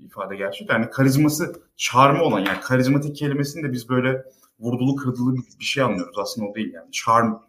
ifade 0.05 0.35
gerçekten. 0.35 0.79
Yani 0.79 0.89
karizması, 0.89 1.53
charmı 1.75 2.23
olan 2.23 2.39
yani 2.39 2.59
karizmatik 2.61 3.15
kelimesini 3.15 3.63
de 3.63 3.71
biz 3.71 3.89
böyle 3.89 4.23
vurdulu 4.59 4.95
kırdılı 4.95 5.35
bir 5.59 5.65
şey 5.65 5.83
anlıyoruz. 5.83 6.17
Aslında 6.19 6.47
o 6.47 6.55
değil 6.55 6.73
yani. 6.73 6.91
Charm, 6.91 7.39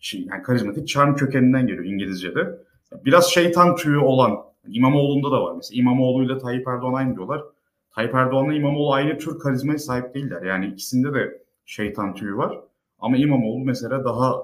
şey, 0.00 0.26
yani 0.30 0.42
karizmatik 0.42 0.88
charm 0.88 1.14
kökeninden 1.14 1.66
geliyor 1.66 1.84
İngilizce'de. 1.84 2.58
Biraz 3.04 3.30
şeytan 3.30 3.76
tüyü 3.76 3.98
olan, 3.98 4.36
İmamoğlu'nda 4.66 5.30
da 5.30 5.42
var 5.42 5.54
mesela. 5.56 5.80
İmamoğlu 5.80 6.24
ile 6.24 6.38
Tayyip 6.38 6.68
Erdoğan 6.68 6.94
aynı 6.94 7.14
diyorlar. 7.16 7.42
Tayyip 7.94 8.14
Erdoğan'la 8.14 8.54
İmamoğlu 8.54 8.92
aynı 8.92 9.18
tür 9.18 9.38
karizmaya 9.38 9.78
sahip 9.78 10.14
değiller. 10.14 10.42
Yani 10.42 10.66
ikisinde 10.66 11.14
de 11.14 11.42
şeytan 11.64 12.14
tüyü 12.14 12.36
var. 12.36 12.60
Ama 12.98 13.16
İmamoğlu 13.16 13.64
mesela 13.64 14.04
daha 14.04 14.42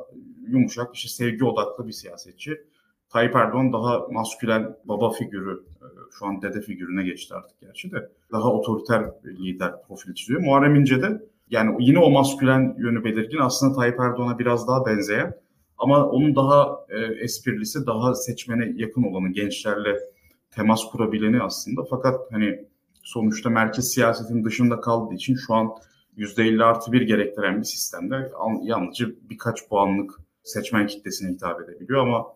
yumuşak, 0.49 0.95
işte 0.95 1.09
sevgi 1.09 1.45
odaklı 1.45 1.87
bir 1.87 1.93
siyasetçi. 1.93 2.61
Tayyip 3.09 3.37
Erdoğan 3.37 3.73
daha 3.73 3.99
maskülen 4.11 4.77
baba 4.85 5.11
figürü, 5.11 5.65
e, 5.83 5.87
şu 6.19 6.27
an 6.27 6.43
dede 6.43 6.61
figürüne 6.61 7.03
geçti 7.03 7.35
artık 7.35 7.61
gerçi 7.61 7.93
de. 7.93 8.09
Daha 8.33 8.53
otoriter 8.53 9.11
lider 9.25 9.83
profili 9.89 10.15
çiziyor. 10.15 10.41
Muharrem 10.41 10.75
İnce 10.75 11.03
de 11.03 11.23
yani 11.51 11.77
yine 11.81 11.99
o 11.99 12.11
maskülen 12.11 12.77
yönü 12.79 13.05
belirgin 13.05 13.39
aslında 13.39 13.77
Tayyip 13.77 14.01
Erdoğan'a 14.01 14.39
biraz 14.39 14.69
daha 14.69 14.87
benzeyen 14.87 15.35
ama 15.79 16.07
onun 16.07 16.37
daha 16.37 16.79
e, 16.89 16.99
esprilisi, 16.99 17.87
daha 17.87 18.15
seçmene 18.15 18.73
yakın 18.77 19.03
olanı, 19.03 19.33
gençlerle 19.33 19.99
temas 20.51 20.91
kurabileni 20.91 21.43
aslında. 21.43 21.85
Fakat 21.91 22.21
hani 22.33 22.65
sonuçta 23.03 23.51
merkez 23.51 23.93
siyasetin 23.93 24.45
dışında 24.45 24.81
kaldığı 24.81 25.15
için 25.15 25.35
şu 25.35 25.55
an 25.55 25.71
%50 26.17 26.65
artı 26.65 26.93
1 26.93 27.03
gerektiren 27.03 27.59
bir 27.59 27.65
sistemde 27.65 28.33
yalnızca 28.63 29.07
birkaç 29.31 29.69
puanlık 29.69 30.21
seçmen 30.43 30.87
kitlesine 30.87 31.31
hitap 31.31 31.61
edebiliyor 31.61 32.01
ama 32.01 32.27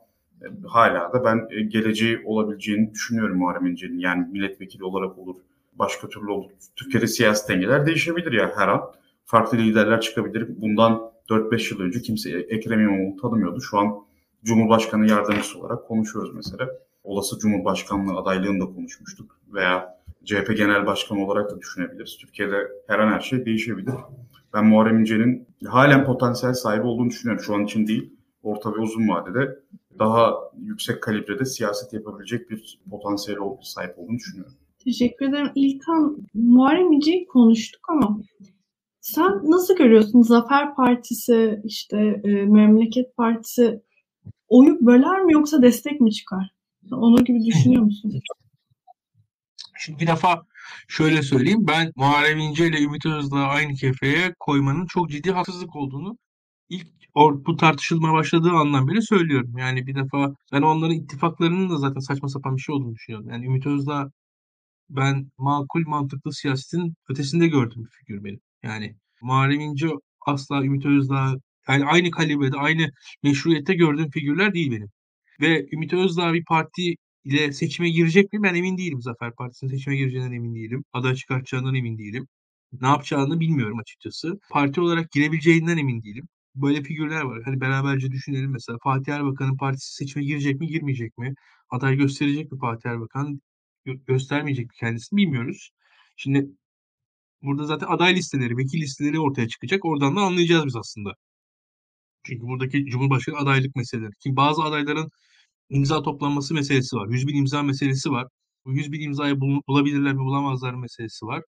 e, 0.43 0.47
hala 0.69 1.13
da 1.13 1.25
ben 1.25 1.49
e, 1.51 1.63
geleceği 1.63 2.23
olabileceğini 2.25 2.95
düşünüyorum 2.95 3.39
Muharrem 3.39 3.67
İnce'nin. 3.67 3.99
Yani 3.99 4.29
milletvekili 4.33 4.85
olarak 4.85 5.19
olur, 5.19 5.37
başka 5.73 6.09
türlü 6.09 6.31
olur. 6.31 6.51
Türkiye'de 6.77 7.07
siyasi 7.07 7.49
dengeler 7.49 7.87
değişebilir 7.87 8.33
ya 8.33 8.53
her 8.57 8.69
an. 8.69 8.93
Farklı 9.31 9.59
liderler 9.59 10.01
çıkabilir. 10.01 10.61
Bundan 10.61 11.13
4-5 11.29 11.75
yıl 11.75 11.81
önce 11.81 12.03
kimse 12.03 12.31
Ekrem 12.31 12.81
İmamoğlu 12.81 13.17
tanımıyordu. 13.17 13.61
Şu 13.61 13.79
an 13.79 13.95
Cumhurbaşkanı 14.45 15.11
yardımcısı 15.11 15.59
olarak 15.59 15.89
konuşuyoruz 15.89 16.35
mesela. 16.35 16.69
Olası 17.05 17.39
Cumhurbaşkanlığı 17.39 18.19
adaylığını 18.19 18.61
da 18.61 18.65
konuşmuştuk. 18.65 19.41
Veya 19.53 20.01
CHP 20.25 20.57
Genel 20.57 20.87
Başkanı 20.87 21.27
olarak 21.27 21.51
da 21.51 21.61
düşünebiliriz. 21.61 22.19
Türkiye'de 22.19 22.57
her 22.87 22.99
an 22.99 23.13
her 23.13 23.21
şey 23.21 23.45
değişebilir. 23.45 23.95
Ben 24.55 24.67
Muharrem 24.67 25.01
İnce'nin 25.01 25.47
halen 25.67 26.05
potansiyel 26.05 26.55
sahibi 26.55 26.87
olduğunu 26.87 27.11
düşünüyorum. 27.11 27.45
Şu 27.45 27.55
an 27.55 27.65
için 27.65 27.87
değil, 27.87 28.13
orta 28.43 28.75
ve 28.75 28.79
uzun 28.79 29.09
vadede 29.09 29.59
daha 29.99 30.35
yüksek 30.59 31.03
kalibrede 31.03 31.45
siyaset 31.45 31.93
yapabilecek 31.93 32.51
bir 32.51 32.81
potansiyel 32.91 33.39
sahip 33.63 33.99
olduğunu 33.99 34.17
düşünüyorum. 34.17 34.55
Teşekkür 34.85 35.29
ederim. 35.29 35.51
İlkan, 35.55 36.17
Muharrem 36.35 36.93
İnce'yi 36.93 37.27
konuştuk 37.27 37.87
ama 37.89 38.21
sen 39.01 39.41
nasıl 39.45 39.77
görüyorsun 39.77 40.23
Zafer 40.23 40.75
Partisi, 40.75 41.61
işte 41.65 42.21
e, 42.25 42.29
Memleket 42.29 43.17
Partisi 43.17 43.83
oyu 44.49 44.87
böler 44.87 45.25
mi 45.25 45.33
yoksa 45.33 45.63
destek 45.63 46.01
mi 46.01 46.13
çıkar? 46.13 46.51
Onu 46.93 47.25
gibi 47.25 47.45
düşünüyor 47.45 47.83
musun? 47.83 48.13
Şimdi 49.79 50.01
bir 50.01 50.07
defa 50.07 50.43
şöyle 50.89 51.23
söyleyeyim. 51.23 51.67
Ben 51.69 51.93
Muharrem 51.97 52.39
İnce 52.39 52.69
ile 52.69 52.83
Ümit 52.83 53.07
Özdağ'ı 53.07 53.47
aynı 53.47 53.75
kefeye 53.75 54.35
koymanın 54.41 54.87
çok 54.87 55.11
ciddi 55.11 55.31
haksızlık 55.31 55.77
olduğunu 55.77 56.19
ilk 56.69 56.87
or, 57.15 57.45
bu 57.45 57.57
tartışılmaya 57.57 58.15
başladığı 58.15 58.51
andan 58.51 58.89
beri 58.89 59.03
söylüyorum. 59.03 59.59
Yani 59.59 59.87
bir 59.87 59.95
defa 59.95 60.35
ben 60.53 60.63
onların 60.63 60.95
ittifaklarının 60.95 61.71
da 61.71 61.77
zaten 61.77 62.01
saçma 62.01 62.29
sapan 62.29 62.57
bir 62.57 62.61
şey 62.61 62.75
olduğunu 62.75 62.95
düşünüyorum. 62.95 63.31
Yani 63.31 63.47
Ümit 63.47 63.67
Özdağ 63.67 64.11
ben 64.91 65.31
makul 65.39 65.83
mantıklı 65.87 66.33
siyasetin 66.33 66.95
ötesinde 67.09 67.49
gördüğüm 67.49 67.85
bir 67.85 67.91
figür 67.91 68.25
benim. 68.25 68.41
Yani 68.63 68.97
Muharrem 69.23 69.61
İnce 69.61 69.89
asla 70.27 70.65
Ümit 70.65 70.87
Özdağ 70.87 71.35
yani 71.69 71.85
aynı 71.85 72.11
kalibrede, 72.11 72.57
aynı 72.57 72.91
meşruiyette 73.23 73.75
gördüğüm 73.75 74.11
figürler 74.11 74.55
değil 74.55 74.73
benim. 74.73 74.89
Ve 75.41 75.67
Ümit 75.73 75.93
Özdağ 75.93 76.33
bir 76.35 76.45
parti 76.45 76.95
ile 77.25 77.53
seçime 77.53 77.91
girecek 77.91 78.33
mi? 78.33 78.43
Ben 78.43 78.55
emin 78.55 78.79
değilim 78.79 79.03
Zafer 79.03 79.35
Partisi'nin 79.35 79.71
seçime 79.71 79.97
gireceğinden 79.97 80.33
emin 80.33 80.55
değilim. 80.55 80.85
Aday 80.93 81.15
çıkartacağından 81.15 81.75
emin 81.75 81.99
değilim. 81.99 82.29
Ne 82.81 82.87
yapacağını 82.87 83.41
bilmiyorum 83.41 83.79
açıkçası. 83.79 84.41
Parti 84.51 84.81
olarak 84.81 85.11
girebileceğinden 85.11 85.77
emin 85.79 86.03
değilim. 86.03 86.29
Böyle 86.55 86.83
figürler 86.83 87.23
var. 87.23 87.43
Hani 87.45 87.61
beraberce 87.61 88.11
düşünelim 88.11 88.51
mesela. 88.51 88.79
Fatih 88.83 89.13
Erbakan'ın 89.13 89.57
partisi 89.57 89.95
seçime 89.95 90.25
girecek 90.25 90.61
mi, 90.61 90.67
girmeyecek 90.67 91.19
mi? 91.19 91.35
Aday 91.71 91.97
gösterecek 91.97 92.53
mi 92.53 92.59
Fatih 92.59 92.91
Erbakan? 92.91 93.41
Gö- 93.87 94.05
göstermeyecek 94.07 94.67
mi 94.67 94.73
kendisini 94.81 95.17
bilmiyoruz. 95.17 95.71
Şimdi 96.17 96.47
burada 97.43 97.65
zaten 97.65 97.87
aday 97.87 98.15
listeleri, 98.17 98.57
vekil 98.57 98.81
listeleri 98.81 99.21
ortaya 99.21 99.49
çıkacak. 99.49 99.85
Oradan 99.85 100.17
da 100.17 100.21
anlayacağız 100.21 100.67
biz 100.67 100.77
aslında. 100.77 101.15
Çünkü 102.25 102.43
buradaki 102.47 102.87
Cumhurbaşkanı 102.87 103.37
adaylık 103.37 103.77
meseleleri. 103.77 104.13
Ki 104.21 104.37
bazı 104.37 104.63
adayların 104.63 105.11
imza 105.71 106.03
toplanması 106.03 106.55
meselesi 106.55 106.97
var. 106.97 107.09
100 107.09 107.27
bin 107.29 107.37
imza 107.37 107.63
meselesi 107.63 108.11
var. 108.11 108.29
Bu 108.67 108.73
100 108.75 108.93
bin 108.93 109.01
imzayı 109.01 109.41
bul- 109.41 109.63
bulabilirler 109.69 110.15
mi 110.15 110.21
bulamazlar 110.21 110.75
meselesi 110.75 111.27
var. 111.27 111.43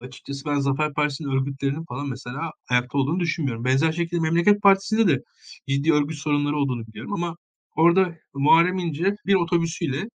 Açıkçası 0.00 0.44
ben 0.46 0.60
Zafer 0.60 0.94
Partisi'nin 0.94 1.28
örgütlerinin 1.28 1.84
falan 1.84 2.08
mesela 2.08 2.52
ayakta 2.70 2.98
olduğunu 2.98 3.20
düşünmüyorum. 3.20 3.64
Benzer 3.64 3.92
şekilde 3.92 4.20
Memleket 4.20 4.62
Partisi'nde 4.62 5.08
de 5.08 5.22
ciddi 5.68 5.92
örgüt 5.92 6.18
sorunları 6.18 6.56
olduğunu 6.56 6.86
biliyorum 6.86 7.12
ama 7.14 7.36
orada 7.76 8.18
Muharrem 8.34 8.78
İnce 8.78 9.16
bir 9.26 9.34
otobüsüyle 9.34 10.08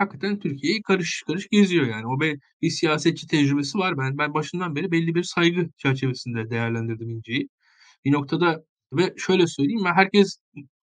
hakikaten 0.00 0.38
Türkiye'yi 0.40 0.82
karış 0.82 1.22
karış 1.26 1.48
geziyor 1.48 1.86
yani. 1.86 2.06
O 2.06 2.20
bir, 2.20 2.40
bir 2.62 2.70
siyasetçi 2.70 3.26
tecrübesi 3.26 3.78
var. 3.78 3.98
Ben 3.98 4.18
ben 4.18 4.34
başından 4.34 4.76
beri 4.76 4.92
belli 4.92 5.14
bir 5.14 5.22
saygı 5.22 5.68
çerçevesinde 5.78 6.50
değerlendirdim 6.50 7.10
İnce'yi. 7.10 7.48
Bir 8.04 8.12
noktada 8.12 8.64
ve 8.92 9.14
şöyle 9.18 9.46
söyleyeyim 9.46 9.84
ben 9.84 9.94
herkes 9.94 10.38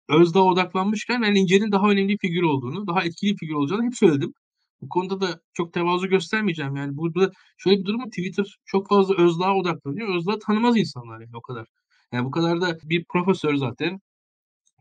Özdağ'a 0.09 0.43
odaklanmışken 0.43 1.21
ben 1.21 1.35
İnce'nin 1.35 1.71
daha 1.71 1.89
önemli 1.89 2.09
bir 2.09 2.17
figür 2.17 2.43
olduğunu, 2.43 2.87
daha 2.87 3.03
etkili 3.03 3.31
bir 3.33 3.37
figür 3.37 3.53
olacağını 3.53 3.83
hep 3.85 3.95
söyledim. 3.97 4.33
Bu 4.81 4.89
konuda 4.89 5.21
da 5.21 5.39
çok 5.53 5.73
tevazu 5.73 6.07
göstermeyeceğim. 6.09 6.75
Yani 6.75 6.97
burada 6.97 7.31
şöyle 7.57 7.79
bir 7.79 7.85
durum 7.85 8.01
var. 8.01 8.07
Twitter 8.07 8.57
çok 8.65 8.89
fazla 8.89 9.15
Özdağ'a 9.17 9.55
odaklanıyor. 9.55 10.15
Özdağ 10.15 10.39
tanımaz 10.39 10.77
insanlar 10.77 11.19
yani 11.21 11.37
o 11.37 11.41
kadar. 11.41 11.67
Yani 12.13 12.25
bu 12.25 12.31
kadar 12.31 12.61
da 12.61 12.77
bir 12.83 13.05
profesör 13.09 13.55
zaten 13.55 13.99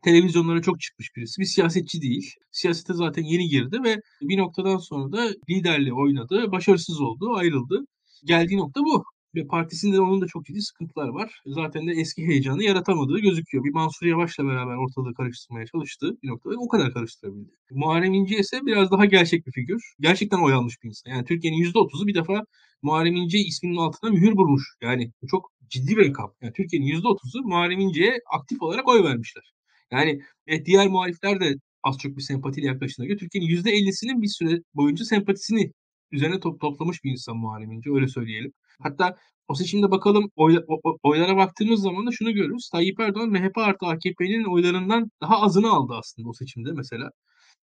televizyonlara 0.04 0.62
çok 0.62 0.80
çıkmış 0.80 1.16
birisi. 1.16 1.40
Bir 1.40 1.46
siyasetçi 1.46 2.02
değil. 2.02 2.32
Siyasete 2.52 2.94
zaten 2.94 3.22
yeni 3.22 3.48
girdi 3.48 3.78
ve 3.84 3.96
bir 4.22 4.38
noktadan 4.38 4.78
sonra 4.78 5.12
da 5.12 5.30
liderliği 5.50 5.94
oynadı. 5.94 6.52
Başarısız 6.52 7.00
oldu, 7.00 7.34
ayrıldı. 7.36 7.86
Geldiği 8.24 8.58
nokta 8.58 8.80
bu. 8.80 9.04
Ve 9.34 9.46
partisinde 9.46 10.00
onun 10.00 10.20
da 10.20 10.26
çok 10.26 10.46
ciddi 10.46 10.62
sıkıntılar 10.62 11.08
var. 11.08 11.42
Zaten 11.46 11.86
de 11.86 11.92
eski 11.92 12.26
heyecanı 12.26 12.62
yaratamadığı 12.62 13.18
gözüküyor. 13.18 13.64
Bir 13.64 13.72
Mansur 13.72 14.06
Yavaş'la 14.06 14.44
beraber 14.44 14.76
ortalığı 14.76 15.14
karıştırmaya 15.14 15.66
çalıştı 15.66 16.16
bir 16.22 16.28
noktada. 16.28 16.54
O 16.58 16.68
kadar 16.68 16.94
karıştırabildi. 16.94 17.50
Muharrem 17.70 18.14
İnce 18.14 18.38
ise 18.38 18.60
biraz 18.66 18.90
daha 18.90 19.04
gerçek 19.04 19.46
bir 19.46 19.52
figür. 19.52 19.82
Gerçekten 20.00 20.38
oy 20.38 20.54
almış 20.54 20.82
bir 20.82 20.88
insan. 20.88 21.10
Yani 21.10 21.24
Türkiye'nin 21.24 21.58
%30'u 21.64 22.06
bir 22.06 22.14
defa 22.14 22.44
Muharrem 22.82 23.16
İnce 23.16 23.38
isminin 23.38 23.76
altına 23.76 24.10
mühür 24.10 24.32
vurmuş. 24.32 24.62
Yani 24.82 25.12
çok 25.30 25.52
ciddi 25.68 25.96
bir 25.96 26.08
rakam. 26.08 26.32
Yani 26.42 26.52
Türkiye'nin 26.52 26.86
%30'u 26.86 27.42
Muharrem 27.48 27.80
İnce'ye 27.80 28.18
aktif 28.32 28.62
olarak 28.62 28.88
oy 28.88 29.04
vermişler. 29.04 29.54
Yani 29.94 30.20
e, 30.46 30.64
diğer 30.64 30.88
muhalifler 30.88 31.40
de 31.40 31.54
az 31.82 31.98
çok 31.98 32.16
bir 32.16 32.22
sempatiyle 32.22 32.66
yaklaştığına 32.66 33.06
göre 33.06 33.18
Türkiye'nin 33.18 33.48
%50'sinin 33.48 34.22
bir 34.22 34.28
süre 34.28 34.60
boyunca 34.74 35.04
sempatisini 35.04 35.72
üzerine 36.12 36.40
top, 36.40 36.60
toplamış 36.60 37.04
bir 37.04 37.10
insan 37.10 37.36
Muharrem 37.36 37.72
İnce 37.72 37.90
öyle 37.90 38.08
söyleyelim. 38.08 38.52
Hatta 38.82 39.16
o 39.48 39.54
seçimde 39.54 39.90
bakalım 39.90 40.30
oy, 40.36 40.58
oylara 41.02 41.36
baktığımız 41.36 41.80
zaman 41.80 42.06
da 42.06 42.10
şunu 42.12 42.32
görürüz. 42.32 42.68
Tayyip 42.72 43.00
Erdoğan 43.00 43.30
MHP 43.30 43.58
artı 43.58 43.86
AKP'nin 43.86 44.44
oylarından 44.44 45.10
daha 45.22 45.42
azını 45.42 45.70
aldı 45.72 45.94
aslında 45.98 46.28
o 46.28 46.32
seçimde 46.32 46.72
mesela. 46.72 47.10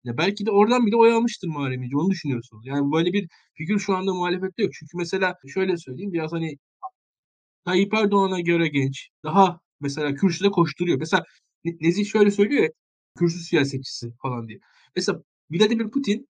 Ya 0.05 0.19
belki 0.19 0.47
de 0.47 0.51
oradan 0.51 0.87
bile 0.87 0.97
oy 0.97 1.13
almıştır 1.13 1.49
Muharrem 1.49 1.83
İnce. 1.83 1.97
Onu 1.97 2.11
düşünüyorsunuz. 2.11 2.67
Yani 2.67 2.93
böyle 2.93 3.13
bir 3.13 3.29
figür 3.55 3.79
şu 3.79 3.97
anda 3.97 4.15
muhalefette 4.15 4.63
yok. 4.63 4.73
Çünkü 4.75 4.97
mesela 4.97 5.35
şöyle 5.55 5.77
söyleyeyim 5.77 6.13
biraz 6.13 6.33
hani 6.33 6.57
Tayyip 7.65 7.95
Erdoğan'a 7.95 8.41
göre 8.41 8.69
genç. 8.69 9.09
Daha 9.25 9.61
mesela 9.81 10.15
kürsüde 10.15 10.51
koşturuyor. 10.51 10.99
Mesela 10.99 11.25
Nezih 11.65 12.07
şöyle 12.07 12.31
söylüyor 12.31 12.63
ya 12.63 12.71
kürsü 13.19 13.39
siyasetçisi 13.39 14.13
falan 14.23 14.49
diye. 14.49 14.59
Mesela 14.97 15.23
Vladimir 15.51 15.91
Putin 15.91 16.29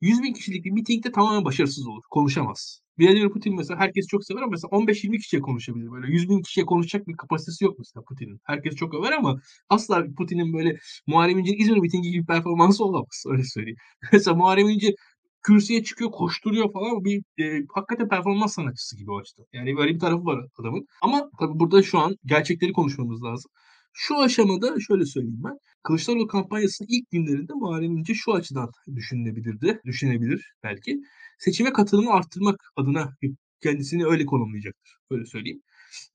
100 0.00 0.22
bin 0.22 0.32
kişilik 0.32 0.64
bir 0.64 0.70
mitingde 0.70 1.12
tamamen 1.12 1.44
başarısız 1.44 1.86
olur. 1.86 2.02
Konuşamaz. 2.10 2.80
Vladimir 2.98 3.30
Putin 3.30 3.56
mesela 3.56 3.80
herkes 3.80 4.06
çok 4.06 4.24
sever 4.24 4.42
ama 4.42 4.50
mesela 4.50 4.70
15-20 4.70 5.18
kişiye 5.18 5.42
konuşabilir. 5.42 5.90
Böyle 5.90 6.12
100 6.12 6.28
bin 6.28 6.42
kişiye 6.42 6.66
konuşacak 6.66 7.08
bir 7.08 7.16
kapasitesi 7.16 7.64
yok 7.64 7.78
mesela 7.78 8.04
Putin'in. 8.04 8.40
Herkes 8.44 8.74
çok 8.74 8.94
över 8.94 9.12
ama 9.12 9.40
asla 9.68 10.04
Putin'in 10.16 10.52
böyle 10.52 10.78
Muharrem 11.06 11.38
İnce'nin 11.38 11.58
İzmir 11.58 11.76
mitingi 11.76 12.10
gibi 12.10 12.26
performansı 12.26 12.84
olamaz. 12.84 13.24
Öyle 13.26 13.44
söyleyeyim. 13.44 13.76
mesela 14.12 14.36
Muharrem 14.36 14.68
İnce 14.68 14.94
kürsüye 15.42 15.84
çıkıyor, 15.84 16.10
koşturuyor 16.10 16.72
falan. 16.72 17.04
Bir 17.04 17.22
e, 17.38 17.64
hakikaten 17.74 18.08
performans 18.08 18.54
sanatçısı 18.54 18.96
gibi 18.96 19.10
o 19.10 19.18
açıdan. 19.18 19.46
Yani 19.52 19.76
böyle 19.76 19.94
bir 19.94 19.98
tarafı 19.98 20.24
var 20.24 20.46
adamın. 20.58 20.86
Ama 21.02 21.30
tabii 21.40 21.58
burada 21.58 21.82
şu 21.82 21.98
an 21.98 22.16
gerçekleri 22.26 22.72
konuşmamız 22.72 23.22
lazım. 23.22 23.50
Şu 23.96 24.18
aşamada 24.18 24.80
şöyle 24.80 25.06
söyleyeyim 25.06 25.40
ben. 25.44 25.58
Kılıçdaroğlu 25.82 26.26
kampanyasının 26.26 26.88
ilk 26.90 27.10
günlerinde 27.10 27.52
Muharrem 27.52 27.96
İnce 27.96 28.14
şu 28.14 28.34
açıdan 28.34 28.70
düşünebilirdi, 28.96 29.80
düşünebilir 29.84 30.54
belki. 30.62 31.00
Seçime 31.38 31.72
katılımı 31.72 32.12
arttırmak 32.12 32.56
adına 32.76 33.16
kendisini 33.62 34.06
öyle 34.06 34.26
konumlayacaktır. 34.26 34.96
Öyle 35.10 35.24
söyleyeyim. 35.26 35.62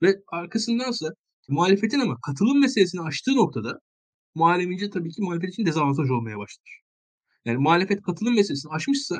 Ve 0.01 0.15
arkasındansa 0.27 1.07
muhalefetin 1.49 1.99
ama 1.99 2.17
katılım 2.21 2.61
meselesini 2.61 3.01
açtığı 3.01 3.35
noktada 3.35 3.79
Muharrem 4.35 4.71
İnce 4.71 4.89
tabii 4.89 5.09
ki 5.11 5.21
muhalefet 5.21 5.53
için 5.53 5.65
dezavantaj 5.65 6.09
olmaya 6.09 6.37
başlar. 6.37 6.81
Yani 7.45 7.57
muhalefet 7.57 8.01
katılım 8.01 8.35
meselesini 8.35 8.71
aşmışsa 8.71 9.19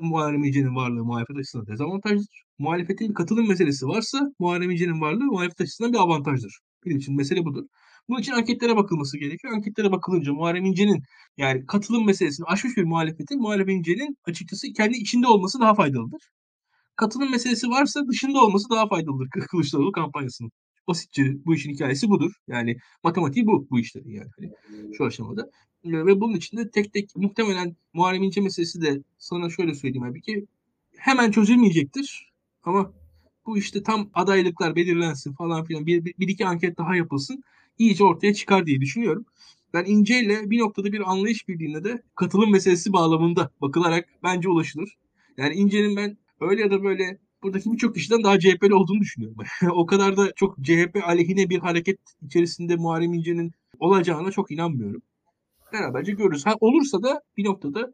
Muharrem 0.00 0.44
İnce'nin 0.44 0.76
varlığı 0.76 1.04
muhalefet 1.04 1.36
açısından 1.36 1.66
dezavantajdır. 1.66 2.44
Muhalefetin 2.58 3.12
katılım 3.12 3.48
meselesi 3.48 3.86
varsa 3.86 4.20
Muharrem 4.38 4.70
İnce'nin 4.70 5.00
varlığı 5.00 5.24
muhalefet 5.24 5.60
açısından 5.60 5.92
bir 5.92 5.98
avantajdır. 5.98 6.60
Benim 6.86 6.98
için 6.98 7.16
mesele 7.16 7.44
budur. 7.44 7.64
Bunun 8.08 8.20
için 8.20 8.32
anketlere 8.32 8.76
bakılması 8.76 9.18
gerekiyor. 9.18 9.54
Anketlere 9.54 9.92
bakılınca 9.92 10.32
Muharrem 10.32 10.64
İnce'nin 10.64 11.02
yani 11.36 11.66
katılım 11.66 12.06
meselesini 12.06 12.46
aşmış 12.46 12.76
bir 12.76 12.84
muhalefetin 12.84 13.40
Muharrem 13.40 13.68
İnce'nin 13.68 14.16
açıkçası 14.24 14.66
kendi 14.76 14.96
içinde 14.96 15.26
olması 15.26 15.60
daha 15.60 15.74
faydalıdır. 15.74 16.30
Katılım 16.96 17.30
meselesi 17.30 17.68
varsa 17.68 18.00
dışında 18.08 18.44
olması 18.44 18.70
daha 18.70 18.88
faydalıdır 18.88 19.28
Kılıçdaroğlu 19.30 19.92
kampanyasının. 19.92 20.50
Basitçe 20.88 21.22
bu 21.46 21.54
işin 21.54 21.72
hikayesi 21.72 22.08
budur. 22.08 22.32
Yani 22.48 22.76
matematiği 23.04 23.46
bu 23.46 23.66
bu 23.70 23.80
işlerin 23.80 24.10
yani 24.10 24.28
hani 24.38 24.50
şu 24.96 25.04
aşamada. 25.04 25.50
Ve 25.84 26.20
bunun 26.20 26.36
için 26.36 26.56
de 26.56 26.70
tek 26.70 26.92
tek 26.92 27.16
muhtemelen 27.16 27.76
Muharrem 27.92 28.22
İnce 28.22 28.40
meselesi 28.40 28.82
de 28.82 29.02
sana 29.18 29.50
şöyle 29.50 29.74
söyleyeyim 29.74 30.04
abi 30.04 30.20
ki 30.20 30.46
hemen 30.96 31.30
çözülmeyecektir. 31.30 32.32
Ama 32.62 32.92
Bu 33.46 33.58
işte 33.58 33.82
tam 33.82 34.10
adaylıklar 34.14 34.76
belirlensin 34.76 35.32
falan 35.32 35.64
filan 35.64 35.86
bir, 35.86 36.04
bir, 36.04 36.14
bir 36.18 36.28
iki 36.28 36.46
anket 36.46 36.78
daha 36.78 36.96
yapılsın. 36.96 37.44
iyice 37.78 38.04
ortaya 38.04 38.34
çıkar 38.34 38.66
diye 38.66 38.80
düşünüyorum. 38.80 39.26
Ben 39.74 39.84
İnce 39.84 40.20
ile 40.20 40.50
bir 40.50 40.58
noktada 40.58 40.92
bir 40.92 41.10
anlayış 41.10 41.48
birliğine 41.48 41.84
de 41.84 42.02
katılım 42.14 42.52
meselesi 42.52 42.92
bağlamında 42.92 43.50
bakılarak 43.60 44.08
bence 44.22 44.48
ulaşılır. 44.48 44.96
Yani 45.36 45.54
İnce'nin 45.54 45.96
ben 45.96 46.18
öyle 46.40 46.62
ya 46.62 46.70
da 46.70 46.84
böyle 46.84 47.18
buradaki 47.42 47.72
birçok 47.72 47.94
kişiden 47.94 48.24
daha 48.24 48.38
CHP'li 48.38 48.74
olduğunu 48.74 49.00
düşünüyorum. 49.00 49.36
o 49.70 49.86
kadar 49.86 50.16
da 50.16 50.32
çok 50.36 50.56
CHP 50.64 51.02
aleyhine 51.06 51.50
bir 51.50 51.58
hareket 51.58 51.98
içerisinde 52.22 52.76
Muharrem 52.76 53.14
İnce'nin 53.14 53.52
olacağına 53.78 54.30
çok 54.30 54.50
inanmıyorum. 54.50 55.02
Beraberce 55.72 56.12
görürüz. 56.12 56.46
Ha, 56.46 56.54
olursa 56.60 57.02
da 57.02 57.22
bir 57.36 57.44
noktada 57.44 57.92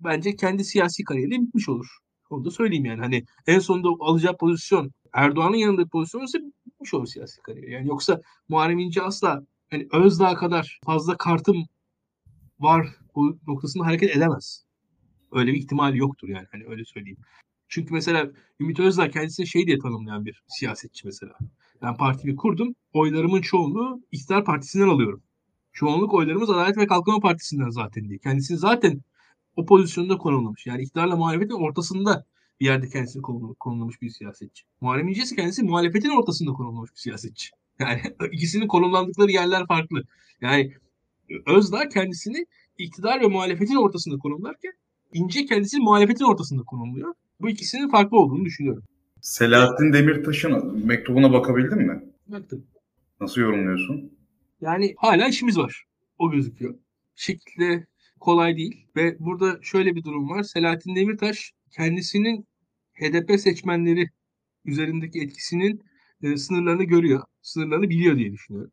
bence 0.00 0.36
kendi 0.36 0.64
siyasi 0.64 1.04
kariyeri 1.04 1.30
bitmiş 1.30 1.68
olur. 1.68 1.86
Onu 2.34 2.44
da 2.44 2.50
söyleyeyim 2.50 2.84
yani. 2.84 3.00
Hani 3.00 3.24
en 3.46 3.58
sonunda 3.58 3.88
alacağı 4.00 4.36
pozisyon 4.36 4.92
Erdoğan'ın 5.12 5.56
yanında 5.56 5.86
pozisyon 5.86 6.22
ise 6.22 6.38
bitmiş 6.66 6.94
olur 6.94 7.06
siyasi 7.06 7.42
kariyeri. 7.42 7.72
Yani 7.72 7.88
yoksa 7.88 8.20
Muharrem 8.48 8.78
İnce 8.78 9.02
asla 9.02 9.42
hani 9.70 9.88
Özdağ 9.92 10.34
kadar 10.34 10.80
fazla 10.84 11.16
kartım 11.16 11.66
var 12.58 12.88
bu 13.14 13.38
noktasında 13.46 13.86
hareket 13.86 14.16
edemez. 14.16 14.64
Öyle 15.32 15.52
bir 15.52 15.58
ihtimal 15.58 15.94
yoktur 15.94 16.28
yani 16.28 16.46
hani 16.52 16.64
öyle 16.66 16.84
söyleyeyim. 16.84 17.18
Çünkü 17.68 17.94
mesela 17.94 18.30
Ümit 18.60 18.80
Özdağ 18.80 19.10
kendisini 19.10 19.46
şey 19.46 19.66
diye 19.66 19.78
tanımlayan 19.78 20.24
bir 20.24 20.42
siyasetçi 20.48 21.06
mesela. 21.06 21.32
Ben 21.82 21.96
partimi 21.96 22.36
kurdum. 22.36 22.74
Oylarımın 22.92 23.40
çoğunluğu 23.40 24.02
iktidar 24.12 24.44
partisinden 24.44 24.88
alıyorum. 24.88 25.22
Çoğunluk 25.72 26.14
oylarımız 26.14 26.50
Adalet 26.50 26.76
ve 26.76 26.86
Kalkınma 26.86 27.20
Partisi'nden 27.20 27.70
zaten 27.70 28.08
diye. 28.08 28.18
Kendisini 28.18 28.58
zaten 28.58 29.00
o 29.56 29.66
pozisyonda 29.66 30.18
konumlamış. 30.18 30.66
Yani 30.66 30.82
iktidarla 30.82 31.16
muhalefetin 31.16 31.54
ortasında 31.54 32.24
bir 32.60 32.66
yerde 32.66 32.88
kendisini 32.88 33.22
konumlamış 33.58 34.02
bir 34.02 34.10
siyasetçi. 34.10 34.64
Muharrem 34.80 35.08
İnce 35.08 35.36
kendisi 35.36 35.62
muhalefetin 35.62 36.20
ortasında 36.20 36.52
konumlamış 36.52 36.90
bir 36.90 37.00
siyasetçi. 37.00 37.50
Yani 37.80 38.00
ikisinin 38.32 38.66
konumlandıkları 38.66 39.30
yerler 39.30 39.66
farklı. 39.66 40.02
Yani 40.40 40.72
Özdağ 41.46 41.88
kendisini 41.88 42.46
iktidar 42.78 43.20
ve 43.20 43.26
muhalefetin 43.26 43.76
ortasında 43.76 44.18
konumlarken 44.18 44.72
İnce 45.12 45.44
kendisini 45.46 45.80
muhalefetin 45.80 46.24
ortasında 46.24 46.62
konumluyor. 46.62 47.14
Bu 47.40 47.48
ikisinin 47.48 47.88
farklı 47.88 48.18
olduğunu 48.18 48.44
düşünüyorum. 48.44 48.82
Selahattin 49.20 49.92
Demirtaş'ın 49.92 50.86
mektubuna 50.86 51.32
bakabildin 51.32 51.78
mi? 51.78 52.02
Baktım. 52.26 52.66
Nasıl 53.20 53.40
yorumluyorsun? 53.40 54.12
Yani 54.60 54.94
hala 54.98 55.28
işimiz 55.28 55.58
var. 55.58 55.84
O 56.18 56.30
gözüküyor. 56.30 56.74
Şekilde 57.14 57.86
kolay 58.24 58.56
değil. 58.56 58.86
Ve 58.96 59.16
burada 59.20 59.58
şöyle 59.62 59.94
bir 59.96 60.04
durum 60.04 60.30
var. 60.30 60.42
Selahattin 60.42 60.96
Demirtaş 60.96 61.52
kendisinin 61.70 62.46
HDP 62.94 63.40
seçmenleri 63.40 64.10
üzerindeki 64.64 65.20
etkisinin 65.20 65.82
e, 66.22 66.36
sınırlarını 66.36 66.84
görüyor. 66.84 67.22
Sınırlarını 67.42 67.88
biliyor 67.90 68.16
diye 68.16 68.32
düşünüyorum. 68.32 68.72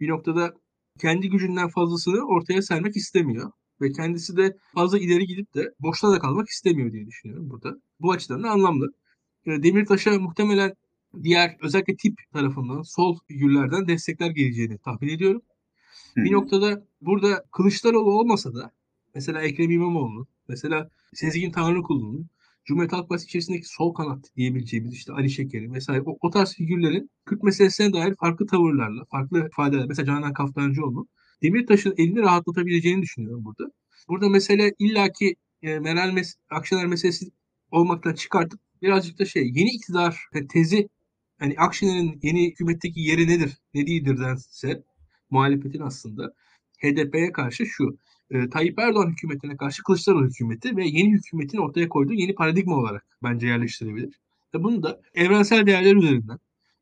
Bir 0.00 0.08
noktada 0.08 0.54
kendi 1.00 1.30
gücünden 1.30 1.68
fazlasını 1.68 2.26
ortaya 2.26 2.62
sermek 2.62 2.96
istemiyor. 2.96 3.52
Ve 3.80 3.92
kendisi 3.92 4.36
de 4.36 4.56
fazla 4.74 4.98
ileri 4.98 5.26
gidip 5.26 5.54
de 5.54 5.74
boşta 5.80 6.12
da 6.12 6.18
kalmak 6.18 6.48
istemiyor 6.48 6.92
diye 6.92 7.06
düşünüyorum 7.06 7.50
burada. 7.50 7.76
Bu 8.00 8.12
açıdan 8.12 8.42
da 8.42 8.50
anlamlı. 8.50 8.86
E, 9.46 9.62
Demirtaş'a 9.62 10.18
muhtemelen 10.18 10.74
diğer 11.22 11.56
özellikle 11.62 11.96
tip 11.96 12.14
tarafından 12.32 12.82
sol 12.82 13.18
figürlerden 13.28 13.88
destekler 13.88 14.30
geleceğini 14.30 14.78
tahmin 14.78 15.08
ediyorum. 15.08 15.42
Bir 16.16 16.32
noktada 16.32 16.86
burada 17.00 17.44
Kılıçdaroğlu 17.52 18.10
olmasa 18.10 18.54
da 18.54 18.75
mesela 19.16 19.42
Ekrem 19.42 19.70
İmamoğlu, 19.70 20.26
mesela 20.48 20.90
Sezgin 21.14 21.50
Tanrıkulu'nun 21.50 22.30
Cumhuriyet 22.64 22.92
Halk 22.92 23.08
Partisi 23.08 23.26
içerisindeki 23.26 23.68
sol 23.68 23.94
kanat 23.94 24.36
diyebileceğimiz 24.36 24.92
işte 24.92 25.12
Ali 25.12 25.30
Şeker'in 25.30 25.70
mesela 25.70 26.02
o, 26.06 26.18
o 26.20 26.30
tarz 26.30 26.54
figürlerin 26.54 27.10
Kürt 27.26 27.42
meselesine 27.42 27.92
dair 27.92 28.14
farklı 28.20 28.46
tavırlarla, 28.46 29.04
farklı 29.10 29.46
ifadeler, 29.46 29.86
mesela 29.86 30.06
Canan 30.06 30.32
Kaftancıoğlu 30.32 31.06
Demirtaş'ın 31.42 31.94
elini 31.98 32.20
rahatlatabileceğini 32.20 33.02
düşünüyorum 33.02 33.44
burada. 33.44 33.72
Burada 34.08 34.28
mesele 34.28 34.72
illaki 34.78 35.36
e, 35.62 35.78
Meral 35.78 36.12
Mes 36.12 36.34
Akşener 36.50 36.86
meselesi 36.86 37.26
olmaktan 37.70 38.14
çıkartıp 38.14 38.60
birazcık 38.82 39.18
da 39.18 39.24
şey 39.24 39.42
yeni 39.42 39.70
iktidar 39.70 40.28
tezi 40.52 40.88
hani 41.38 41.54
Akşener'in 41.58 42.20
yeni 42.22 42.50
hükümetteki 42.50 43.00
yeri 43.00 43.28
nedir, 43.28 43.58
ne 43.74 43.86
değildir 43.86 44.18
dense 44.20 44.82
muhalefetin 45.30 45.80
aslında 45.80 46.32
HDP'ye 46.82 47.32
karşı 47.32 47.66
şu. 47.66 47.98
E, 48.30 48.48
Tayyip 48.50 48.78
Erdoğan 48.78 49.10
hükümetine 49.10 49.56
karşı 49.56 49.82
Kılıçdaroğlu 49.82 50.26
hükümeti 50.26 50.76
ve 50.76 50.86
yeni 50.86 51.12
hükumetin 51.12 51.58
ortaya 51.58 51.88
koyduğu 51.88 52.12
yeni 52.12 52.34
paradigma 52.34 52.76
olarak 52.76 53.06
bence 53.22 53.46
yerleştirebilir. 53.46 54.14
Ve 54.54 54.62
bunu 54.62 54.82
da 54.82 55.00
evrensel 55.14 55.66
değerler 55.66 55.96
üzerinden 55.96 56.38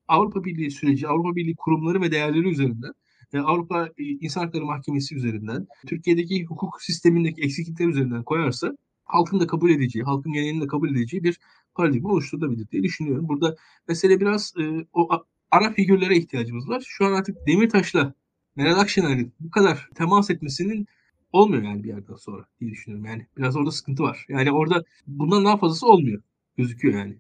Avrupa 0.09 0.45
Birliği 0.45 0.71
süreci, 0.71 1.09
Avrupa 1.09 1.37
Birliği 1.37 1.57
kurumları 1.57 2.01
ve 2.01 2.13
değerleri 2.13 2.49
üzerinden 2.49 2.93
e, 3.33 3.39
Avrupa 3.39 3.89
İnsan 3.99 4.41
Hakları 4.41 4.65
Mahkemesi 4.65 5.15
üzerinden, 5.15 5.67
Türkiye'deki 5.87 6.45
hukuk 6.45 6.83
sistemindeki 6.83 7.43
eksiklikler 7.43 7.89
üzerinden 7.89 8.23
koyarsa 8.23 8.77
halkın 9.05 9.41
da 9.41 9.47
kabul 9.47 9.71
edeceği, 9.71 10.03
halkın 10.05 10.33
genelinin 10.33 10.61
de 10.61 10.67
kabul 10.67 10.91
edeceği 10.91 11.25
bir 11.25 11.39
paradigma 11.75 12.11
oluşturulabilir 12.11 12.69
diye 12.71 12.83
düşünüyorum. 12.83 13.29
Burada 13.29 13.57
mesele 13.89 14.21
biraz 14.21 14.55
e, 14.61 14.87
o 14.93 15.09
ara 15.51 15.73
figürlere 15.73 16.17
ihtiyacımız 16.17 16.69
var. 16.69 16.85
Şu 16.87 17.07
an 17.07 17.13
artık 17.13 17.47
Demirtaş'la 17.47 18.15
Meral 18.57 18.79
Akşener'in 18.79 19.35
bu 19.41 19.51
kadar 19.51 19.89
temas 19.95 20.31
etmesinin 20.31 20.87
olmuyor 21.35 21.63
yani 21.63 21.85
bir 21.85 21.89
yerden 21.89 22.15
sonra 22.15 22.45
diye 22.61 22.71
düşünüyorum. 22.71 23.07
Yani 23.07 23.27
biraz 23.37 23.57
orada 23.57 23.71
sıkıntı 23.71 24.03
var. 24.03 24.27
Yani 24.29 24.53
orada 24.53 24.85
bundan 25.07 25.45
daha 25.45 25.57
fazlası 25.57 25.87
olmuyor. 25.87 26.23
Gözüküyor 26.57 26.99
yani. 26.99 27.17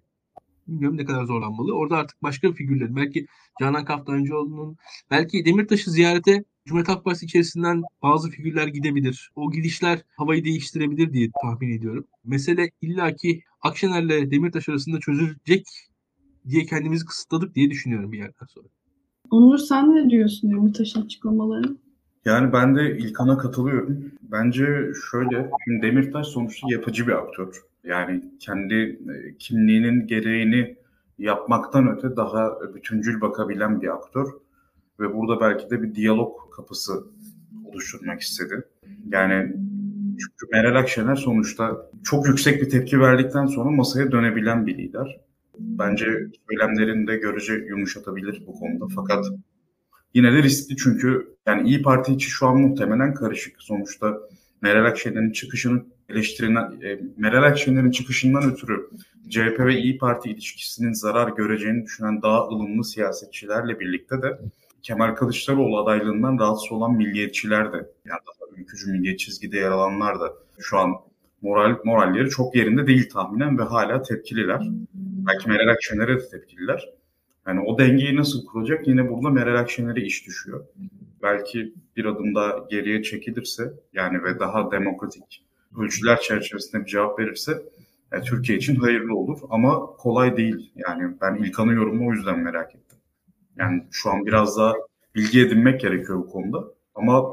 Bilmiyorum 0.68 0.96
ne 0.96 1.04
kadar 1.04 1.24
zorlanmalı. 1.24 1.72
Orada 1.72 1.96
artık 1.96 2.22
başka 2.22 2.52
figürler. 2.52 2.96
Belki 2.96 3.26
Canan 3.60 3.84
Kaftancıoğlu'nun 3.84 4.76
belki 5.10 5.44
Demirtaş'ı 5.44 5.90
ziyarete 5.90 6.44
Cumhuriyet 6.66 6.88
Halk 6.88 7.04
Partisi 7.04 7.26
içerisinden 7.26 7.82
bazı 8.02 8.30
figürler 8.30 8.66
gidebilir. 8.66 9.30
O 9.36 9.50
gidişler 9.50 10.02
havayı 10.16 10.44
değiştirebilir 10.44 11.12
diye 11.12 11.30
tahmin 11.42 11.78
ediyorum. 11.78 12.06
Mesele 12.24 12.70
illaki 12.82 13.42
Akşener'le 13.60 14.30
Demirtaş 14.30 14.68
arasında 14.68 15.00
çözülecek 15.00 15.66
diye 16.48 16.64
kendimizi 16.64 17.04
kısıtladık 17.04 17.54
diye 17.54 17.70
düşünüyorum 17.70 18.12
bir 18.12 18.18
yerden 18.18 18.46
sonra. 18.48 18.68
Onur 19.30 19.58
sen 19.58 19.94
ne 19.94 20.10
diyorsun 20.10 20.50
Demirtaş'ın 20.50 21.02
açıklamalarına? 21.02 21.83
Yani 22.24 22.52
ben 22.52 22.76
de 22.76 22.98
İlkan'a 22.98 23.38
katılıyorum. 23.38 24.12
Bence 24.22 24.66
şöyle, 25.10 25.50
Demirtaş 25.82 26.26
sonuçta 26.26 26.66
yapıcı 26.70 27.06
bir 27.06 27.12
aktör. 27.12 27.62
Yani 27.84 28.24
kendi 28.40 28.74
e, 28.74 29.36
kimliğinin 29.38 30.06
gereğini 30.06 30.76
yapmaktan 31.18 31.96
öte 31.96 32.16
daha 32.16 32.74
bütüncül 32.74 33.20
bakabilen 33.20 33.82
bir 33.82 33.94
aktör. 33.94 34.26
Ve 35.00 35.14
burada 35.14 35.40
belki 35.40 35.70
de 35.70 35.82
bir 35.82 35.94
diyalog 35.94 36.36
kapısı 36.56 36.92
oluşturmak 37.64 38.20
istedi. 38.20 38.62
Yani 39.12 39.52
çünkü 40.08 40.46
Meral 40.52 40.76
Akşener 40.76 41.16
sonuçta 41.16 41.90
çok 42.04 42.28
yüksek 42.28 42.62
bir 42.62 42.70
tepki 42.70 43.00
verdikten 43.00 43.46
sonra 43.46 43.70
masaya 43.70 44.12
dönebilen 44.12 44.66
bir 44.66 44.78
lider. 44.78 45.20
Bence 45.58 46.06
söylemlerini 46.48 47.06
de 47.06 47.16
görece 47.16 47.52
yumuşatabilir 47.52 48.42
bu 48.46 48.52
konuda. 48.52 48.84
Fakat 48.94 49.24
yine 50.14 50.32
de 50.32 50.42
riskli 50.42 50.76
çünkü 50.76 51.34
yani 51.46 51.68
İyi 51.68 51.82
Parti 51.82 52.12
için 52.12 52.28
şu 52.28 52.46
an 52.46 52.56
muhtemelen 52.56 53.14
karışık. 53.14 53.62
Sonuçta 53.62 54.18
Meral 54.62 54.84
Akşener'in 54.84 55.32
çıkışını 55.32 55.82
eleştirilen 56.08 56.80
e, 56.82 57.00
Meral 57.16 57.42
Akşener'in 57.42 57.90
çıkışından 57.90 58.52
ötürü 58.52 58.90
CHP 59.30 59.60
ve 59.60 59.78
İyi 59.78 59.98
Parti 59.98 60.30
ilişkisinin 60.30 60.92
zarar 60.92 61.28
göreceğini 61.28 61.84
düşünen 61.84 62.22
daha 62.22 62.48
ılımlı 62.48 62.84
siyasetçilerle 62.84 63.80
birlikte 63.80 64.22
de 64.22 64.38
Kemal 64.82 65.14
Kılıçdaroğlu 65.14 65.78
adaylığından 65.78 66.38
rahatsız 66.38 66.72
olan 66.72 66.94
milliyetçiler 66.94 67.72
de 67.72 67.76
yani 68.04 68.20
daha 68.26 68.60
ülkücü 68.60 68.92
milliyet 68.92 69.18
çizgide 69.18 69.56
yer 69.56 69.70
alanlar 69.70 70.20
da 70.20 70.32
şu 70.58 70.78
an 70.78 70.94
moral 71.42 71.76
moralleri 71.84 72.30
çok 72.30 72.56
yerinde 72.56 72.86
değil 72.86 73.10
tahminen 73.10 73.58
ve 73.58 73.62
hala 73.62 74.02
tepkililer. 74.02 74.60
Belki 74.94 75.48
Meral 75.48 75.68
Akşener'e 75.68 76.16
de 76.16 76.28
tepkililer. 76.28 76.88
Yani 77.46 77.60
o 77.60 77.78
dengeyi 77.78 78.16
nasıl 78.16 78.46
kuracak 78.46 78.88
yine 78.88 79.10
burada 79.10 79.30
Meral 79.30 79.60
Akşener'e 79.60 80.00
iş 80.00 80.26
düşüyor. 80.26 80.64
Belki 81.22 81.74
bir 81.96 82.04
adım 82.04 82.34
daha 82.34 82.66
geriye 82.70 83.02
çekilirse 83.02 83.72
yani 83.92 84.24
ve 84.24 84.38
daha 84.38 84.70
demokratik 84.70 85.44
ölçüler 85.78 86.20
çerçevesinde 86.20 86.84
bir 86.84 86.90
cevap 86.90 87.18
verirse 87.18 87.62
yani 88.12 88.22
e, 88.22 88.24
Türkiye 88.24 88.58
için 88.58 88.76
hayırlı 88.76 89.16
olur 89.16 89.38
ama 89.50 89.86
kolay 89.86 90.36
değil. 90.36 90.72
Yani 90.76 91.14
ben 91.20 91.34
İlkan'ın 91.34 91.74
yorumunu 91.76 92.08
o 92.08 92.12
yüzden 92.12 92.38
merak 92.38 92.74
ettim. 92.74 92.98
Yani 93.56 93.84
şu 93.90 94.10
an 94.10 94.26
biraz 94.26 94.58
daha 94.58 94.74
bilgi 95.14 95.40
edinmek 95.40 95.80
gerekiyor 95.80 96.18
bu 96.18 96.30
konuda. 96.30 96.64
Ama 96.94 97.24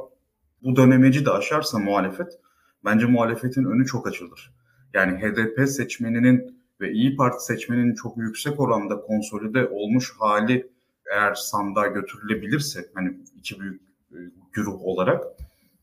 bu 0.63 0.75
dönemeci 0.75 1.25
de 1.25 1.31
aşarsa 1.31 1.79
muhalefet 1.79 2.39
bence 2.85 3.05
muhalefetin 3.05 3.65
önü 3.65 3.85
çok 3.85 4.07
açılır. 4.07 4.51
Yani 4.93 5.17
HDP 5.17 5.69
seçmeninin 5.69 6.60
ve 6.81 6.91
İyi 6.91 7.15
Parti 7.15 7.45
seçmeninin 7.45 7.95
çok 7.95 8.17
yüksek 8.17 8.59
oranda 8.59 9.01
konsolide 9.01 9.67
olmuş 9.67 10.13
hali 10.19 10.71
eğer 11.13 11.33
sandığa 11.33 11.87
götürülebilirse 11.87 12.85
hani 12.93 13.17
iki 13.37 13.59
büyük 13.59 13.81
e, 14.11 14.17
güruh 14.51 14.81
olarak 14.81 15.23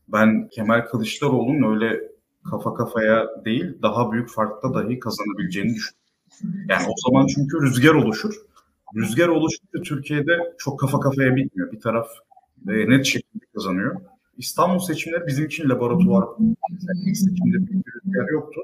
ben 0.07 0.47
Kemal 0.47 0.81
Kılıçdaroğlu'nun 0.81 1.73
öyle 1.75 2.01
kafa 2.49 2.73
kafaya 2.73 3.45
değil 3.45 3.81
daha 3.81 4.11
büyük 4.11 4.29
farkla 4.29 4.73
dahi 4.73 4.99
kazanabileceğini 4.99 5.75
düşünüyorum. 5.75 5.99
Yani 6.69 6.87
o 6.89 7.09
zaman 7.09 7.27
çünkü 7.27 7.61
rüzgar 7.61 7.93
oluşur. 7.93 8.33
Rüzgar 8.95 9.27
oluşunca 9.27 9.81
Türkiye'de 9.83 10.53
çok 10.57 10.79
kafa 10.79 10.99
kafaya 10.99 11.35
bitmiyor. 11.35 11.71
Bir 11.71 11.79
taraf 11.79 12.07
e, 12.67 12.89
net 12.89 13.05
şekilde 13.05 13.45
kazanıyor. 13.53 13.95
İstanbul 14.37 14.79
seçimleri 14.79 15.27
bizim 15.27 15.45
için 15.45 15.69
laboratuvar. 15.69 16.25
Seçimde 17.05 17.67
bir 17.67 17.83
rüzgar 18.05 18.29
yoktu. 18.31 18.61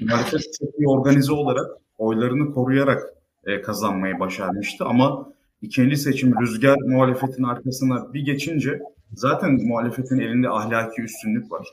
Muhalefet 0.00 0.40
çok 0.60 0.78
iyi 0.78 0.88
organize 0.88 1.32
olarak 1.32 1.66
oylarını 1.98 2.54
koruyarak 2.54 3.02
e, 3.44 3.62
kazanmayı 3.62 4.20
başarmıştı 4.20 4.84
ama 4.84 5.32
ikinci 5.62 5.96
seçim 5.96 6.40
rüzgar 6.40 6.78
muhalefetin 6.86 7.42
arkasına 7.42 8.12
bir 8.14 8.24
geçince 8.24 8.80
zaten 9.14 9.52
muhalefetin 9.52 10.18
elinde 10.18 10.48
ahlaki 10.48 11.02
üstünlük 11.02 11.52
var. 11.52 11.66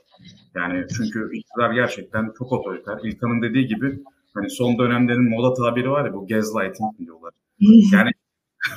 Yani 0.56 0.86
çünkü 0.98 1.38
iktidar 1.38 1.74
gerçekten 1.74 2.32
çok 2.38 2.52
otoriter. 2.52 3.00
İlkan'ın 3.04 3.42
dediği 3.42 3.68
gibi 3.68 4.00
hani 4.34 4.50
son 4.50 4.78
dönemlerin 4.78 5.30
moda 5.30 5.54
tabiri 5.54 5.92
var 5.92 6.06
ya 6.06 6.14
bu 6.14 6.28
gaslighting 6.28 6.98
diyorlar. 7.00 7.34
Yani 7.94 8.12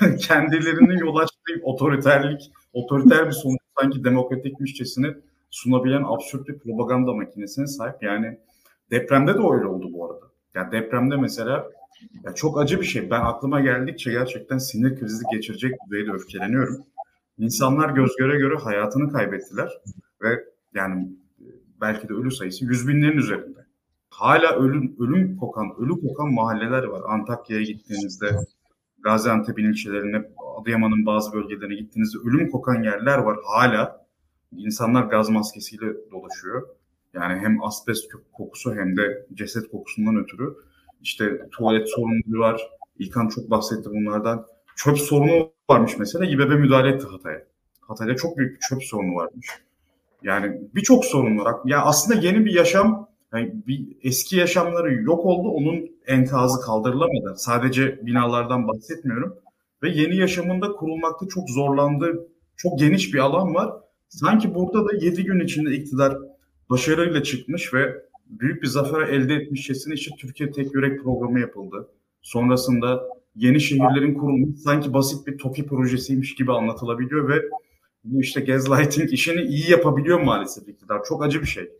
kendilerinin 0.18 0.98
yol 0.98 1.16
açtığı 1.16 1.62
otoriterlik, 1.62 2.52
otoriter 2.72 3.26
bir 3.26 3.32
sonuç 3.32 3.60
sanki 3.80 4.04
demokratikmişçesini 4.04 5.14
sunabilen 5.50 6.02
absürt 6.06 6.48
bir 6.48 6.58
propaganda 6.58 7.12
makinesine 7.12 7.66
sahip. 7.66 8.02
Yani 8.02 8.38
depremde 8.92 9.34
de 9.34 9.38
öyle 9.38 9.66
oldu 9.66 9.92
bu 9.92 10.06
arada. 10.06 10.26
Yani 10.54 10.72
depremde 10.72 11.16
mesela 11.16 11.70
ya 12.24 12.34
çok 12.34 12.60
acı 12.60 12.80
bir 12.80 12.86
şey. 12.86 13.10
Ben 13.10 13.20
aklıma 13.20 13.60
geldikçe 13.60 14.10
gerçekten 14.10 14.58
sinir 14.58 15.00
krizi 15.00 15.24
geçirecek 15.32 15.74
düzeyde 15.86 16.10
öfkeleniyorum. 16.10 16.76
İnsanlar 17.38 17.90
göz 17.90 18.16
göre 18.16 18.38
göre 18.38 18.56
hayatını 18.56 19.12
kaybettiler 19.12 19.72
ve 20.22 20.44
yani 20.74 21.08
belki 21.80 22.08
de 22.08 22.12
ölü 22.12 22.30
sayısı 22.30 22.64
yüz 22.64 22.88
binlerin 22.88 23.18
üzerinde. 23.18 23.66
Hala 24.10 24.56
ölüm 24.56 24.96
ölüm 25.00 25.36
kokan, 25.36 25.66
ölü 25.78 26.00
kokan 26.00 26.32
mahalleler 26.32 26.84
var. 26.84 27.02
Antakya'ya 27.08 27.62
gittiğinizde, 27.62 28.26
Gaziantep'in 28.98 29.64
ilçelerine, 29.64 30.22
Adıyaman'ın 30.60 31.06
bazı 31.06 31.32
bölgelerine 31.32 31.74
gittiğinizde 31.74 32.18
ölüm 32.18 32.50
kokan 32.50 32.82
yerler 32.82 33.18
var 33.18 33.38
hala. 33.44 34.06
İnsanlar 34.52 35.02
gaz 35.02 35.30
maskesiyle 35.30 35.86
dolaşıyor. 36.10 36.68
Yani 37.14 37.40
hem 37.40 37.64
asbest 37.64 38.12
kokusu 38.32 38.74
hem 38.74 38.96
de 38.96 39.26
ceset 39.34 39.70
kokusundan 39.70 40.16
ötürü. 40.16 40.54
İşte 41.02 41.48
tuvalet 41.50 41.88
sorunları 41.88 42.40
var. 42.40 42.60
İlkan 42.98 43.28
çok 43.28 43.50
bahsetti 43.50 43.90
bunlardan. 43.90 44.46
Çöp 44.76 44.98
sorunu 44.98 45.50
varmış 45.70 45.98
mesela. 45.98 46.24
İBB 46.24 46.60
müdahale 46.60 46.88
etti 46.88 47.06
Hatay'a. 47.06 47.42
Hatay'da 47.80 48.16
çok 48.16 48.36
büyük 48.36 48.54
bir 48.54 48.60
çöp 48.68 48.84
sorunu 48.84 49.14
varmış. 49.14 49.46
Yani 50.22 50.60
birçok 50.74 51.04
sorun 51.04 51.38
var. 51.38 51.54
Ya 51.64 51.82
aslında 51.82 52.20
yeni 52.20 52.44
bir 52.44 52.54
yaşam, 52.54 53.08
yani 53.32 53.52
bir 53.66 53.96
eski 54.02 54.36
yaşamları 54.36 54.94
yok 54.94 55.26
oldu. 55.26 55.48
Onun 55.48 55.90
enkazı 56.06 56.60
kaldırılamadı. 56.60 57.34
Sadece 57.36 58.06
binalardan 58.06 58.68
bahsetmiyorum. 58.68 59.36
Ve 59.82 59.90
yeni 59.90 60.16
yaşamında 60.16 60.72
kurulmakta 60.72 61.26
çok 61.28 61.50
zorlandığı 61.50 62.28
çok 62.56 62.78
geniş 62.78 63.14
bir 63.14 63.18
alan 63.18 63.54
var. 63.54 63.72
Sanki 64.08 64.54
burada 64.54 64.84
da 64.84 64.96
7 65.00 65.24
gün 65.24 65.40
içinde 65.40 65.70
iktidar 65.72 66.16
başarıyla 66.72 67.22
çıkmış 67.22 67.74
ve 67.74 68.02
büyük 68.26 68.62
bir 68.62 68.66
zafer 68.66 69.00
elde 69.00 69.34
etmişçesine 69.34 69.94
işte 69.94 70.10
Türkiye 70.18 70.50
Tek 70.50 70.74
Yürek 70.74 71.02
programı 71.02 71.40
yapıldı. 71.40 71.88
Sonrasında 72.22 73.02
yeni 73.36 73.60
şehirlerin 73.60 74.14
kurulması 74.14 74.62
sanki 74.62 74.94
basit 74.94 75.26
bir 75.26 75.38
TOKİ 75.38 75.66
projesiymiş 75.66 76.34
gibi 76.34 76.52
anlatılabiliyor 76.52 77.28
ve 77.28 77.42
bu 78.04 78.20
işte 78.20 78.40
gaslighting 78.40 79.12
işini 79.12 79.42
iyi 79.42 79.70
yapabiliyor 79.70 80.20
maalesef 80.20 80.68
iktidar. 80.68 81.00
Çok 81.08 81.24
acı 81.24 81.40
bir 81.40 81.46
şey. 81.46 81.70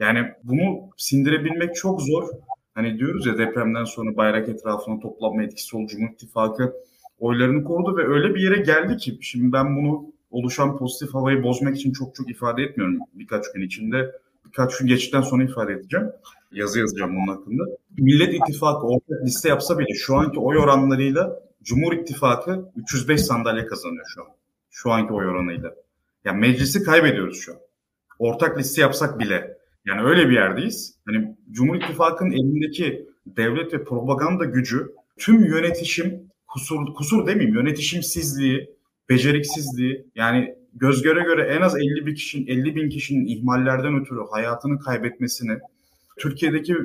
Yani 0.00 0.18
bunu 0.44 0.90
sindirebilmek 0.96 1.74
çok 1.74 2.02
zor. 2.02 2.28
Hani 2.74 2.98
diyoruz 2.98 3.26
ya 3.26 3.38
depremden 3.38 3.84
sonra 3.84 4.16
bayrak 4.16 4.48
etrafına 4.48 5.00
toplanma 5.00 5.42
etkisi 5.42 5.76
oldu. 5.76 5.86
Cumhur 5.86 6.12
İttifakı 6.12 6.72
oylarını 7.18 7.64
korudu 7.64 7.96
ve 7.96 8.06
öyle 8.06 8.34
bir 8.34 8.40
yere 8.40 8.62
geldi 8.62 8.96
ki 8.96 9.18
şimdi 9.20 9.52
ben 9.52 9.76
bunu 9.76 10.12
oluşan 10.30 10.76
pozitif 10.78 11.14
havayı 11.14 11.42
bozmak 11.42 11.76
için 11.76 11.92
çok 11.92 12.14
çok 12.14 12.30
ifade 12.30 12.62
etmiyorum 12.62 12.98
birkaç 13.14 13.52
gün 13.54 13.62
içinde. 13.62 14.12
Birkaç 14.46 14.78
gün 14.78 14.86
geçtikten 14.86 15.20
sonra 15.20 15.44
ifade 15.44 15.72
edeceğim. 15.72 16.06
Yazı 16.52 16.78
yazacağım 16.78 17.16
bunun 17.16 17.36
hakkında. 17.36 17.62
Millet 17.98 18.34
İttifakı 18.34 18.86
ortak 18.86 19.24
liste 19.24 19.48
yapsa 19.48 19.78
bile 19.78 19.94
şu 19.94 20.16
anki 20.16 20.38
oy 20.38 20.58
oranlarıyla 20.58 21.40
Cumhur 21.62 21.92
İttifakı 21.92 22.70
305 22.76 23.20
sandalye 23.20 23.66
kazanıyor 23.66 24.04
şu 24.14 24.22
an. 24.22 24.28
Şu 24.70 24.90
anki 24.90 25.12
oy 25.12 25.26
oranıyla. 25.26 25.74
Yani 26.24 26.40
meclisi 26.40 26.82
kaybediyoruz 26.82 27.40
şu 27.40 27.52
an. 27.52 27.58
Ortak 28.18 28.58
liste 28.58 28.80
yapsak 28.80 29.18
bile. 29.18 29.58
Yani 29.86 30.02
öyle 30.02 30.28
bir 30.28 30.34
yerdeyiz. 30.34 30.94
Hani 31.06 31.36
Cumhur 31.50 31.76
İttifakı'nın 31.76 32.30
elindeki 32.30 33.06
devlet 33.26 33.74
ve 33.74 33.84
propaganda 33.84 34.44
gücü 34.44 34.92
tüm 35.18 35.44
yönetişim 35.44 36.32
kusur 36.48 36.94
kusur 36.94 37.26
demeyeyim 37.26 37.54
yönetişimsizliği, 37.54 38.70
beceriksizliği 39.08 40.06
yani 40.14 40.54
göz 40.74 41.02
göre 41.02 41.22
göre 41.22 41.42
en 41.42 41.60
az 41.60 41.76
50 41.76 42.06
bin 42.06 42.14
kişinin 42.14 42.46
50 42.46 42.76
bin 42.76 42.88
kişinin 42.88 43.26
ihmallerden 43.26 44.00
ötürü 44.00 44.20
hayatını 44.30 44.78
kaybetmesini 44.78 45.58
Türkiye'deki 46.18 46.76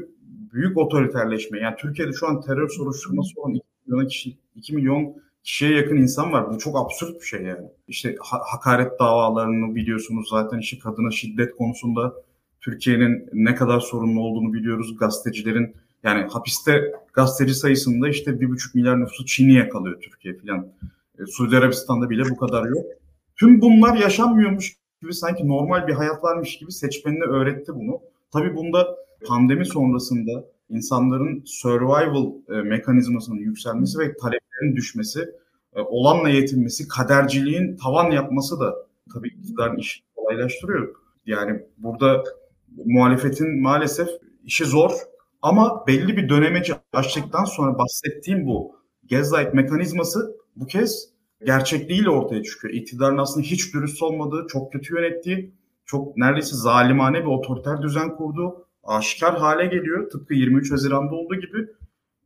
büyük 0.53 0.77
otoriterleşme 0.77 1.59
yani 1.59 1.75
Türkiye'de 1.79 2.13
şu 2.13 2.27
an 2.27 2.41
terör 2.41 2.69
soruşturması 2.69 3.41
olan 3.41 3.53
2 3.53 3.63
milyon 3.88 4.07
kişi 4.07 4.38
2 4.55 4.75
milyon 4.75 5.15
kişiye 5.43 5.71
yakın 5.71 5.97
insan 5.97 6.31
var. 6.31 6.49
Bu 6.49 6.57
çok 6.57 6.77
absürt 6.77 7.21
bir 7.21 7.25
şey 7.25 7.41
yani. 7.41 7.67
İşte 7.88 8.15
ha- 8.19 8.41
hakaret 8.51 8.99
davalarını 8.99 9.75
biliyorsunuz 9.75 10.29
zaten 10.29 10.59
işte 10.59 10.79
kadına 10.79 11.11
şiddet 11.11 11.55
konusunda 11.55 12.13
Türkiye'nin 12.61 13.29
ne 13.33 13.55
kadar 13.55 13.79
sorunlu 13.79 14.21
olduğunu 14.21 14.53
biliyoruz. 14.53 14.97
Gazetecilerin 14.97 15.75
yani 16.03 16.27
hapiste 16.29 16.91
gazeteci 17.13 17.53
sayısında 17.53 18.09
işte 18.09 18.41
bir 18.41 18.49
buçuk 18.49 18.75
milyar 18.75 18.99
nüfusu 18.99 19.25
Çin'i 19.25 19.53
yakalıyor 19.53 20.01
Türkiye 20.01 20.33
filan. 20.33 20.67
E, 21.19 21.25
Suudi 21.25 21.57
Arabistan'da 21.57 22.09
bile 22.09 22.23
bu 22.29 22.38
kadar 22.38 22.65
yok. 22.65 22.85
Tüm 23.39 23.61
bunlar 23.61 23.95
yaşanmıyormuş 23.97 24.77
gibi 25.01 25.13
sanki 25.13 25.47
normal 25.47 25.88
bir 25.88 25.93
hayat 25.93 26.23
varmış 26.23 26.57
gibi 26.57 26.71
seçmenine 26.71 27.23
öğretti 27.23 27.75
bunu. 27.75 28.01
Tabii 28.33 28.55
bunda 28.55 28.97
pandemi 29.27 29.65
sonrasında 29.65 30.45
insanların 30.69 31.43
survival 31.45 32.31
e, 32.49 32.61
mekanizmasının 32.61 33.38
yükselmesi 33.38 33.99
ve 33.99 34.17
taleplerin 34.17 34.75
düşmesi, 34.75 35.19
e, 35.75 35.81
olanla 35.81 36.29
yetinmesi, 36.29 36.88
kaderciliğin 36.88 37.77
tavan 37.77 38.11
yapması 38.11 38.59
da 38.59 38.75
tabii 39.13 39.27
iktidarın 39.27 39.77
işini 39.77 40.05
kolaylaştırıyor. 40.15 40.95
Yani 41.25 41.61
burada 41.77 42.23
muhalefetin 42.85 43.61
maalesef 43.61 44.09
işi 44.43 44.65
zor 44.65 44.91
ama 45.41 45.88
belli 45.88 46.17
bir 46.17 46.29
dönemeci 46.29 46.73
açtıktan 46.93 47.45
sonra 47.45 47.77
bahsettiğim 47.77 48.45
bu 48.45 48.75
gaslight 49.09 49.53
mekanizması 49.53 50.38
bu 50.55 50.67
kez 50.67 51.16
gerçekliğiyle 51.45 52.09
ortaya 52.09 52.43
çıkıyor. 52.43 52.73
İktidarın 52.73 53.17
aslında 53.17 53.45
hiç 53.45 53.73
dürüst 53.73 54.03
olmadığı, 54.03 54.47
çok 54.47 54.71
kötü 54.71 54.95
yönettiği, 54.95 55.51
çok 55.85 56.17
neredeyse 56.17 56.55
zalimane 56.55 57.19
bir 57.19 57.29
otoriter 57.29 57.81
düzen 57.81 58.15
kurduğu 58.15 58.65
aşikar 58.83 59.38
hale 59.38 59.65
geliyor. 59.65 60.09
Tıpkı 60.09 60.33
23 60.33 60.71
Haziran'da 60.71 61.15
olduğu 61.15 61.35
gibi. 61.35 61.67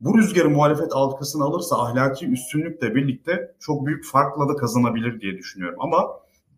Bu 0.00 0.18
rüzgarı 0.18 0.50
muhalefet 0.50 0.92
algısını 0.92 1.44
alırsa 1.44 1.82
ahlaki 1.82 2.26
üstünlükle 2.26 2.94
birlikte 2.94 3.54
çok 3.60 3.86
büyük 3.86 4.04
farkla 4.04 4.48
da 4.48 4.56
kazanabilir 4.56 5.20
diye 5.20 5.38
düşünüyorum. 5.38 5.76
Ama 5.80 6.06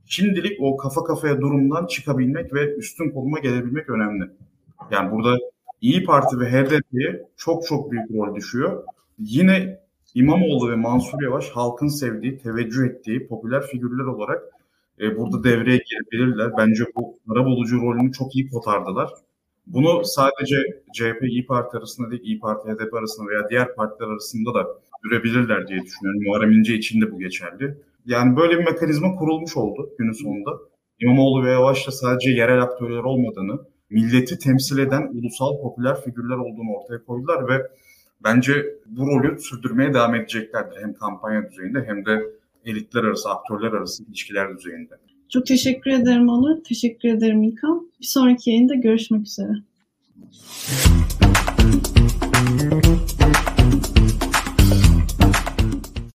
şimdilik 0.07 0.59
o 0.61 0.77
kafa 0.77 1.05
kafaya 1.05 1.41
durumdan 1.41 1.87
çıkabilmek 1.87 2.55
ve 2.55 2.75
üstün 2.75 3.11
konuma 3.11 3.39
gelebilmek 3.39 3.91
önemli. 3.91 4.25
Yani 4.91 5.11
burada 5.11 5.39
İyi 5.81 6.05
Parti 6.05 6.41
ve 6.41 6.51
HDP'ye 6.51 7.29
çok 7.37 7.67
çok 7.67 7.93
büyük 7.93 8.11
rol 8.11 8.35
düşüyor. 8.35 8.85
Yine 9.19 9.81
İmamoğlu 10.15 10.71
ve 10.71 10.77
Mansur 10.77 11.23
Yavaş 11.23 11.51
halkın 11.51 11.89
sevdiği, 11.89 12.39
teveccüh 12.39 12.85
ettiği 12.85 13.27
popüler 13.27 13.63
figürler 13.63 14.05
olarak 14.05 14.43
e, 15.01 15.17
burada 15.17 15.45
devreye 15.45 15.81
girebilirler. 15.91 16.53
Bence 16.59 16.85
bu 16.97 17.19
arabulucu 17.33 17.83
rolünü 17.83 18.13
çok 18.13 18.37
iyi 18.37 18.51
kotardılar. 18.51 19.11
Bunu 19.67 20.05
sadece 20.05 20.57
CHP, 20.95 21.23
İyi 21.23 21.47
Parti 21.47 21.77
arasında 21.77 22.11
değil, 22.11 22.23
İyi 22.23 22.39
Parti, 22.41 22.69
HDP 22.69 22.95
arasında 22.95 23.31
veya 23.31 23.49
diğer 23.51 23.75
partiler 23.75 24.07
arasında 24.07 24.55
da 24.55 24.67
görebilirler 25.03 25.69
diye 25.69 25.83
düşünüyorum. 25.83 26.23
Muharrem 26.27 26.53
İnce 26.53 26.75
için 26.75 27.01
de 27.01 27.13
bu 27.13 27.19
geçerli. 27.19 27.79
Yani 28.07 28.37
böyle 28.37 28.59
bir 28.59 28.65
mekanizma 28.65 29.15
kurulmuş 29.15 29.57
oldu 29.57 29.91
günün 29.99 30.13
sonunda. 30.13 30.51
İmamoğlu 31.01 31.45
ve 31.45 31.51
Yavaş'ta 31.51 31.93
sadece 31.93 32.31
yerel 32.31 32.63
aktörler 32.63 33.05
olmadığını, 33.05 33.61
milleti 33.91 34.39
temsil 34.39 34.79
eden 34.79 35.11
ulusal 35.15 35.63
popüler 35.63 36.01
figürler 36.01 36.37
olduğunu 36.37 36.71
ortaya 36.77 37.05
koydular 37.05 37.49
ve 37.49 37.63
bence 38.25 38.67
bu 38.87 39.07
rolü 39.07 39.39
sürdürmeye 39.39 39.95
devam 39.95 40.15
edeceklerdir. 40.15 40.83
Hem 40.83 40.95
kampanya 40.95 41.51
düzeyinde 41.51 41.85
hem 41.87 42.07
de 42.07 42.23
elitler 42.65 43.05
arası, 43.05 43.31
aktörler 43.31 43.73
arası 43.73 44.05
ilişkiler 44.05 44.57
düzeyinde. 44.57 44.95
Çok 45.29 45.47
teşekkür 45.47 45.91
ederim 45.91 46.29
Onur. 46.29 46.65
Teşekkür 46.65 47.09
ederim 47.09 47.43
İlkan. 47.43 47.91
Bir 48.01 48.07
sonraki 48.07 48.51
yayında 48.51 48.75
görüşmek 48.75 49.27
üzere. 49.27 49.53